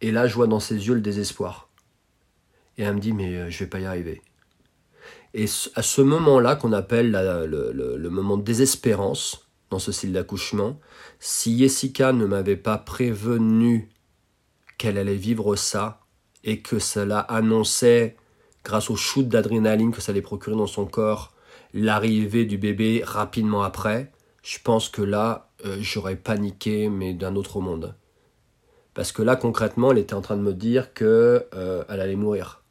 et 0.00 0.10
là 0.10 0.26
je 0.26 0.34
vois 0.34 0.46
dans 0.46 0.60
ses 0.60 0.86
yeux 0.86 0.94
le 0.94 1.00
désespoir. 1.02 1.68
Et 2.78 2.82
elle 2.82 2.94
me 2.94 3.00
dit 3.00 3.12
mais 3.12 3.50
je 3.50 3.58
vais 3.58 3.68
pas 3.68 3.80
y 3.80 3.84
arriver. 3.84 4.22
Et 5.34 5.44
à 5.74 5.82
ce 5.82 6.00
moment-là 6.00 6.56
qu'on 6.56 6.72
appelle 6.72 7.10
le, 7.10 7.72
le 7.98 8.10
moment 8.10 8.38
de 8.38 8.42
désespérance, 8.42 9.48
dans 9.72 9.78
ce 9.78 9.90
style 9.90 10.12
d'accouchement, 10.12 10.78
si 11.24 11.56
Jessica 11.56 12.12
ne 12.12 12.26
m'avait 12.26 12.56
pas 12.56 12.78
prévenu 12.78 13.88
qu'elle 14.76 14.98
allait 14.98 15.14
vivre 15.14 15.54
ça 15.54 16.00
et 16.42 16.58
que 16.58 16.80
cela 16.80 17.20
annonçait, 17.20 18.16
grâce 18.64 18.90
au 18.90 18.96
shoot 18.96 19.28
d'adrénaline 19.28 19.92
que 19.92 20.00
ça 20.00 20.10
allait 20.10 20.20
procurer 20.20 20.56
dans 20.56 20.66
son 20.66 20.84
corps, 20.84 21.32
l'arrivée 21.74 22.44
du 22.44 22.58
bébé 22.58 23.02
rapidement 23.06 23.62
après, 23.62 24.10
je 24.42 24.58
pense 24.64 24.88
que 24.88 25.00
là, 25.00 25.52
euh, 25.64 25.76
j'aurais 25.80 26.16
paniqué, 26.16 26.88
mais 26.88 27.14
d'un 27.14 27.36
autre 27.36 27.60
monde. 27.60 27.94
Parce 28.92 29.12
que 29.12 29.22
là, 29.22 29.36
concrètement, 29.36 29.92
elle 29.92 29.98
était 29.98 30.14
en 30.14 30.22
train 30.22 30.36
de 30.36 30.42
me 30.42 30.52
dire 30.52 30.92
que 30.92 31.46
euh, 31.54 31.84
elle 31.88 32.00
allait 32.00 32.16
mourir. 32.16 32.64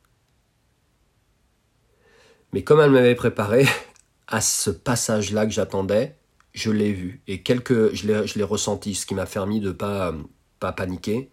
Mais 2.52 2.66
comme 2.66 2.82
elle 2.82 2.92
m'avait 2.92 3.16
préparé 3.16 3.66
à 4.28 4.42
ce 4.42 4.72
passage-là 4.72 5.46
que 5.46 5.54
j'attendais, 5.54 6.18
je 6.54 6.72
l'ai 6.72 6.92
vu 6.92 7.22
et 7.28 7.42
quelques, 7.42 7.94
je 7.94 8.38
l'ai 8.38 8.44
ressenti, 8.44 8.96
ce 8.96 9.06
qui 9.06 9.16
m'a 9.16 9.26
permis 9.26 9.60
de 9.60 9.72
pas 9.72 10.14
pas 10.60 10.72
paniquer. 10.72 11.30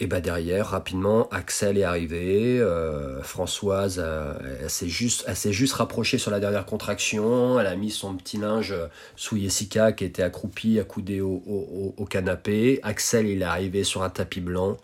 Et 0.00 0.08
bah 0.08 0.20
derrière, 0.20 0.66
rapidement, 0.70 1.28
Axel 1.28 1.78
est 1.78 1.84
arrivé, 1.84 2.58
euh, 2.60 3.22
Françoise, 3.22 4.02
euh, 4.04 4.34
elle 4.62 4.70
s'est 4.70 4.88
juste, 4.88 5.24
elle 5.28 5.52
juste 5.52 5.74
rapprochée 5.74 6.18
sur 6.18 6.32
la 6.32 6.40
dernière 6.40 6.66
contraction, 6.66 7.60
elle 7.60 7.68
a 7.68 7.76
mis 7.76 7.90
son 7.90 8.16
petit 8.16 8.36
linge 8.36 8.74
sous 9.14 9.36
Jessica 9.36 9.92
qui 9.92 10.04
était 10.04 10.24
accroupie, 10.24 10.80
accoudée 10.80 11.20
au, 11.20 11.94
au, 11.96 12.04
canapé. 12.06 12.80
Axel, 12.82 13.28
il 13.28 13.42
est 13.42 13.44
arrivé 13.44 13.84
sur 13.84 14.02
un 14.02 14.10
tapis 14.10 14.40
blanc. 14.40 14.78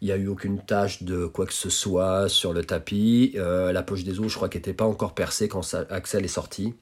Il 0.00 0.06
n'y 0.06 0.12
a 0.12 0.16
eu 0.16 0.26
aucune 0.26 0.58
tache 0.58 1.04
de 1.04 1.26
quoi 1.26 1.46
que 1.46 1.52
ce 1.52 1.70
soit 1.70 2.28
sur 2.28 2.52
le 2.52 2.64
tapis. 2.64 3.34
Euh, 3.36 3.70
la 3.70 3.84
poche 3.84 4.02
des 4.02 4.18
os, 4.18 4.28
je 4.28 4.34
crois 4.34 4.48
qu'elle 4.48 4.60
n'était 4.60 4.72
pas 4.72 4.86
encore 4.86 5.14
percée 5.14 5.46
quand 5.46 5.76
Axel 5.90 6.24
est 6.24 6.28
sorti. 6.28 6.74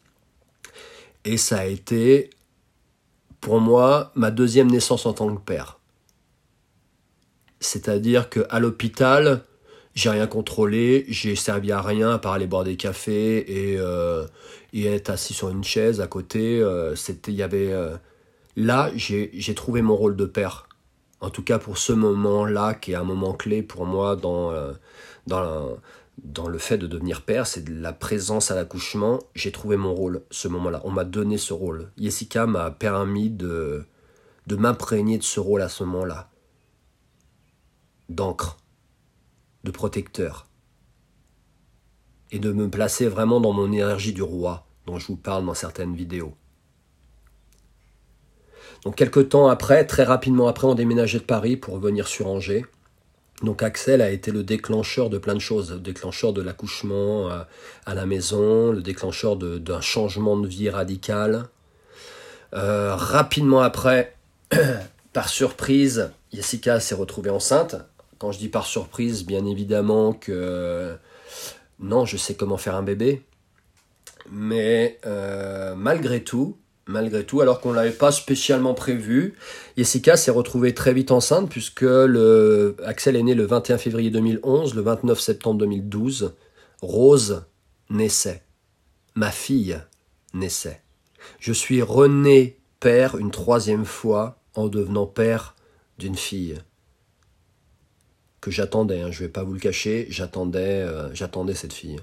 Et 1.25 1.37
ça 1.37 1.59
a 1.59 1.65
été, 1.65 2.31
pour 3.41 3.61
moi, 3.61 4.13
ma 4.15 4.31
deuxième 4.31 4.71
naissance 4.71 5.07
en 5.07 5.13
tant 5.13 5.35
que 5.35 5.41
père. 5.41 5.79
C'est-à-dire 7.61 8.31
qu'à 8.31 8.61
l'hôpital, 8.61 9.45
j'ai 9.95 10.11
rien 10.11 10.27
contrôlé, 10.27 11.07
j'ai 11.09 11.35
servi 11.35 11.73
à 11.73 11.83
rien 11.83 12.11
à 12.13 12.19
part 12.19 12.35
aller 12.35 12.47
boire 12.47 12.65
des 12.65 12.77
cafés 12.77 13.73
et, 13.73 13.77
euh, 13.79 14.27
et 14.73 14.87
être 14.87 15.11
assis 15.11 15.35
sur 15.35 15.49
une 15.49 15.65
chaise 15.65 16.01
à 16.01 16.07
côté. 16.07 16.61
Euh, 16.61 16.95
y 17.27 17.43
avait, 17.43 17.73
euh, 17.73 17.97
là, 18.57 18.91
j'ai, 18.95 19.55
trouvé 19.57 19.83
mon 19.83 19.97
rôle 19.97 20.15
de 20.15 20.25
père. 20.25 20.69
En 21.21 21.31
tout 21.31 21.43
cas 21.43 21.59
pour 21.59 21.79
ce 21.79 21.93
moment-là, 21.93 22.75
qui 22.75 22.93
est 22.93 22.95
un 22.95 23.03
moment 23.03 23.35
clé 23.35 23.63
pour 23.63 23.87
moi 23.87 24.15
dans, 24.15 24.53
dans, 25.27 25.77
dans 26.25 26.49
le 26.49 26.59
fait 26.59 26.79
de 26.79 26.87
devenir 26.87 27.23
père, 27.23 27.47
c'est 27.47 27.65
de 27.65 27.81
la 27.81 27.93
présence 27.93 28.51
à 28.51 28.55
l'accouchement. 28.55 29.21
J'ai 29.35 29.53
trouvé 29.53 29.77
mon 29.77 29.95
rôle 29.95 30.23
ce 30.31 30.49
moment-là. 30.49 30.81
On 30.85 30.91
m'a 30.91 31.05
donné 31.05 31.39
ce 31.39 31.53
rôle. 31.53 31.91
Jessica 31.97 32.47
m'a 32.47 32.71
permis 32.71 33.31
de, 33.31 33.85
de 34.47 34.57
m'imprégner 34.57 35.19
de 35.19 35.23
ce 35.23 35.41
rôle 35.41 35.63
à 35.63 35.69
ce 35.69 35.85
moment-là. 35.85 36.31
D'encre, 38.09 38.59
de 39.65 39.71
protecteur. 39.71 40.47
Et 42.31 42.39
de 42.39 42.53
me 42.53 42.69
placer 42.69 43.07
vraiment 43.09 43.41
dans 43.41 43.53
mon 43.53 43.73
énergie 43.73 44.13
du 44.13 44.23
roi, 44.23 44.67
dont 44.87 44.99
je 44.99 45.07
vous 45.07 45.17
parle 45.17 45.47
dans 45.47 45.55
certaines 45.55 45.95
vidéos. 45.95 46.35
Donc 48.85 48.97
quelques 48.97 49.31
temps 49.31 49.49
après, 49.49 49.87
très 49.87 50.05
rapidement 50.05 50.49
après, 50.49 50.67
on 50.67 50.75
déménageait 50.75 51.19
de 51.19 51.25
Paris 51.25 51.57
pour 51.57 51.79
venir 51.79 52.07
sur 52.07 52.27
Angers. 52.27 52.65
Donc 53.43 53.63
Axel 53.63 54.03
a 54.03 54.11
été 54.11 54.33
le 54.33 54.43
déclencheur 54.43 55.11
de 55.11 55.19
plein 55.19 55.35
de 55.35 55.41
choses, 55.41 55.73
le 55.73 55.79
déclencheur 55.79 56.33
de 56.33 56.43
l'accouchement 56.43 57.31
euh, 57.31 57.43
à, 57.87 57.95
la 57.95 58.05
maison, 58.05 58.73
le 58.73 58.83
déclencheur 58.83 59.37
d'un 59.37 59.81
changement 59.81 60.37
de 60.37 60.49
vie 60.49 60.71
radical. 60.71 61.45
Euh, 62.55 62.95
rapidement 62.97 63.61
après, 63.61 64.17
par 65.13 65.29
surprise, 65.29 66.11
Jessica 66.33 66.81
s'est 66.81 66.97
retrouvée 66.97 67.31
enceinte. 67.31 67.77
Quand 68.19 68.33
je 68.33 68.39
dis 68.39 68.49
par 68.49 68.67
surprise, 68.67 69.25
bien 69.25 69.47
évidemment 69.47 70.13
que 70.13 70.97
non, 71.79 72.05
je 72.05 72.17
sais 72.17 72.35
comment 72.35 72.57
faire 72.57 72.75
un 72.75 72.83
bébé. 72.83 73.23
Mais 74.31 74.99
euh, 75.07 75.77
malgré 75.77 76.25
tout, 76.25 76.57
malgré 76.89 77.25
tout, 77.25 77.41
alors 77.41 77.61
qu'on 77.61 77.71
ne 77.71 77.77
l'avait 77.77 77.91
pas 77.91 78.11
spécialement 78.11 78.75
prévu. 78.75 79.35
Jessica 79.77 80.17
s'est 80.17 80.31
retrouvée 80.31 80.75
très 80.75 80.93
vite 80.93 81.13
enceinte 81.13 81.49
puisque 81.49 81.87
Axel 82.85 83.15
est 83.15 83.23
né 83.23 83.35
le 83.35 83.45
21 83.45 83.79
février 83.79 84.11
2011, 84.11 84.75
le 84.75 84.83
29 84.83 85.21
septembre 85.21 85.59
2012, 85.61 86.35
Rose 86.83 87.45
naissait. 87.91 88.43
Ma 89.15 89.31
fille 89.31 89.79
naissait. 90.35 90.81
Je 91.39 91.53
suis 91.53 91.83
rené 91.83 92.59
père 92.81 93.17
une 93.17 93.31
troisième 93.31 93.85
fois 93.85 94.39
en 94.55 94.69
devenant 94.69 95.07
père 95.07 95.55
d'une 95.99 96.17
fille 96.17 96.57
que 98.41 98.51
j'attendais, 98.51 99.01
hein, 99.01 99.11
je 99.11 99.23
ne 99.23 99.27
vais 99.27 99.33
pas 99.33 99.43
vous 99.43 99.53
le 99.53 99.59
cacher, 99.59 100.07
j'attendais, 100.11 100.83
euh, 100.83 101.13
j'attendais 101.15 101.55
cette 101.55 101.73
fille. 101.73 101.99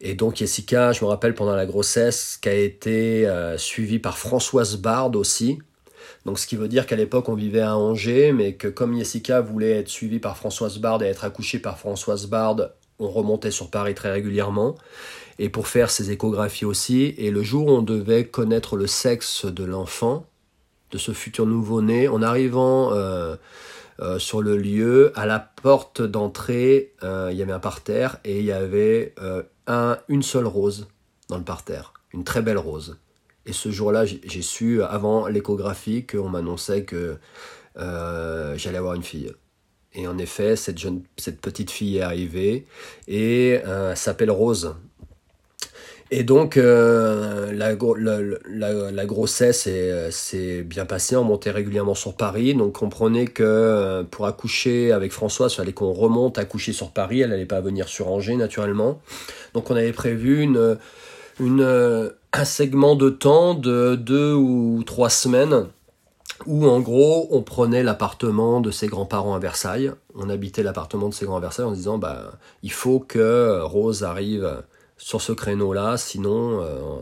Et 0.00 0.14
donc 0.14 0.36
Jessica, 0.36 0.92
je 0.92 1.04
me 1.04 1.08
rappelle 1.08 1.34
pendant 1.34 1.56
la 1.56 1.66
grossesse, 1.66 2.38
qui 2.40 2.48
a 2.48 2.54
été 2.54 3.26
euh, 3.26 3.58
suivie 3.58 3.98
par 3.98 4.16
Françoise 4.16 4.76
Bard 4.76 5.16
aussi. 5.16 5.58
Donc 6.24 6.38
ce 6.38 6.46
qui 6.46 6.56
veut 6.56 6.68
dire 6.68 6.86
qu'à 6.86 6.96
l'époque 6.96 7.28
on 7.28 7.34
vivait 7.34 7.60
à 7.60 7.76
Angers, 7.76 8.32
mais 8.32 8.54
que 8.54 8.68
comme 8.68 8.96
Jessica 8.96 9.40
voulait 9.40 9.72
être 9.72 9.88
suivie 9.88 10.20
par 10.20 10.36
Françoise 10.36 10.78
Bard 10.78 11.02
et 11.02 11.06
être 11.06 11.24
accouchée 11.24 11.58
par 11.58 11.78
Françoise 11.78 12.26
Bard, 12.26 12.56
on 13.00 13.08
remontait 13.08 13.50
sur 13.50 13.70
Paris 13.70 13.94
très 13.94 14.12
régulièrement. 14.12 14.76
Et 15.40 15.48
pour 15.48 15.68
faire 15.68 15.88
ses 15.88 16.10
échographies 16.10 16.64
aussi. 16.64 17.14
Et 17.16 17.30
le 17.30 17.44
jour 17.44 17.68
où 17.68 17.70
on 17.70 17.82
devait 17.82 18.24
connaître 18.24 18.76
le 18.76 18.88
sexe 18.88 19.44
de 19.44 19.62
l'enfant, 19.62 20.26
de 20.90 20.98
ce 20.98 21.12
futur 21.12 21.46
nouveau-né, 21.46 22.08
en 22.08 22.22
arrivant 22.22 22.92
euh, 22.92 23.36
euh, 24.00 24.18
sur 24.18 24.42
le 24.42 24.56
lieu, 24.56 25.12
à 25.14 25.26
la 25.26 25.38
porte 25.38 26.02
d'entrée, 26.02 26.92
il 27.02 27.36
y 27.36 27.42
avait 27.42 27.52
un 27.52 27.60
parterre 27.60 28.18
et 28.24 28.40
il 28.40 28.44
y 28.44 28.52
avait 28.52 29.14
une 30.08 30.22
seule 30.22 30.46
rose 30.46 30.88
dans 31.28 31.38
le 31.38 31.44
parterre, 31.44 31.92
une 32.12 32.24
très 32.24 32.42
belle 32.42 32.58
rose. 32.58 32.98
Et 33.46 33.52
ce 33.52 33.70
jour-là, 33.70 34.04
j'ai 34.04 34.42
su, 34.42 34.82
avant 34.82 35.26
l'échographie, 35.26 36.06
qu'on 36.06 36.28
m'annonçait 36.28 36.84
que 36.84 37.18
euh, 37.78 38.56
j'allais 38.58 38.78
avoir 38.78 38.94
une 38.94 39.02
fille. 39.02 39.32
Et 39.94 40.06
en 40.06 40.18
effet, 40.18 40.54
cette, 40.54 40.78
jeune, 40.78 41.02
cette 41.16 41.40
petite 41.40 41.70
fille 41.70 41.96
est 41.96 42.02
arrivée 42.02 42.66
et 43.06 43.60
euh, 43.66 43.94
s'appelle 43.94 44.30
Rose. 44.30 44.76
Et 46.10 46.22
donc, 46.22 46.56
euh, 46.56 47.52
la, 47.52 47.74
la, 48.48 48.90
la, 48.90 49.06
grossesse 49.06 49.68
s'est 50.10 50.62
bien 50.62 50.86
passée. 50.86 51.16
On 51.16 51.24
montait 51.24 51.50
régulièrement 51.50 51.94
sur 51.94 52.14
Paris. 52.14 52.54
Donc, 52.54 52.72
comprenez 52.72 53.26
que 53.26 53.42
euh, 53.44 54.04
pour 54.04 54.26
accoucher 54.26 54.90
avec 54.90 55.12
François, 55.12 55.48
il 55.50 55.54
fallait 55.54 55.72
qu'on 55.74 55.92
remonte 55.92 56.38
accoucher 56.38 56.72
sur 56.72 56.92
Paris. 56.92 57.20
Elle 57.20 57.30
n'allait 57.30 57.44
pas 57.44 57.60
venir 57.60 57.88
sur 57.88 58.08
Angers, 58.08 58.36
naturellement. 58.36 59.00
Donc, 59.52 59.70
on 59.70 59.76
avait 59.76 59.92
prévu 59.92 60.42
une, 60.42 60.78
une, 61.40 62.10
un 62.32 62.44
segment 62.44 62.96
de 62.96 63.10
temps 63.10 63.52
de 63.52 63.94
deux 63.94 64.32
ou 64.32 64.82
trois 64.86 65.10
semaines 65.10 65.66
où 66.46 66.68
en 66.68 66.78
gros 66.78 67.26
on 67.32 67.42
prenait 67.42 67.82
l'appartement 67.82 68.60
de 68.60 68.70
ses 68.70 68.86
grands-parents 68.86 69.34
à 69.34 69.40
Versailles. 69.40 69.90
On 70.14 70.30
habitait 70.30 70.62
l'appartement 70.62 71.08
de 71.08 71.14
ses 71.14 71.24
grands-parents 71.24 71.38
à 71.38 71.48
Versailles 71.48 71.66
en 71.66 71.72
disant 71.72 71.98
bah 71.98 72.32
il 72.62 72.70
faut 72.70 73.00
que 73.00 73.60
Rose 73.62 74.04
arrive 74.04 74.62
sur 74.98 75.22
ce 75.22 75.32
créneau-là, 75.32 75.96
sinon 75.96 76.60
euh, 76.60 77.00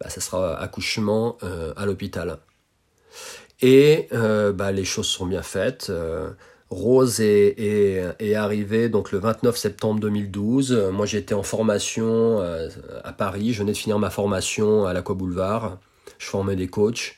bah, 0.00 0.10
ça 0.10 0.20
sera 0.20 0.60
accouchement 0.60 1.38
euh, 1.42 1.72
à 1.76 1.86
l'hôpital. 1.86 2.38
Et 3.62 4.08
euh, 4.12 4.52
bah, 4.52 4.72
les 4.72 4.84
choses 4.84 5.06
sont 5.06 5.24
bien 5.24 5.42
faites. 5.42 5.90
Rose 6.68 7.20
est, 7.20 7.54
est, 8.18 8.34
arrivée 8.34 8.88
donc 8.88 9.12
le 9.12 9.18
29 9.18 9.56
septembre 9.56 10.00
2012. 10.00 10.90
Moi 10.92 11.06
j'étais 11.06 11.34
en 11.34 11.44
formation 11.44 12.40
à 13.04 13.12
Paris, 13.12 13.52
je 13.52 13.60
venais 13.60 13.72
de 13.72 13.76
finir 13.76 14.00
ma 14.00 14.10
formation 14.10 14.84
à 14.84 14.92
l'Aqua 14.92 15.14
Boulevard. 15.14 15.78
Je 16.18 16.26
formais 16.26 16.56
des 16.56 16.66
coachs. 16.66 17.16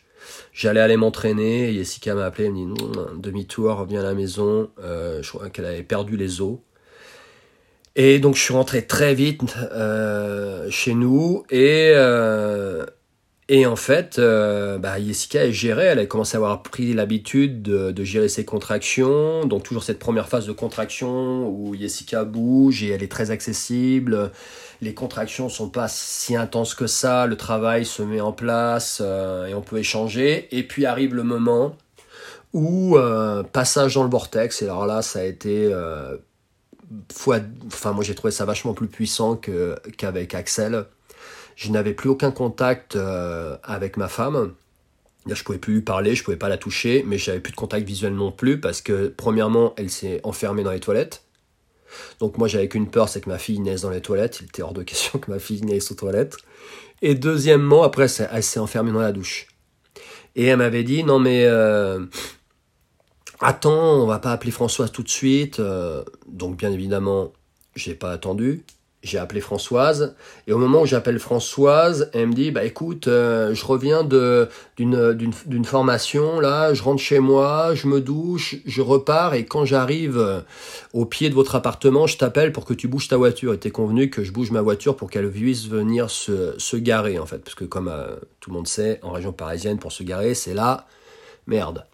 J'allais 0.52 0.80
aller 0.80 0.98
m'entraîner, 0.98 1.72
Jessica 1.72 2.14
m'a 2.14 2.26
appelé, 2.26 2.48
elle 2.48 2.52
me 2.52 2.74
dit 2.74 2.82
demi-tour, 3.16 3.74
reviens 3.74 4.00
à 4.00 4.02
la 4.02 4.14
maison. 4.14 4.68
je 4.78 5.26
crois 5.26 5.48
qu'elle 5.48 5.64
avait 5.64 5.82
perdu 5.82 6.18
les 6.18 6.42
os. 6.42 6.58
Et 8.00 8.20
donc 8.20 8.36
je 8.36 8.42
suis 8.42 8.54
rentré 8.54 8.86
très 8.86 9.12
vite 9.12 9.56
euh, 9.72 10.68
chez 10.70 10.94
nous. 10.94 11.44
Et 11.50 11.90
euh, 11.94 12.86
et 13.48 13.66
en 13.66 13.76
fait, 13.76 14.18
euh, 14.18 14.78
bah, 14.78 15.02
Jessica 15.02 15.44
est 15.44 15.52
gérée, 15.52 15.86
elle 15.86 15.98
a 15.98 16.06
commencé 16.06 16.36
à 16.36 16.38
avoir 16.38 16.62
pris 16.62 16.94
l'habitude 16.94 17.62
de, 17.62 18.04
gérer 18.04 18.28
ses 18.28 18.44
contractions, 18.44 19.46
donc 19.46 19.62
toujours 19.62 19.82
cette 19.82 19.98
première 19.98 20.28
phase 20.28 20.46
de 20.46 20.52
contraction 20.52 21.48
où 21.48 21.74
Jessica 21.74 22.24
bouge 22.24 22.84
et 22.84 22.90
elle 22.90 23.02
est 23.02 23.10
très 23.10 23.32
accessible. 23.32 24.30
Les 24.80 24.94
contractions 24.94 25.48
sont 25.48 25.70
pas 25.70 25.88
si 25.88 26.36
intenses 26.36 26.74
que 26.74 26.86
ça, 26.86 27.26
le 27.26 27.36
travail 27.36 27.84
se 27.84 28.02
met 28.02 28.20
en 28.20 28.32
place 28.32 29.00
et 29.00 29.54
on 29.54 29.62
peut 29.62 29.78
échanger. 29.78 30.46
Et 30.56 30.62
puis 30.62 30.86
arrive 30.86 31.14
le 31.14 31.24
moment 31.24 31.74
où 32.52 32.96
passage 33.52 33.94
dans 33.94 34.04
le 34.04 34.10
vortex, 34.10 34.62
et 34.62 34.66
alors 34.66 34.86
là 34.86 35.00
ça 35.00 35.20
a 35.20 35.24
été 35.24 35.72
enfin 37.66 37.92
moi 37.92 38.04
j'ai 38.04 38.14
trouvé 38.14 38.30
ça 38.30 38.44
vachement 38.44 38.74
plus 38.74 38.88
puissant 38.88 39.36
qu'avec 39.36 40.34
Axel. 40.34 40.86
Je 41.56 41.70
n'avais 41.70 41.92
plus 41.92 42.08
aucun 42.08 42.30
contact 42.30 42.94
euh, 42.94 43.56
avec 43.64 43.96
ma 43.96 44.08
femme. 44.08 44.54
Je 45.26 45.42
pouvais 45.42 45.58
plus 45.58 45.74
lui 45.74 45.80
parler, 45.82 46.14
je 46.14 46.22
pouvais 46.22 46.36
pas 46.36 46.48
la 46.48 46.56
toucher, 46.56 47.04
mais 47.06 47.18
j'avais 47.18 47.40
plus 47.40 47.50
de 47.50 47.56
contact 47.56 47.86
visuel 47.86 48.14
non 48.14 48.30
plus 48.30 48.60
parce 48.60 48.80
que 48.80 49.12
premièrement, 49.14 49.74
elle 49.76 49.90
s'est 49.90 50.20
enfermée 50.22 50.62
dans 50.62 50.70
les 50.70 50.80
toilettes. 50.80 51.24
Donc 52.20 52.38
moi 52.38 52.48
j'avais 52.48 52.68
qu'une 52.68 52.88
peur, 52.88 53.08
c'est 53.08 53.20
que 53.20 53.28
ma 53.28 53.38
fille 53.38 53.60
naisse 53.60 53.82
dans 53.82 53.90
les 53.90 54.00
toilettes. 54.00 54.40
Il 54.40 54.46
était 54.46 54.62
hors 54.62 54.72
de 54.72 54.82
question 54.84 55.18
que 55.18 55.30
ma 55.30 55.38
fille 55.38 55.62
naisse 55.62 55.90
aux 55.90 55.94
toilettes. 55.94 56.36
Et 57.02 57.14
deuxièmement, 57.14 57.82
après, 57.82 58.06
elle 58.30 58.42
s'est 58.42 58.60
enfermée 58.60 58.92
dans 58.92 59.00
la 59.00 59.12
douche. 59.12 59.48
Et 60.36 60.46
elle 60.46 60.58
m'avait 60.58 60.84
dit, 60.84 61.02
non 61.02 61.18
mais 61.18 61.44
euh, 61.44 62.06
attends, 63.40 64.02
on 64.02 64.06
va 64.06 64.18
pas 64.18 64.32
appeler 64.32 64.50
Françoise 64.50 64.92
tout 64.92 65.02
de 65.02 65.08
suite. 65.08 65.60
Euh, 65.60 66.02
donc 66.26 66.56
bien 66.56 66.72
évidemment, 66.72 67.32
j'ai 67.74 67.94
pas 67.94 68.10
attendu. 68.10 68.64
J'ai 69.04 69.18
appelé 69.18 69.40
Françoise 69.40 70.16
et 70.48 70.52
au 70.52 70.58
moment 70.58 70.82
où 70.82 70.86
j'appelle 70.86 71.20
Françoise, 71.20 72.10
elle 72.14 72.26
me 72.26 72.32
dit 72.32 72.50
bah 72.50 72.64
écoute, 72.64 73.06
euh, 73.06 73.54
je 73.54 73.64
reviens 73.64 74.02
de 74.02 74.48
d'une 74.76 75.14
d'une 75.46 75.64
formation 75.64 76.40
là, 76.40 76.74
je 76.74 76.82
rentre 76.82 77.00
chez 77.00 77.20
moi, 77.20 77.76
je 77.76 77.86
me 77.86 78.00
douche, 78.00 78.56
je 78.66 78.82
repars 78.82 79.34
et 79.34 79.46
quand 79.46 79.64
j'arrive 79.64 80.18
euh, 80.18 80.40
au 80.94 81.04
pied 81.04 81.30
de 81.30 81.34
votre 81.36 81.54
appartement, 81.54 82.08
je 82.08 82.18
t'appelle 82.18 82.50
pour 82.50 82.64
que 82.64 82.74
tu 82.74 82.88
bouges 82.88 83.06
ta 83.06 83.16
voiture. 83.16 83.54
Et 83.54 83.58
t'es 83.58 83.70
convenu 83.70 84.10
que 84.10 84.24
je 84.24 84.32
bouge 84.32 84.50
ma 84.50 84.62
voiture 84.62 84.96
pour 84.96 85.10
qu'elle 85.10 85.30
puisse 85.30 85.68
venir 85.68 86.10
se 86.10 86.58
se 86.58 86.76
garer 86.76 87.20
en 87.20 87.26
fait, 87.26 87.38
parce 87.38 87.54
que 87.54 87.64
comme 87.64 87.92
tout 88.40 88.50
le 88.50 88.56
monde 88.56 88.66
sait, 88.66 88.98
en 89.02 89.12
région 89.12 89.32
parisienne 89.32 89.78
pour 89.78 89.92
se 89.92 90.02
garer, 90.02 90.34
c'est 90.34 90.54
là 90.54 90.88
merde. 91.46 91.84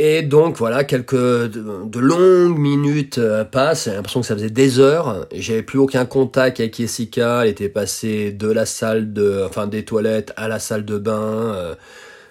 Et 0.00 0.22
donc 0.22 0.56
voilà, 0.56 0.84
quelques 0.84 1.16
de, 1.16 1.98
longues 1.98 2.56
minutes 2.56 3.18
euh, 3.18 3.42
passent, 3.42 3.86
j'ai 3.86 3.94
l'impression 3.94 4.20
que 4.20 4.26
ça 4.28 4.36
faisait 4.36 4.48
des 4.48 4.78
heures. 4.78 5.26
J'avais 5.34 5.64
plus 5.64 5.80
aucun 5.80 6.06
contact 6.06 6.60
avec 6.60 6.76
Jessica, 6.76 7.42
elle 7.42 7.50
était 7.50 7.68
passée 7.68 8.30
de 8.30 8.48
la 8.48 8.64
salle 8.64 9.12
de, 9.12 9.42
enfin 9.44 9.66
des 9.66 9.84
toilettes 9.84 10.32
à 10.36 10.46
la 10.46 10.60
salle 10.60 10.84
de 10.84 10.98
bain. 10.98 11.52
Euh, 11.56 11.74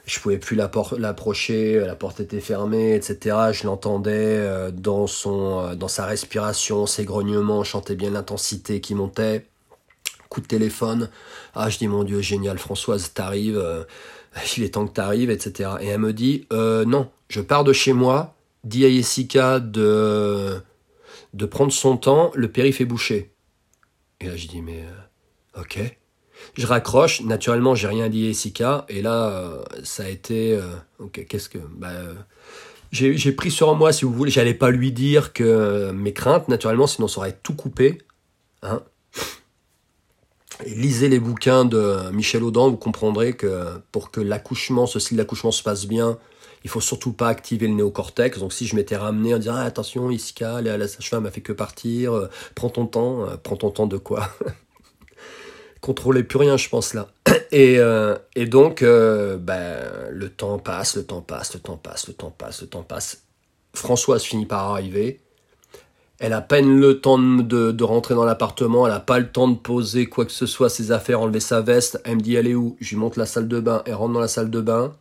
je 0.05 0.17
pouvais 0.21 0.37
plus 0.37 0.55
l'approcher, 0.55 1.81
la 1.81 1.95
porte 1.95 2.21
était 2.21 2.39
fermée, 2.39 2.95
etc. 2.95 3.35
Je 3.51 3.65
l'entendais 3.65 4.13
euh, 4.15 4.71
dans 4.71 5.05
son, 5.05 5.75
dans 5.75 5.89
sa 5.89 6.05
respiration, 6.05 6.85
ses 6.85 7.03
grognements, 7.03 7.65
je 7.65 7.71
chantais 7.71 7.95
bien 7.95 8.11
l'intensité 8.11 8.79
qui 8.79 8.95
montait. 8.95 9.45
Coup 10.29 10.39
de 10.39 10.47
téléphone, 10.47 11.09
ah 11.53 11.69
je 11.69 11.77
dis 11.77 11.87
mon 11.87 12.05
Dieu 12.05 12.21
génial, 12.21 12.57
Françoise 12.57 13.11
t'arrives 13.13 13.61
il 14.57 14.63
est 14.63 14.73
temps 14.73 14.87
que 14.87 14.93
tu 14.93 15.01
arrives, 15.01 15.29
etc. 15.29 15.71
Et 15.81 15.87
elle 15.87 15.99
me 15.99 16.13
dit, 16.13 16.47
euh, 16.53 16.85
non, 16.85 17.09
je 17.29 17.41
pars 17.41 17.63
de 17.63 17.73
chez 17.73 17.93
moi, 17.93 18.35
dis 18.63 18.85
à 18.85 18.89
Jessica 18.89 19.59
de, 19.59 20.61
de 21.33 21.45
prendre 21.45 21.71
son 21.71 21.97
temps, 21.97 22.31
le 22.35 22.51
périph' 22.51 22.81
est 22.81 22.85
bouché. 22.85 23.31
Et 24.19 24.27
là, 24.27 24.35
je 24.35 24.47
dis, 24.47 24.61
mais 24.61 24.83
euh, 24.83 25.61
ok. 25.61 25.79
Je 26.55 26.67
raccroche, 26.67 27.21
naturellement, 27.21 27.75
j'ai 27.75 27.87
rien 27.87 28.09
dit 28.09 28.25
à 28.25 28.27
Jessica, 28.27 28.85
et 28.89 29.01
là, 29.01 29.29
euh, 29.29 29.63
ça 29.83 30.03
a 30.03 30.09
été, 30.09 30.59
ok, 30.99 31.25
qu'est-ce 31.27 31.49
que, 31.49 31.57
bah, 31.57 31.91
j'ai 32.91 33.31
pris 33.31 33.51
sur 33.51 33.75
moi, 33.75 33.91
si 33.91 34.05
vous 34.05 34.13
voulez, 34.13 34.31
j'allais 34.31 34.53
pas 34.53 34.71
lui 34.71 34.91
dire 34.91 35.33
que 35.33 35.91
mes 35.91 36.13
craintes, 36.13 36.47
naturellement, 36.47 36.87
sinon 36.87 37.07
ça 37.07 37.19
aurait 37.19 37.37
tout 37.43 37.55
coupé, 37.55 37.99
hein 38.61 38.81
lisez 40.65 41.09
les 41.09 41.19
bouquins 41.19 41.65
de 41.65 42.09
Michel 42.11 42.43
Audin, 42.43 42.69
vous 42.69 42.77
comprendrez 42.77 43.33
que 43.33 43.79
pour 43.91 44.11
que 44.11 44.21
l'accouchement, 44.21 44.87
ce 44.87 44.99
style 44.99 45.17
d'accouchement 45.17 45.51
se 45.51 45.63
passe 45.63 45.85
bien, 45.85 46.17
il 46.63 46.69
faut 46.69 46.81
surtout 46.81 47.13
pas 47.13 47.29
activer 47.29 47.67
le 47.67 47.73
néocortex. 47.75 48.39
Donc 48.39 48.53
si 48.53 48.67
je 48.67 48.75
m'étais 48.75 48.97
ramené 48.97 49.33
en 49.33 49.37
disant 49.37 49.55
ah, 49.55 49.63
attention, 49.63 50.09
Iska, 50.09 50.61
la, 50.61 50.77
la 50.77 50.87
sage-femme 50.87 51.25
a 51.25 51.31
fait 51.31 51.41
que 51.41 51.53
partir, 51.53 52.13
euh, 52.13 52.29
prends 52.55 52.69
ton 52.69 52.85
temps, 52.85 53.23
euh, 53.23 53.37
prends 53.41 53.55
ton 53.55 53.71
temps 53.71 53.87
de 53.87 53.97
quoi? 53.97 54.29
Contrôlez 55.81 56.23
plus 56.23 56.39
rien, 56.39 56.57
je 56.57 56.67
pense 56.69 56.93
là. 56.93 57.07
Et, 57.51 57.79
euh, 57.79 58.17
et 58.35 58.45
donc, 58.45 58.83
ben, 58.83 59.79
le 60.09 60.29
temps 60.29 60.59
passe, 60.59 60.97
le 60.97 61.05
temps 61.05 61.21
passe, 61.21 61.53
le 61.53 61.61
temps 61.61 61.77
passe, 61.77 62.07
le 62.09 62.13
temps 62.13 62.35
passe, 62.37 62.61
le 62.61 62.67
temps 62.67 62.83
passe. 62.83 63.23
Françoise 63.73 64.23
finit 64.23 64.45
par 64.45 64.71
arriver. 64.71 65.21
Elle 66.19 66.33
a 66.33 66.41
peine 66.41 66.79
le 66.79 66.99
temps 66.99 67.19
de, 67.19 67.71
de 67.71 67.83
rentrer 67.83 68.15
dans 68.15 68.25
l'appartement, 68.25 68.87
elle 68.87 68.93
a 68.93 68.99
pas 68.99 69.19
le 69.19 69.31
temps 69.31 69.47
de 69.47 69.55
poser 69.55 70.07
quoi 70.07 70.25
que 70.25 70.31
ce 70.31 70.47
soit, 70.47 70.69
ses 70.69 70.91
affaires, 70.91 71.21
enlever 71.21 71.39
sa 71.39 71.61
veste. 71.61 72.01
Elle 72.05 72.15
me 72.15 72.21
dit 72.21 72.35
elle 72.35 72.47
est 72.47 72.55
où? 72.55 72.75
Je 72.79 72.89
lui 72.89 72.97
montre 72.97 73.19
la 73.19 73.27
salle 73.27 73.47
de 73.47 73.59
bain, 73.59 73.83
elle 73.85 73.93
rentre 73.93 74.13
dans 74.13 74.19
la 74.19 74.27
salle 74.27 74.49
de 74.49 74.61
bain. 74.61 74.95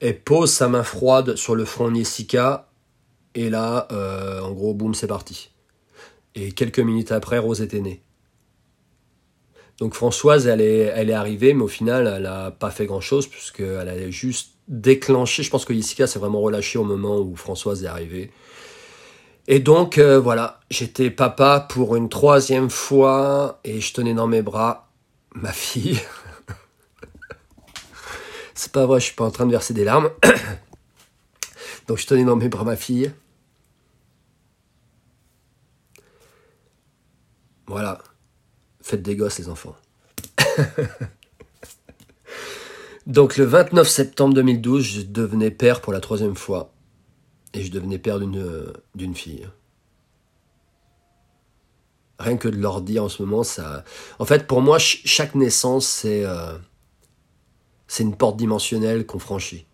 Elle 0.00 0.20
pose 0.20 0.50
sa 0.50 0.68
main 0.68 0.82
froide 0.82 1.36
sur 1.36 1.54
le 1.54 1.64
front 1.64 1.90
de 1.90 1.96
Jessica. 1.96 2.68
Et 3.34 3.50
là, 3.50 3.86
euh, 3.92 4.40
en 4.40 4.52
gros, 4.52 4.74
boum, 4.74 4.94
c'est 4.94 5.06
parti. 5.06 5.50
Et 6.34 6.52
quelques 6.52 6.80
minutes 6.80 7.12
après, 7.12 7.38
Rose 7.38 7.62
était 7.62 7.80
née. 7.80 8.02
Donc 9.78 9.94
Françoise, 9.94 10.46
elle 10.48 10.60
est, 10.60 10.92
elle 10.94 11.10
est 11.10 11.14
arrivée, 11.14 11.54
mais 11.54 11.62
au 11.62 11.68
final, 11.68 12.12
elle 12.16 12.24
n'a 12.24 12.50
pas 12.50 12.70
fait 12.70 12.86
grand-chose, 12.86 13.28
puisqu'elle 13.28 13.88
a 13.88 14.10
juste 14.10 14.54
déclenché. 14.66 15.44
Je 15.44 15.50
pense 15.50 15.64
que 15.64 15.72
Jessica 15.72 16.08
s'est 16.08 16.18
vraiment 16.18 16.40
relâchée 16.40 16.78
au 16.78 16.84
moment 16.84 17.18
où 17.18 17.36
Françoise 17.36 17.84
est 17.84 17.88
arrivée. 17.88 18.32
Et 19.50 19.60
donc 19.60 19.96
euh, 19.96 20.20
voilà, 20.20 20.60
j'étais 20.70 21.10
papa 21.10 21.66
pour 21.70 21.96
une 21.96 22.10
troisième 22.10 22.68
fois 22.68 23.60
et 23.64 23.80
je 23.80 23.94
tenais 23.94 24.12
dans 24.12 24.26
mes 24.26 24.42
bras 24.42 24.90
ma 25.34 25.52
fille. 25.52 25.98
C'est 28.54 28.72
pas 28.72 28.84
vrai, 28.84 29.00
je 29.00 29.06
suis 29.06 29.14
pas 29.14 29.24
en 29.24 29.30
train 29.30 29.46
de 29.46 29.50
verser 29.50 29.72
des 29.72 29.84
larmes. 29.84 30.10
donc 31.88 31.96
je 31.96 32.06
tenais 32.06 32.24
dans 32.24 32.36
mes 32.36 32.50
bras 32.50 32.64
ma 32.64 32.76
fille. 32.76 33.10
Voilà, 37.66 37.98
faites 38.82 39.02
des 39.02 39.16
gosses 39.16 39.38
les 39.38 39.48
enfants. 39.48 39.76
donc 43.06 43.38
le 43.38 43.44
29 43.44 43.88
septembre 43.88 44.34
2012, 44.34 44.84
je 44.84 45.00
devenais 45.00 45.50
père 45.50 45.80
pour 45.80 45.94
la 45.94 46.00
troisième 46.00 46.36
fois 46.36 46.70
et 47.54 47.62
je 47.62 47.70
devenais 47.70 47.98
père 47.98 48.18
d'une 48.18 49.14
fille. 49.14 49.48
Rien 52.18 52.36
que 52.36 52.48
de 52.48 52.56
leur 52.56 52.80
dire 52.80 53.04
en 53.04 53.08
ce 53.08 53.22
moment, 53.22 53.44
ça. 53.44 53.84
En 54.18 54.24
fait, 54.24 54.46
pour 54.46 54.60
moi, 54.60 54.78
chaque 54.78 55.34
naissance, 55.36 55.86
c'est 55.86 56.24
euh, 56.24 56.58
c'est 57.86 58.02
une 58.02 58.14
porte 58.14 58.36
dimensionnelle 58.36 59.06
qu'on 59.06 59.18
franchit. 59.18 59.64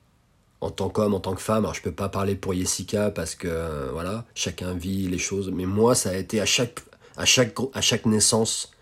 En 0.60 0.70
tant 0.70 0.88
qu'homme, 0.88 1.14
en 1.14 1.20
tant 1.20 1.34
que 1.34 1.42
femme. 1.42 1.64
Alors, 1.64 1.74
je 1.74 1.82
peux 1.82 1.92
pas 1.92 2.08
parler 2.08 2.36
pour 2.36 2.54
Jessica 2.54 3.10
parce 3.10 3.34
que, 3.34 3.48
euh, 3.48 3.90
voilà, 3.92 4.24
chacun 4.34 4.72
vit 4.72 5.08
les 5.08 5.18
choses. 5.18 5.50
Mais 5.50 5.66
moi, 5.66 5.94
ça 5.94 6.10
a 6.10 6.14
été 6.14 6.40
à 6.40 6.46
chaque, 6.46 6.80
à 7.16 7.26
chaque, 7.26 7.54
à 7.74 7.80
chaque 7.80 8.06
naissance, 8.06 8.72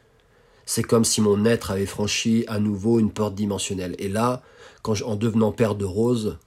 c'est 0.65 0.83
comme 0.83 1.05
si 1.05 1.21
mon 1.21 1.45
être 1.45 1.73
avait 1.73 1.87
franchi 1.87 2.45
à 2.47 2.61
nouveau 2.61 3.01
une 3.01 3.11
porte 3.11 3.35
dimensionnelle. 3.35 3.97
Et 3.99 4.09
là, 4.09 4.43
quand 4.83 5.01
en 5.03 5.17
devenant 5.17 5.51
père 5.51 5.75
de 5.75 5.85
Rose, 5.85 6.39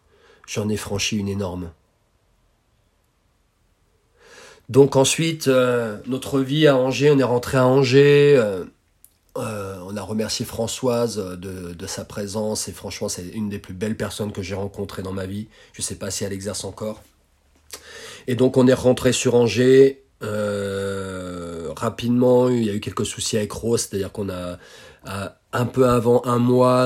j'en 0.47 0.69
ai 0.69 0.77
franchi 0.77 1.17
une 1.17 1.27
énorme. 1.27 1.71
Donc 4.69 4.95
ensuite, 4.95 5.47
euh, 5.47 5.97
notre 6.07 6.39
vie 6.39 6.67
à 6.67 6.75
Angers, 6.75 7.11
on 7.11 7.19
est 7.19 7.23
rentré 7.23 7.57
à 7.57 7.65
Angers. 7.65 8.35
Euh, 8.37 8.65
Euh, 9.37 9.75
on 9.85 9.97
a 9.97 10.01
remercié 10.01 10.45
Françoise 10.45 11.17
de, 11.17 11.73
de, 11.73 11.87
sa 11.87 12.05
présence 12.05 12.69
et 12.69 12.71
franchement 12.71 13.09
c'est 13.09 13.27
une 13.33 13.49
des 13.49 13.59
plus 13.59 13.73
belles 13.73 13.97
personnes 13.97 14.31
que 14.31 14.41
j'ai 14.41 14.55
rencontrées 14.55 15.03
dans 15.03 15.11
ma 15.11 15.25
vie. 15.25 15.49
Je 15.73 15.81
sais 15.81 15.95
pas 15.95 16.09
si 16.09 16.23
elle 16.23 16.31
exerce 16.31 16.63
encore. 16.63 17.03
Et 18.27 18.35
donc 18.35 18.55
on 18.55 18.65
est 18.65 18.73
rentré 18.73 19.11
sur 19.11 19.35
Angers. 19.35 20.05
Rapidement, 21.75 22.47
il 22.47 22.63
y 22.63 22.69
a 22.69 22.73
eu 22.73 22.79
quelques 22.79 23.05
soucis 23.05 23.35
avec 23.35 23.51
Rose, 23.51 23.81
c'est-à-dire 23.81 24.13
qu'on 24.13 24.29
a 24.29 24.57
un 25.51 25.65
peu 25.65 25.85
avant 25.85 26.21
un 26.25 26.39
mois, 26.39 26.83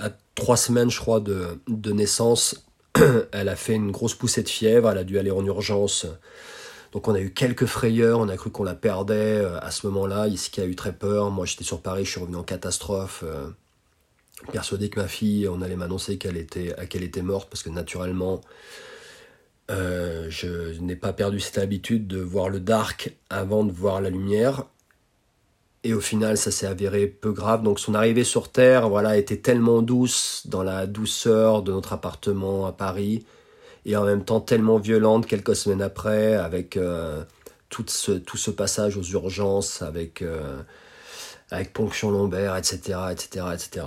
à 0.00 0.10
trois 0.36 0.56
semaines 0.56 0.90
je 0.90 1.00
crois 1.00 1.18
de, 1.18 1.58
de 1.66 1.90
naissance, 1.90 2.54
elle 3.32 3.48
a 3.48 3.56
fait 3.56 3.74
une 3.74 3.90
grosse 3.90 4.14
poussée 4.14 4.44
de 4.44 4.48
fièvre, 4.48 4.88
elle 4.90 4.98
a 4.98 5.04
dû 5.04 5.18
aller 5.18 5.32
en 5.32 5.44
urgence 5.44 6.06
donc 6.92 7.06
on 7.06 7.14
a 7.14 7.20
eu 7.20 7.30
quelques 7.30 7.66
frayeurs, 7.66 8.18
on 8.18 8.28
a 8.28 8.36
cru 8.36 8.50
qu'on 8.50 8.64
la 8.64 8.74
perdait 8.74 9.38
euh, 9.38 9.60
à 9.60 9.70
ce 9.70 9.86
moment-là. 9.86 10.28
qui 10.28 10.60
a 10.60 10.64
eu 10.64 10.74
très 10.74 10.92
peur. 10.92 11.30
Moi 11.30 11.46
j'étais 11.46 11.64
sur 11.64 11.80
Paris, 11.80 12.04
je 12.04 12.10
suis 12.10 12.20
revenu 12.20 12.36
en 12.36 12.42
catastrophe. 12.42 13.22
Euh, 13.24 13.48
persuadé 14.52 14.88
que 14.88 14.98
ma 14.98 15.08
fille, 15.08 15.46
on 15.48 15.62
allait 15.62 15.76
m'annoncer 15.76 16.18
qu'elle 16.18 16.36
était, 16.36 16.74
qu'elle 16.88 17.02
était 17.02 17.22
morte 17.22 17.48
parce 17.50 17.62
que 17.62 17.70
naturellement, 17.70 18.40
euh, 19.70 20.26
je 20.30 20.78
n'ai 20.80 20.96
pas 20.96 21.12
perdu 21.12 21.38
cette 21.38 21.58
habitude 21.58 22.08
de 22.08 22.20
voir 22.20 22.48
le 22.48 22.58
dark 22.58 23.14
avant 23.28 23.64
de 23.64 23.72
voir 23.72 24.00
la 24.00 24.10
lumière. 24.10 24.64
Et 25.84 25.94
au 25.94 26.00
final, 26.00 26.36
ça 26.36 26.50
s'est 26.50 26.66
avéré 26.66 27.06
peu 27.06 27.32
grave. 27.32 27.62
Donc 27.62 27.78
son 27.78 27.94
arrivée 27.94 28.24
sur 28.24 28.50
Terre, 28.50 28.88
voilà, 28.88 29.16
était 29.16 29.38
tellement 29.38 29.80
douce 29.82 30.46
dans 30.46 30.62
la 30.62 30.86
douceur 30.86 31.62
de 31.62 31.72
notre 31.72 31.92
appartement 31.92 32.66
à 32.66 32.72
Paris 32.72 33.24
et 33.86 33.96
en 33.96 34.04
même 34.04 34.24
temps 34.24 34.40
tellement 34.40 34.78
violente 34.78 35.26
quelques 35.26 35.56
semaines 35.56 35.82
après, 35.82 36.34
avec 36.34 36.76
euh, 36.76 37.22
tout, 37.68 37.84
ce, 37.88 38.12
tout 38.12 38.36
ce 38.36 38.50
passage 38.50 38.96
aux 38.96 39.02
urgences, 39.02 39.82
avec, 39.82 40.22
euh, 40.22 40.60
avec 41.50 41.72
ponction 41.72 42.10
lombaire, 42.10 42.56
etc. 42.56 42.98
etc., 43.10 43.46
etc. 43.54 43.86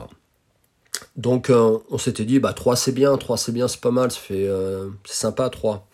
Donc 1.15 1.49
euh, 1.49 1.77
on 1.89 1.97
s'était 1.97 2.25
dit, 2.25 2.39
bah 2.39 2.53
3 2.53 2.75
c'est 2.75 2.91
bien, 2.91 3.15
3 3.17 3.37
c'est 3.37 3.51
bien, 3.51 3.67
c'est 3.67 3.81
pas 3.81 3.91
mal, 3.91 4.09
c'est 4.11 4.49
sympa 5.05 5.49
3. 5.49 5.87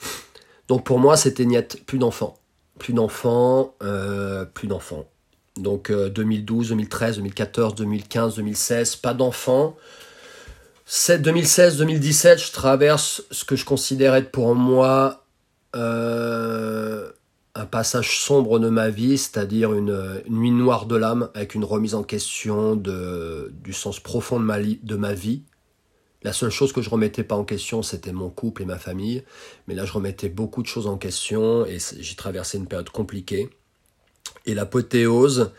Donc 0.67 0.85
pour 0.85 0.99
moi 0.99 1.17
c'était 1.17 1.45
niette, 1.45 1.85
plus 1.85 1.97
d'enfants. 1.97 2.37
Plus 2.77 2.93
d'enfants, 2.93 3.75
plus 4.53 4.67
d'enfants. 4.67 5.05
Donc 5.57 5.91
2012, 5.91 6.69
2013, 6.69 7.17
2014, 7.17 7.75
2015, 7.75 8.35
2016, 8.35 8.95
pas 8.97 9.13
d'enfants. 9.13 9.75
2016-2017, 10.89 12.47
je 12.47 12.51
traverse 12.51 13.23
ce 13.29 13.45
que 13.45 13.55
je 13.55 13.63
considère 13.63 14.15
être 14.15 14.31
pour 14.31 14.55
moi 14.55 15.23
euh, 15.75 17.11
un 17.53 17.65
passage 17.65 18.19
sombre 18.19 18.57
de 18.57 18.69
ma 18.69 18.89
vie, 18.89 19.19
c'est-à-dire 19.19 19.73
une, 19.73 20.23
nuit 20.27 20.49
noire 20.49 20.87
de 20.87 20.95
l'âme 20.95 21.29
avec 21.35 21.53
une 21.53 21.63
remise 21.63 21.93
en 21.93 22.01
question 22.01 22.75
de, 22.75 23.53
du 23.63 23.71
sens 23.71 23.99
profond 23.99 24.39
de 24.39 24.95
ma, 24.95 25.13
vie. 25.13 25.43
La 26.23 26.33
seule 26.33 26.49
chose 26.49 26.73
que 26.73 26.81
je 26.81 26.89
remettais 26.89 27.23
pas 27.23 27.35
en 27.35 27.45
question, 27.45 27.83
c'était 27.83 28.11
mon 28.11 28.31
couple 28.31 28.63
et 28.63 28.65
ma 28.65 28.79
famille. 28.79 29.23
Mais 29.67 29.75
là, 29.75 29.85
je 29.85 29.93
remettais 29.93 30.29
beaucoup 30.29 30.63
de 30.63 30.67
choses 30.67 30.87
en 30.87 30.97
question 30.97 31.67
et 31.67 31.77
j'ai 31.99 32.15
traversé 32.15 32.57
une 32.57 32.67
période 32.67 32.89
compliquée. 32.89 33.51
Et 34.47 34.55
l'apothéose, 34.55 35.51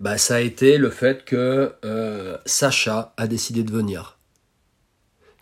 bah, 0.00 0.18
ça 0.18 0.36
a 0.36 0.40
été 0.40 0.76
le 0.76 0.90
fait 0.90 1.24
que 1.24 1.72
euh, 1.84 2.36
Sacha 2.46 3.14
a 3.16 3.28
décidé 3.28 3.62
de 3.62 3.70
venir. 3.70 4.18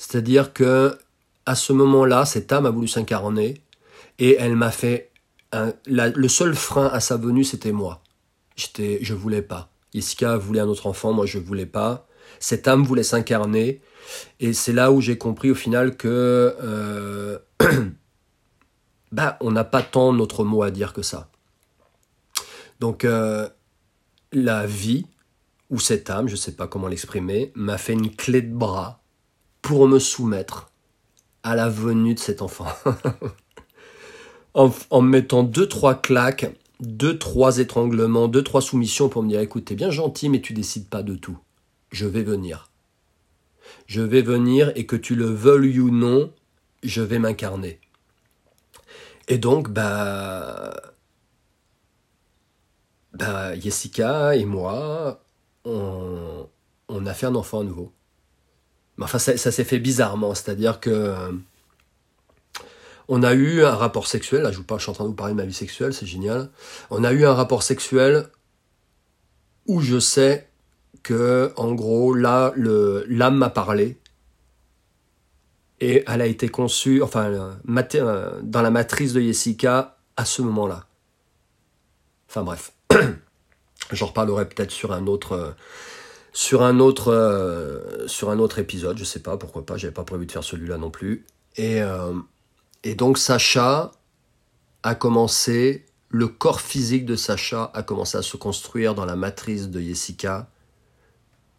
C'est-à-dire 0.01 0.55
que 0.55 0.97
à 1.45 1.55
ce 1.55 1.75
moment-là, 1.75 2.25
cette 2.25 2.51
âme 2.53 2.65
a 2.65 2.71
voulu 2.71 2.89
s'incarner 2.89 3.61
et 4.19 4.37
elle 4.39 4.57
m'a 4.57 4.71
fait 4.71 5.11
le 5.53 6.29
seul 6.29 6.55
frein 6.55 6.87
à 6.87 7.01
sa 7.01 7.19
venue, 7.19 7.45
c'était 7.45 7.71
moi. 7.71 8.03
J'étais, 8.57 8.99
je 9.03 9.13
voulais 9.13 9.43
pas. 9.43 9.71
Jessica 9.93 10.39
voulait 10.39 10.61
un 10.61 10.69
autre 10.69 10.87
enfant, 10.87 11.13
moi 11.13 11.27
je 11.27 11.39
voulais 11.39 11.67
pas. 11.67 12.09
Cette 12.39 12.67
âme 12.67 12.83
voulait 12.83 13.03
s'incarner 13.03 13.83
et 14.41 14.55
c'est 14.55 14.73
là 14.73 14.91
où 14.91 15.03
j'ai 15.03 15.19
compris 15.19 15.51
au 15.51 15.55
final 15.55 15.99
que 15.99 16.57
euh, 16.63 17.39
bah 19.13 19.37
on 19.43 19.51
n'a 19.51 19.65
pas 19.65 19.83
tant 19.83 20.15
notre 20.15 20.45
mot 20.45 20.63
à 20.63 20.71
dire 20.71 20.95
que 20.95 21.03
ça. 21.03 21.29
Donc 22.81 23.05
euh, 23.05 23.51
la 24.33 24.65
vie 24.65 25.05
ou 25.69 25.79
cette 25.79 26.09
âme, 26.09 26.27
je 26.27 26.33
ne 26.33 26.39
sais 26.39 26.53
pas 26.53 26.67
comment 26.67 26.89
l'exprimer, 26.89 27.53
m'a 27.55 27.77
fait 27.77 27.93
une 27.93 28.17
clé 28.17 28.41
de 28.41 28.55
bras 28.55 29.00
pour 29.63 29.89
me 29.89 29.99
soumettre 29.99 30.71
à 31.43 31.55
la 31.55 31.69
venue 31.69 32.15
de 32.15 32.19
cet 32.19 32.43
enfant. 32.43 32.67
en, 34.55 34.71
en, 34.91 35.03
me 35.03 35.09
mettant 35.09 35.43
deux, 35.43 35.69
trois 35.69 35.95
claques, 35.95 36.51
deux, 36.81 37.19
trois 37.19 37.59
étranglements, 37.59 38.29
deux, 38.29 38.43
trois 38.43 38.61
soumissions 38.61 39.09
pour 39.09 39.23
me 39.23 39.29
dire 39.29 39.41
écoute, 39.41 39.67
t'es 39.67 39.75
bien 39.75 39.91
gentil, 39.91 40.29
mais 40.29 40.41
tu 40.41 40.53
décides 40.53 40.89
pas 40.89 41.03
de 41.03 41.15
tout. 41.15 41.39
Je 41.93 42.07
vais 42.07 42.23
venir. 42.23 42.71
Je 43.87 44.03
vais 44.03 44.23
venir 44.23 44.73
et 44.75 44.87
que 44.87 44.97
tu 44.97 45.15
le 45.15 45.27
veuilles 45.27 45.81
ou 45.81 45.91
non, 45.91 46.33
je 46.83 47.03
vais 47.03 47.19
m'incarner. 47.19 47.81
Et 49.29 49.39
donc, 49.39 49.71
bah, 49.71 50.75
bah, 53.13 53.59
Jessica 53.59 54.35
et 54.35 54.45
moi, 54.45 55.23
on 55.65 56.49
a 57.07 57.15
fait 57.15 57.27
un 57.27 57.35
enfant 57.35 57.61
à 57.61 57.65
nouveau 57.65 57.93
enfin, 59.01 59.19
ça, 59.19 59.37
s'est 59.37 59.65
fait 59.65 59.79
bizarrement, 59.79 60.35
c'est-à-dire 60.35 60.81
que 60.81 60.91
euh, 60.91 61.33
on 63.09 63.23
a 63.23 63.35
eu 63.35 63.65
un 63.65 63.75
rapport 63.75 64.07
sexuel. 64.07 64.43
Là, 64.43 64.53
je, 64.53 64.59
vous 64.59 64.65
parle, 64.65 64.81
je 64.81 64.85
suis 64.85 64.91
en 64.91 64.95
train 64.95 65.05
de 65.05 65.09
vous 65.09 65.15
parler 65.15 65.33
de 65.33 65.39
ma 65.39 65.45
vie 65.45 65.55
sexuelle, 65.55 65.93
c'est 65.93 66.07
génial. 66.07 66.51
On 66.91 67.05
a 67.05 67.13
eu 67.13 67.25
un 67.25 67.35
rapport 67.35 67.63
sexuel 67.63 68.29
où 69.67 69.81
je 69.81 69.99
sais 69.99 70.49
que, 71.03 71.53
en 71.57 71.73
gros, 71.73 72.15
là, 72.15 72.53
l'âme 72.57 73.37
m'a 73.37 73.51
parlé 73.51 73.99
et 75.81 76.05
elle 76.07 76.21
a 76.21 76.27
été 76.27 76.49
conçue, 76.49 77.03
enfin, 77.03 77.55
euh, 77.95 78.41
dans 78.43 78.63
la 78.63 78.71
matrice 78.71 79.13
de 79.13 79.21
Jessica 79.21 79.97
à 80.17 80.25
ce 80.25 80.43
moment-là. 80.43 80.87
Enfin 82.29 82.43
bref, 82.43 82.73
j'en 83.93 84.07
reparlerai 84.07 84.49
peut-être 84.49 84.71
sur 84.71 84.93
un 84.93 85.07
autre 85.07 85.33
euh, 85.33 85.51
sur 86.33 86.63
un 86.63 86.79
autre, 86.79 87.13
euh, 87.13 88.07
sur 88.07 88.31
un 88.31 88.39
autre 88.39 88.59
épisode, 88.59 88.99
je 88.99 89.05
sais 89.05 89.21
pas, 89.21 89.37
pourquoi 89.37 89.67
pas, 89.67 89.77
j'avais 89.77 89.93
pas 89.93 90.05
prévu 90.05 90.27
de 90.27 90.33
faire 90.33 90.45
celui-là 90.45 90.79
non 90.79 90.91
plus. 90.91 91.27
Et, 91.57 91.83
euh, 91.83 92.15
et 92.85 92.95
donc 92.95 93.19
Sacha 93.19 93.91
a 94.83 94.95
commencé, 94.95 95.87
le 96.09 96.29
corps 96.29 96.61
physique 96.61 97.05
de 97.05 97.17
Sacha 97.17 97.71
a 97.75 97.83
commencé 97.83 98.17
à 98.17 98.23
se 98.23 98.37
construire 98.37 98.95
dans 98.95 99.05
la 99.05 99.17
matrice 99.17 99.69
de 99.69 99.81
Jessica 99.81 100.49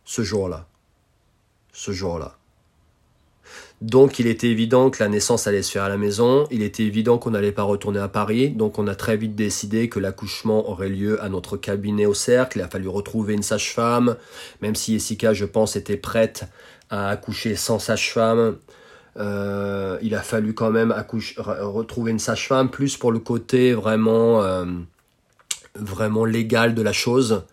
ce 0.06 0.24
jour-là. 0.24 0.68
Ce 1.74 1.92
jour-là. 1.92 2.38
Donc 3.82 4.20
il 4.20 4.28
était 4.28 4.48
évident 4.48 4.92
que 4.92 5.02
la 5.02 5.10
naissance 5.10 5.48
allait 5.48 5.64
se 5.64 5.72
faire 5.72 5.84
à 5.84 5.90
la 5.90 5.98
maison, 5.98 6.46
il 6.52 6.62
était 6.62 6.84
évident 6.84 7.18
qu'on 7.18 7.32
n'allait 7.32 7.52
pas 7.52 7.64
retourner 7.64 8.00
à 8.00 8.08
Paris, 8.08 8.52
donc 8.52 8.78
on 8.78 8.86
a 8.86 8.94
très 8.94 9.18
vite 9.18 9.36
décidé 9.36 9.90
que 9.90 9.98
l'accouchement 9.98 10.70
aurait 10.70 10.90
lieu 10.90 11.22
à 11.24 11.30
notre 11.30 11.58
cabinet 11.58 12.06
au 12.06 12.14
cercle, 12.14 12.60
il 12.60 12.62
a 12.62 12.68
fallu 12.68 12.88
retrouver 12.88 13.34
une 13.34 13.42
sage-femme, 13.42 14.18
même 14.62 14.76
si 14.76 14.94
Jessica 14.94 15.34
je 15.34 15.46
pense 15.46 15.76
était 15.76 15.98
prête 15.98 16.44
à 16.92 17.10
accoucher 17.10 17.56
sans 17.56 17.80
sage-femme, 17.80 18.58
euh, 19.18 19.98
il 20.04 20.14
a 20.14 20.22
fallu 20.22 20.54
quand 20.54 20.70
même 20.70 20.94
retrouver 21.40 22.12
une 22.12 22.20
sage-femme, 22.20 22.70
plus 22.70 22.98
pour 22.98 23.12
le 23.12 23.18
côté 23.18 23.74
vraiment, 23.74 24.44
euh, 24.44 24.66
vraiment 25.74 26.24
légal 26.24 26.76
de 26.76 26.84
la 26.84 26.94
chose 26.94 27.46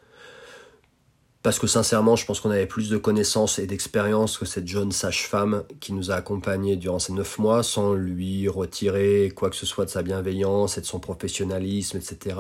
parce 1.43 1.59
que 1.59 1.67
sincèrement, 1.67 2.17
je 2.17 2.27
pense 2.27 2.41
qu'on 2.41 2.51
avait 2.51 2.67
plus 2.67 2.91
de 2.91 2.97
connaissances 2.97 3.59
et 3.59 3.67
d'expérience 3.67 4.39
que 4.39 4.45
cette 4.45 4.67
jeune 4.67 4.91
sage-femme 4.91 5.65
qui 5.79 5.93
nous 5.93 6.11
a 6.11 6.15
accompagnés 6.15 6.77
durant 6.77 6.99
ces 6.99 7.13
neuf 7.13 7.39
mois, 7.39 7.63
sans 7.63 7.95
lui 7.95 8.49
retirer 8.49 9.33
quoi 9.35 9.49
que 9.49 9.57
ce 9.57 9.65
soit 9.65 9.85
de 9.85 9.91
sa 9.91 10.03
bienveillance 10.03 10.79
et 10.79 10.81
de 10.81 10.87
son 10.87 10.99
professionnalisme, 10.99 11.99
etc. 11.99 12.37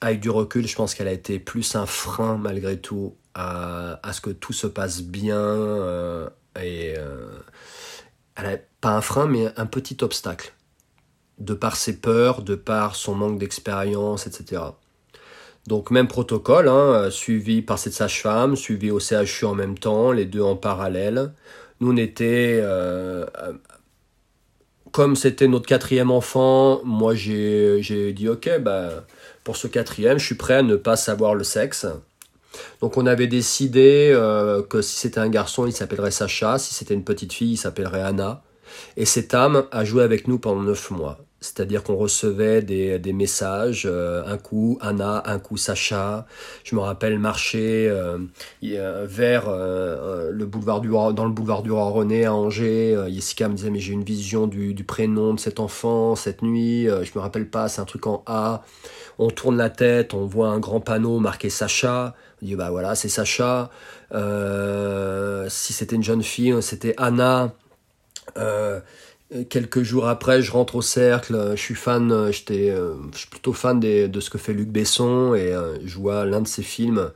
Avec 0.00 0.20
du 0.20 0.30
recul, 0.30 0.66
je 0.66 0.76
pense 0.76 0.94
qu'elle 0.94 1.08
a 1.08 1.12
été 1.12 1.38
plus 1.38 1.74
un 1.76 1.86
frein 1.86 2.36
malgré 2.36 2.78
tout 2.78 3.16
à, 3.34 4.00
ce 4.12 4.20
que 4.20 4.30
tout 4.30 4.52
se 4.52 4.66
passe 4.66 5.02
bien 5.02 5.36
euh, 5.38 6.28
et 6.60 6.94
euh, 6.96 7.38
elle 8.36 8.46
a, 8.46 8.56
pas 8.80 8.90
un 8.90 9.00
frein 9.00 9.26
mais 9.26 9.48
un 9.56 9.66
petit 9.66 9.96
obstacle 10.02 10.52
de 11.38 11.54
par 11.54 11.76
ses 11.76 12.00
peurs, 12.00 12.42
de 12.42 12.54
par 12.54 12.96
son 12.96 13.14
manque 13.14 13.38
d'expérience, 13.38 14.26
etc. 14.26 14.62
Donc 15.66 15.90
même 15.90 16.06
protocole, 16.06 16.68
hein, 16.68 17.10
suivi 17.10 17.60
par 17.60 17.78
cette 17.78 17.92
sage-femme, 17.92 18.54
suivi 18.54 18.90
au 18.90 19.00
CHU 19.00 19.46
en 19.46 19.54
même 19.54 19.76
temps, 19.76 20.12
les 20.12 20.24
deux 20.24 20.42
en 20.42 20.56
parallèle. 20.56 21.32
Nous 21.80 21.92
on 21.92 21.96
était, 21.96 22.60
euh, 22.62 23.26
comme 24.92 25.16
c'était 25.16 25.48
notre 25.48 25.66
quatrième 25.66 26.10
enfant, 26.10 26.80
moi 26.84 27.14
j'ai 27.14 28.12
dit 28.12 28.28
ok, 28.28 28.60
bah, 28.60 29.04
pour 29.44 29.56
ce 29.56 29.66
quatrième, 29.66 30.18
je 30.18 30.26
suis 30.26 30.34
prêt 30.36 30.54
à 30.54 30.62
ne 30.62 30.76
pas 30.76 30.96
savoir 30.96 31.34
le 31.34 31.44
sexe. 31.44 31.86
Donc 32.80 32.96
on 32.96 33.06
avait 33.06 33.26
décidé 33.26 34.10
euh, 34.14 34.62
que 34.62 34.80
si 34.82 34.96
c'était 34.96 35.20
un 35.20 35.28
garçon, 35.28 35.66
il 35.66 35.72
s'appellerait 35.72 36.10
Sacha, 36.10 36.58
si 36.58 36.74
c'était 36.74 36.94
une 36.94 37.04
petite 37.04 37.32
fille, 37.32 37.52
il 37.52 37.56
s'appellerait 37.56 38.02
Anna. 38.02 38.42
Et 38.96 39.04
cette 39.04 39.34
âme 39.34 39.66
a 39.72 39.84
joué 39.84 40.02
avec 40.02 40.28
nous 40.28 40.38
pendant 40.38 40.62
neuf 40.62 40.90
mois. 40.90 41.25
C'est-à-dire 41.46 41.84
qu'on 41.84 41.94
recevait 41.94 42.60
des, 42.60 43.12
messages, 43.12 43.86
euh, 43.88 44.24
un 44.26 44.36
coup 44.36 44.78
Anna, 44.80 45.22
un 45.26 45.38
coup 45.38 45.56
Sacha. 45.56 46.26
Je 46.64 46.74
me 46.74 46.80
rappelle 46.80 47.20
marcher 47.20 47.88
euh, 47.88 48.18
vers 49.06 49.44
euh, 49.48 50.30
le 50.32 50.46
boulevard 50.46 50.80
du 50.80 50.88
dans 50.88 51.24
le 51.24 51.30
boulevard 51.30 51.62
du 51.62 51.70
Roi 51.70 51.84
René 51.84 52.24
à 52.24 52.34
Angers. 52.34 52.96
Jessica 53.08 53.48
me 53.48 53.54
disait 53.54 53.70
mais 53.70 53.78
j'ai 53.78 53.92
une 53.92 54.02
vision 54.02 54.48
du, 54.48 54.74
du, 54.74 54.82
prénom 54.82 55.34
de 55.34 55.40
cet 55.40 55.60
enfant 55.60 56.16
cette 56.16 56.42
nuit. 56.42 56.86
je 56.86 57.10
me 57.14 57.20
rappelle 57.20 57.48
pas, 57.48 57.68
c'est 57.68 57.80
un 57.80 57.84
truc 57.84 58.08
en 58.08 58.24
A. 58.26 58.64
On 59.18 59.30
tourne 59.30 59.56
la 59.56 59.70
tête, 59.70 60.14
on 60.14 60.26
voit 60.26 60.48
un 60.48 60.58
grand 60.58 60.80
panneau 60.80 61.20
marqué 61.20 61.48
Sacha. 61.48 62.16
On 62.42 62.46
dit 62.46 62.56
bah 62.56 62.70
voilà 62.70 62.96
c'est 62.96 63.08
Sacha. 63.08 63.70
si 65.48 65.72
c'était 65.72 65.96
une 65.96 66.02
jeune 66.02 66.24
fille, 66.24 66.56
c'était 66.60 66.94
Anna. 66.98 67.52
Euh, 69.34 69.44
quelques 69.44 69.82
jours 69.82 70.08
après, 70.08 70.42
je 70.42 70.52
rentre 70.52 70.76
au 70.76 70.82
cercle. 70.82 71.52
Je 71.52 71.60
suis 71.60 71.74
fan, 71.74 72.12
euh, 72.12 72.32
j'étais, 72.32 72.70
euh, 72.70 72.94
plutôt 73.30 73.52
fan 73.52 73.80
de 73.80 74.20
ce 74.20 74.30
que 74.30 74.38
fait 74.38 74.52
Luc 74.52 74.68
Besson 74.68 75.34
et 75.34 75.52
je 75.84 75.98
vois 75.98 76.24
l'un 76.24 76.40
de 76.40 76.48
ses 76.48 76.62
films 76.62 77.10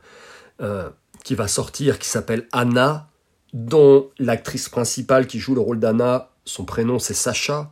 qui 1.23 1.35
va 1.35 1.47
sortir, 1.47 1.99
qui 1.99 2.07
s'appelle 2.07 2.47
Anna, 2.51 3.07
dont 3.53 4.09
l'actrice 4.19 4.69
principale 4.69 5.27
qui 5.27 5.39
joue 5.39 5.55
le 5.55 5.61
rôle 5.61 5.79
d'Anna, 5.79 6.29
son 6.45 6.65
prénom 6.65 6.99
c'est 6.99 7.13
Sacha. 7.13 7.71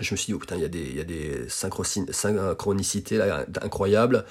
Je 0.00 0.14
me 0.14 0.16
suis 0.16 0.26
dit, 0.26 0.34
oh 0.34 0.38
putain, 0.38 0.56
il 0.56 0.62
y 0.62 0.64
a 0.64 0.68
des, 0.68 0.80
il 0.82 0.96
y 0.96 1.00
a 1.00 1.04
des 1.04 1.48
synchronicités 1.48 3.20
incroyables 3.60 4.24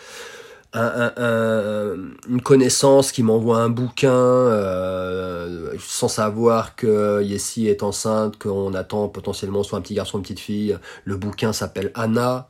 une 0.74 2.42
connaissance 2.44 3.12
qui 3.12 3.24
m'envoie 3.24 3.60
un 3.60 3.70
bouquin 3.70 4.14
euh, 4.14 5.74
sans 5.80 6.08
savoir 6.08 6.76
que 6.76 7.24
Yessi 7.24 7.68
est 7.68 7.84
enceinte, 7.84 8.38
qu'on 8.38 8.74
attend 8.74 9.08
potentiellement 9.08 9.64
soit 9.64 9.80
un 9.80 9.82
petit 9.82 9.96
garçon, 9.96 10.18
une 10.18 10.24
petite 10.24 10.40
fille. 10.40 10.78
Le 11.06 11.16
bouquin 11.16 11.54
s'appelle 11.54 11.92
Anna. 11.96 12.50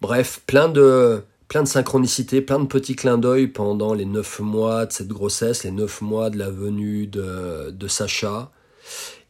Bref, 0.00 0.42
plein 0.46 0.68
de, 0.68 1.22
plein 1.48 1.62
de 1.62 1.68
synchronicités, 1.68 2.40
plein 2.40 2.58
de 2.58 2.66
petits 2.66 2.96
clins 2.96 3.18
d'œil 3.18 3.46
pendant 3.48 3.94
les 3.94 4.06
neuf 4.06 4.40
mois 4.40 4.86
de 4.86 4.92
cette 4.92 5.08
grossesse, 5.08 5.64
les 5.64 5.70
neuf 5.70 6.00
mois 6.00 6.30
de 6.30 6.38
la 6.38 6.50
venue 6.50 7.06
de, 7.06 7.70
de 7.70 7.88
Sacha. 7.88 8.50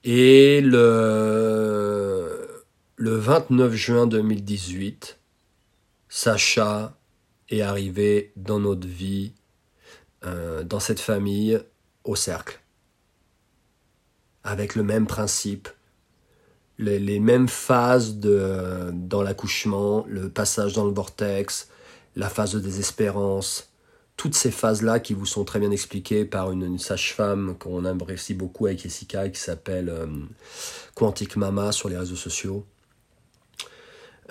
Et 0.05 0.61
le, 0.63 2.49
le 2.97 3.17
29 3.17 3.75
juin 3.75 4.07
2018, 4.07 5.19
Sacha 6.09 6.95
est 7.51 7.63
arrivé 7.63 8.33
dans 8.37 8.61
notre 8.61 8.87
vie, 8.87 9.33
euh, 10.25 10.65
dans 10.65 10.81
cette 10.81 11.01
famille, 11.01 11.61
au 12.05 12.17
cercle. 12.17 12.61
Avec 14.43 14.75
le 14.75 14.83
même 14.83 15.07
principe, 15.07 15.69
les, 16.79 17.21
mêmes 17.21 17.49
phases 17.49 18.17
de, 18.17 18.91
dans 18.93 19.23
l'accouchement, 19.23 20.05
le 20.09 20.31
passage 20.31 20.73
dans 20.73 20.87
le 20.87 20.93
vortex, 20.93 21.69
la 22.17 22.31
phase 22.31 22.53
de 22.53 22.61
désespérance, 22.61 23.71
toutes 24.17 24.35
ces 24.35 24.51
phases-là 24.51 25.01
qui 25.01 25.15
vous 25.15 25.27
sont 25.27 25.45
très 25.45 25.59
bien 25.59 25.71
expliquées 25.71 26.25
par 26.25 26.53
une, 26.53 26.79
sage-femme 26.79 27.57
qu'on 27.59 27.85
apprécie 27.85 28.35
beaucoup 28.35 28.67
avec 28.67 28.83
Jessica 28.83 29.29
qui 29.29 29.41
s'appelle 29.41 29.89
euh, 29.89 30.07
Quantic 30.95 31.37
Mama 31.37 31.73
sur 31.73 31.89
les 31.89 31.97
réseaux 31.97 32.17
sociaux. 32.17 32.67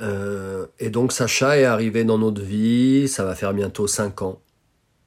Euh, 0.01 0.67
et 0.79 0.89
donc 0.89 1.11
Sacha 1.11 1.57
est 1.57 1.65
arrivé 1.65 2.03
dans 2.03 2.17
notre 2.17 2.41
vie, 2.41 3.07
ça 3.07 3.25
va 3.25 3.35
faire 3.35 3.53
bientôt 3.53 3.87
5 3.87 4.21
ans. 4.21 4.41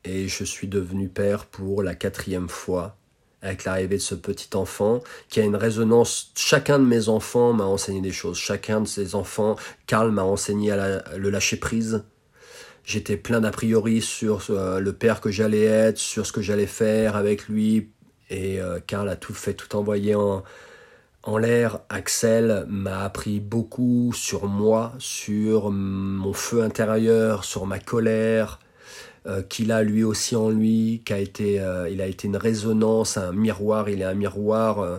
Et 0.05 0.29
je 0.29 0.45
suis 0.45 0.69
devenu 0.69 1.09
père 1.09 1.47
pour 1.47 1.83
la 1.83 1.95
quatrième 1.95 2.49
fois 2.49 2.97
avec 3.41 3.65
l'arrivée 3.65 3.97
de 3.97 4.03
ce 4.03 4.15
petit 4.15 4.57
enfant 4.57 5.03
qui 5.29 5.41
a 5.41 5.45
une 5.45 5.57
résonance. 5.57 6.33
Chacun 6.37 6.79
de 6.79 6.85
mes 6.85 7.09
enfants 7.09 7.53
m'a 7.53 7.65
enseigné 7.65 8.01
des 8.01 8.13
choses. 8.13 8.39
Chacun 8.39 8.81
de 8.81 8.87
ces 8.87 9.15
enfants, 9.15 9.57
Karl 9.87 10.11
m'a 10.11 10.23
enseigné 10.23 10.71
à 10.73 11.03
le 11.17 11.31
lâcher 11.31 11.57
prise. 11.57 12.05
J'étais 12.85 13.17
plein 13.17 13.41
d'a 13.41 13.51
priori 13.51 14.01
sur 14.01 14.45
euh, 14.51 14.81
le 14.81 14.93
père 14.93 15.21
que 15.21 15.31
j'allais 15.31 15.65
être, 15.65 15.99
sur 15.99 16.27
ce 16.27 16.33
que 16.33 16.43
j'allais 16.43 16.67
faire 16.67 17.17
avec 17.17 17.49
lui. 17.49 17.91
Et 18.29 18.61
euh, 18.61 18.81
Karl 18.85 19.09
a 19.09 19.17
tout 19.17 19.35
fait, 19.35 19.55
tout 19.55 19.77
envoyé 19.77 20.15
en, 20.15 20.43
en 21.25 21.39
l'air, 21.39 21.81
Axel 21.89 22.67
m'a 22.69 23.05
appris 23.05 23.39
beaucoup 23.39 24.13
sur 24.13 24.49
moi, 24.49 24.93
sur 24.99 25.71
mon 25.71 26.33
feu 26.33 26.63
intérieur, 26.63 27.45
sur 27.45 27.67
ma 27.67 27.79
colère, 27.79 28.59
euh, 29.27 29.43
qu'il 29.43 29.71
a 29.71 29.85
lui 29.85 30.03
aussi 30.03 30.35
en 30.35 30.51
lui, 30.51 31.01
qu'a 31.05 31.15
euh, 31.15 31.85
a 31.85 32.07
été 32.07 32.27
une 32.27 32.37
résonance, 32.37 33.17
un 33.17 33.33
miroir, 33.33 33.89
il 33.89 34.03
est 34.03 34.05
un 34.05 34.15
miroir 34.15 34.81
euh, 34.81 34.99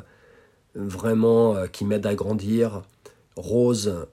vraiment 0.75 1.67
qui 1.67 1.83
m'aide 1.83 2.05
à 2.05 2.15
grandir. 2.15 2.83
Rose, 3.35 4.07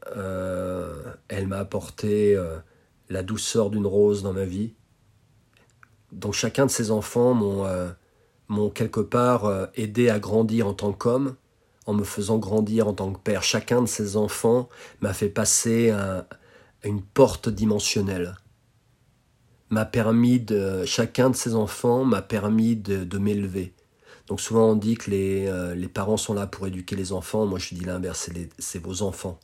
elle 1.28 1.46
m'a 1.46 1.58
apporté 1.58 2.38
la 3.10 3.22
douceur 3.22 3.70
d'une 3.70 3.86
rose 3.86 4.22
dans 4.22 4.32
ma 4.32 4.44
vie. 4.44 4.72
Donc 6.10 6.34
chacun 6.34 6.66
de 6.66 6.70
ces 6.70 6.90
enfants 6.90 7.34
m'ont 8.48 8.70
quelque 8.70 9.00
part 9.00 9.68
aidé 9.74 10.08
à 10.08 10.18
grandir 10.18 10.66
en 10.66 10.74
tant 10.74 10.92
qu'homme 10.92 11.36
en 11.90 11.94
me 11.94 12.04
faisant 12.04 12.38
grandir 12.38 12.86
en 12.86 12.94
tant 12.94 13.12
que 13.12 13.18
père. 13.18 13.42
Chacun 13.42 13.82
de 13.82 13.86
ces 13.86 14.16
enfants 14.16 14.68
m'a 15.00 15.12
fait 15.12 15.28
passer 15.28 15.90
à, 15.90 16.26
une 16.84 17.02
porte 17.02 17.48
dimensionnelle. 17.48 18.36
M'a 19.70 19.84
permis 19.84 20.40
de, 20.40 20.84
chacun 20.84 21.30
de 21.30 21.36
ces 21.36 21.54
enfants 21.54 22.04
m'a 22.04 22.22
permis 22.22 22.76
de, 22.76 23.18
m'élever. 23.18 23.74
Donc 24.28 24.40
souvent 24.40 24.70
on 24.70 24.76
dit 24.76 24.96
que 24.96 25.10
les, 25.10 25.46
euh, 25.46 25.74
les, 25.74 25.88
parents 25.88 26.16
sont 26.16 26.34
là 26.34 26.46
pour 26.46 26.66
éduquer 26.66 26.94
les 26.96 27.12
enfants. 27.12 27.44
Moi 27.46 27.58
je 27.58 27.74
dis 27.74 27.84
l'inverse, 27.84 28.30
c'est 28.58 28.82
vos 28.82 29.02
enfants. 29.02 29.38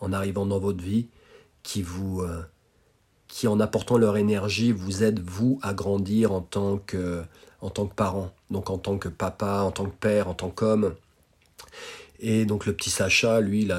En 0.00 0.12
arrivant 0.12 0.44
dans 0.44 0.58
votre 0.58 0.82
vie, 0.82 1.08
qui 1.62 1.82
vous, 1.82 2.20
euh, 2.20 2.42
qui 3.28 3.48
en 3.48 3.60
apportant 3.60 3.96
leur 3.96 4.16
énergie 4.16 4.72
vous 4.72 5.02
aident 5.02 5.20
vous 5.24 5.58
à 5.62 5.72
grandir 5.72 6.32
en 6.32 6.40
tant 6.40 6.78
que, 6.78 7.22
en 7.60 7.70
tant 7.70 7.86
que 7.86 7.94
parent. 7.94 8.32
Donc 8.50 8.70
en 8.70 8.78
tant 8.78 8.98
que 8.98 9.08
papa, 9.08 9.62
en 9.62 9.70
tant 9.70 9.86
que 9.86 9.96
père, 9.96 10.28
en 10.28 10.34
tant 10.34 10.50
qu'homme. 10.50 10.94
Et 12.18 12.44
donc 12.44 12.66
le 12.66 12.72
petit 12.72 12.90
Sacha, 12.90 13.40
lui, 13.40 13.62
il 13.62 13.72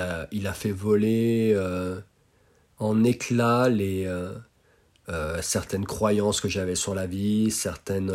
a, 0.00 0.52
fait 0.52 0.70
voler 0.70 1.52
euh, 1.54 2.00
en 2.78 3.04
éclats 3.04 3.68
les, 3.68 4.06
euh, 4.06 4.32
euh, 5.08 5.38
certaines 5.42 5.84
croyances 5.84 6.40
que 6.40 6.48
j'avais 6.48 6.74
sur 6.74 6.94
la 6.94 7.06
vie, 7.06 7.50
certaines 7.50 8.12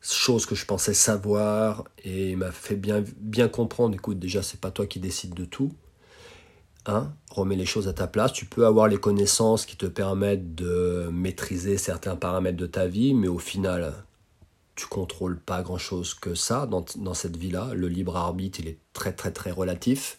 choses 0.00 0.44
que 0.44 0.54
je 0.54 0.66
pensais 0.66 0.94
savoir, 0.94 1.84
et 2.04 2.32
il 2.32 2.36
m'a 2.36 2.50
fait 2.50 2.76
bien, 2.76 3.02
bien 3.18 3.48
comprendre, 3.48 3.94
écoute, 3.94 4.18
déjà, 4.18 4.42
c'est 4.42 4.60
pas 4.60 4.70
toi 4.70 4.86
qui 4.86 5.00
décides 5.00 5.34
de 5.34 5.46
tout. 5.46 5.72
Hein, 6.86 7.14
remets 7.30 7.56
les 7.56 7.64
choses 7.64 7.88
à 7.88 7.94
ta 7.94 8.06
place. 8.06 8.34
Tu 8.34 8.44
peux 8.44 8.66
avoir 8.66 8.88
les 8.88 8.98
connaissances 8.98 9.64
qui 9.64 9.74
te 9.74 9.86
permettent 9.86 10.54
de 10.54 11.08
maîtriser 11.10 11.78
certains 11.78 12.14
paramètres 12.14 12.58
de 12.58 12.66
ta 12.66 12.86
vie, 12.86 13.14
mais 13.14 13.28
au 13.28 13.38
final, 13.38 13.94
tu 14.76 14.86
contrôles 14.86 15.38
pas 15.38 15.62
grand 15.62 15.78
chose 15.78 16.14
que 16.14 16.34
ça 16.34 16.66
dans, 16.66 16.84
dans 16.96 17.14
cette 17.14 17.36
vie-là. 17.36 17.70
Le 17.74 17.88
libre 17.88 18.16
arbitre, 18.16 18.60
il 18.60 18.68
est 18.68 18.78
très 18.92 19.12
très 19.12 19.30
très 19.30 19.50
relatif. 19.50 20.16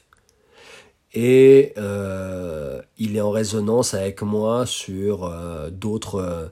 Et 1.14 1.74
euh, 1.78 2.82
il 2.98 3.16
est 3.16 3.22
en 3.22 3.32
résonance 3.32 3.94
avec 3.94 4.22
moi 4.22 4.66
sur 4.66 5.24
euh, 5.24 5.70
d'autres 5.70 6.16
euh, 6.16 6.48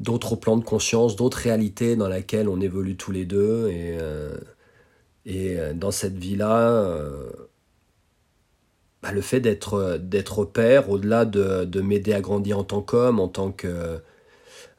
d'autres 0.00 0.36
plans 0.36 0.56
de 0.56 0.64
conscience, 0.64 1.16
d'autres 1.16 1.38
réalités 1.38 1.96
dans 1.96 2.08
lesquelles 2.08 2.48
on 2.48 2.60
évolue 2.60 2.96
tous 2.96 3.12
les 3.12 3.24
deux. 3.26 3.68
Et, 3.68 3.98
et 5.26 5.58
dans 5.74 5.90
cette 5.90 6.16
vie-là, 6.16 6.86
bah, 9.02 9.10
le 9.12 9.20
fait 9.20 9.40
d'être 9.40 10.44
père, 10.44 10.88
au-delà 10.88 11.24
de, 11.24 11.64
de 11.64 11.80
m'aider 11.80 12.12
à 12.12 12.20
grandir 12.20 12.58
en 12.58 12.64
tant 12.64 12.80
qu'homme, 12.80 13.18
en 13.18 13.26
tant 13.28 13.54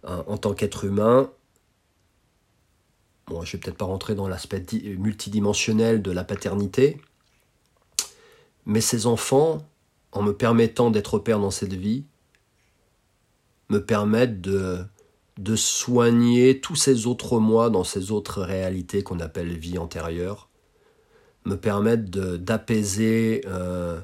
en 0.07 0.37
tant 0.37 0.53
qu'être 0.53 0.85
humain, 0.85 1.29
Bon, 3.29 3.43
je 3.43 3.51
vais 3.53 3.59
peut-être 3.59 3.77
pas 3.77 3.85
rentrer 3.85 4.15
dans 4.15 4.27
l'aspect 4.27 4.65
multidimensionnel 4.97 6.01
de 6.01 6.09
la 6.09 6.23
paternité, 6.23 6.99
mais 8.65 8.81
ces 8.81 9.05
enfants, 9.05 9.67
en 10.11 10.23
me 10.23 10.33
permettant 10.33 10.89
d'être 10.89 11.19
père 11.19 11.39
dans 11.39 11.51
cette 11.51 11.73
vie, 11.73 12.05
me 13.69 13.85
permettent 13.85 14.41
de, 14.41 14.79
de 15.37 15.55
soigner 15.55 16.59
tous 16.59 16.75
ces 16.75 17.05
autres 17.05 17.39
moi 17.39 17.69
dans 17.69 17.83
ces 17.83 18.11
autres 18.11 18.41
réalités 18.41 19.03
qu'on 19.03 19.19
appelle 19.19 19.55
vie 19.57 19.77
antérieure, 19.77 20.49
me 21.45 21.55
permettent 21.55 22.09
d'apaiser 22.09 23.43
euh, 23.45 24.01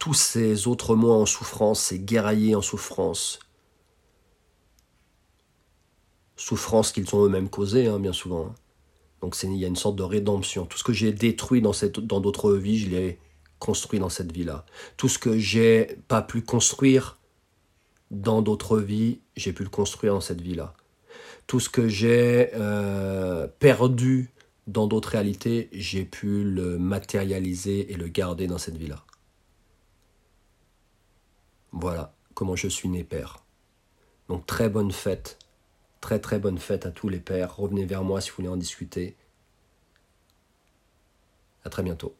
tous 0.00 0.14
ces 0.14 0.66
autres 0.66 0.96
moi 0.96 1.16
en 1.16 1.24
souffrance, 1.24 1.80
ces 1.80 2.00
guerriers 2.00 2.56
en 2.56 2.62
souffrance, 2.62 3.38
souffrances 6.38 6.92
qu'ils 6.92 7.14
ont 7.14 7.24
eux-mêmes 7.24 7.48
causées, 7.48 7.86
hein, 7.86 7.98
bien 7.98 8.12
souvent. 8.12 8.46
Hein. 8.46 8.54
Donc 9.20 9.36
il 9.42 9.56
y 9.56 9.64
a 9.64 9.68
une 9.68 9.76
sorte 9.76 9.96
de 9.96 10.02
rédemption. 10.02 10.66
Tout 10.66 10.78
ce 10.78 10.84
que 10.84 10.92
j'ai 10.92 11.12
détruit 11.12 11.60
dans 11.60 11.72
cette, 11.72 12.00
dans 12.00 12.20
d'autres 12.20 12.52
vies, 12.52 12.78
je 12.78 12.88
l'ai 12.88 13.18
construit 13.58 13.98
dans 13.98 14.08
cette 14.08 14.32
vie-là. 14.32 14.64
Tout 14.96 15.08
ce 15.08 15.18
que 15.18 15.38
j'ai 15.38 15.98
pas 16.06 16.22
pu 16.22 16.42
construire 16.42 17.18
dans 18.10 18.40
d'autres 18.40 18.78
vies, 18.78 19.20
j'ai 19.36 19.52
pu 19.52 19.64
le 19.64 19.68
construire 19.68 20.14
dans 20.14 20.20
cette 20.20 20.40
vie-là. 20.40 20.74
Tout 21.46 21.60
ce 21.60 21.68
que 21.68 21.88
j'ai 21.88 22.50
euh, 22.54 23.48
perdu 23.58 24.30
dans 24.66 24.86
d'autres 24.86 25.10
réalités, 25.10 25.68
j'ai 25.72 26.04
pu 26.04 26.44
le 26.44 26.78
matérialiser 26.78 27.92
et 27.92 27.96
le 27.96 28.08
garder 28.08 28.46
dans 28.46 28.58
cette 28.58 28.76
vie-là. 28.76 29.02
Voilà 31.72 32.14
comment 32.34 32.54
je 32.54 32.68
suis 32.68 32.88
né 32.88 33.02
père. 33.02 33.38
Donc 34.28 34.46
très 34.46 34.68
bonne 34.68 34.92
fête, 34.92 35.38
très 36.00 36.18
très 36.20 36.38
bonne 36.38 36.58
fête 36.58 36.86
à 36.86 36.90
tous 36.90 37.08
les 37.08 37.20
pères. 37.20 37.56
Revenez 37.56 37.86
vers 37.86 38.04
moi 38.04 38.20
si 38.20 38.30
vous 38.30 38.36
voulez 38.36 38.48
en 38.48 38.56
discuter. 38.56 39.16
À 41.64 41.70
très 41.70 41.82
bientôt. 41.82 42.17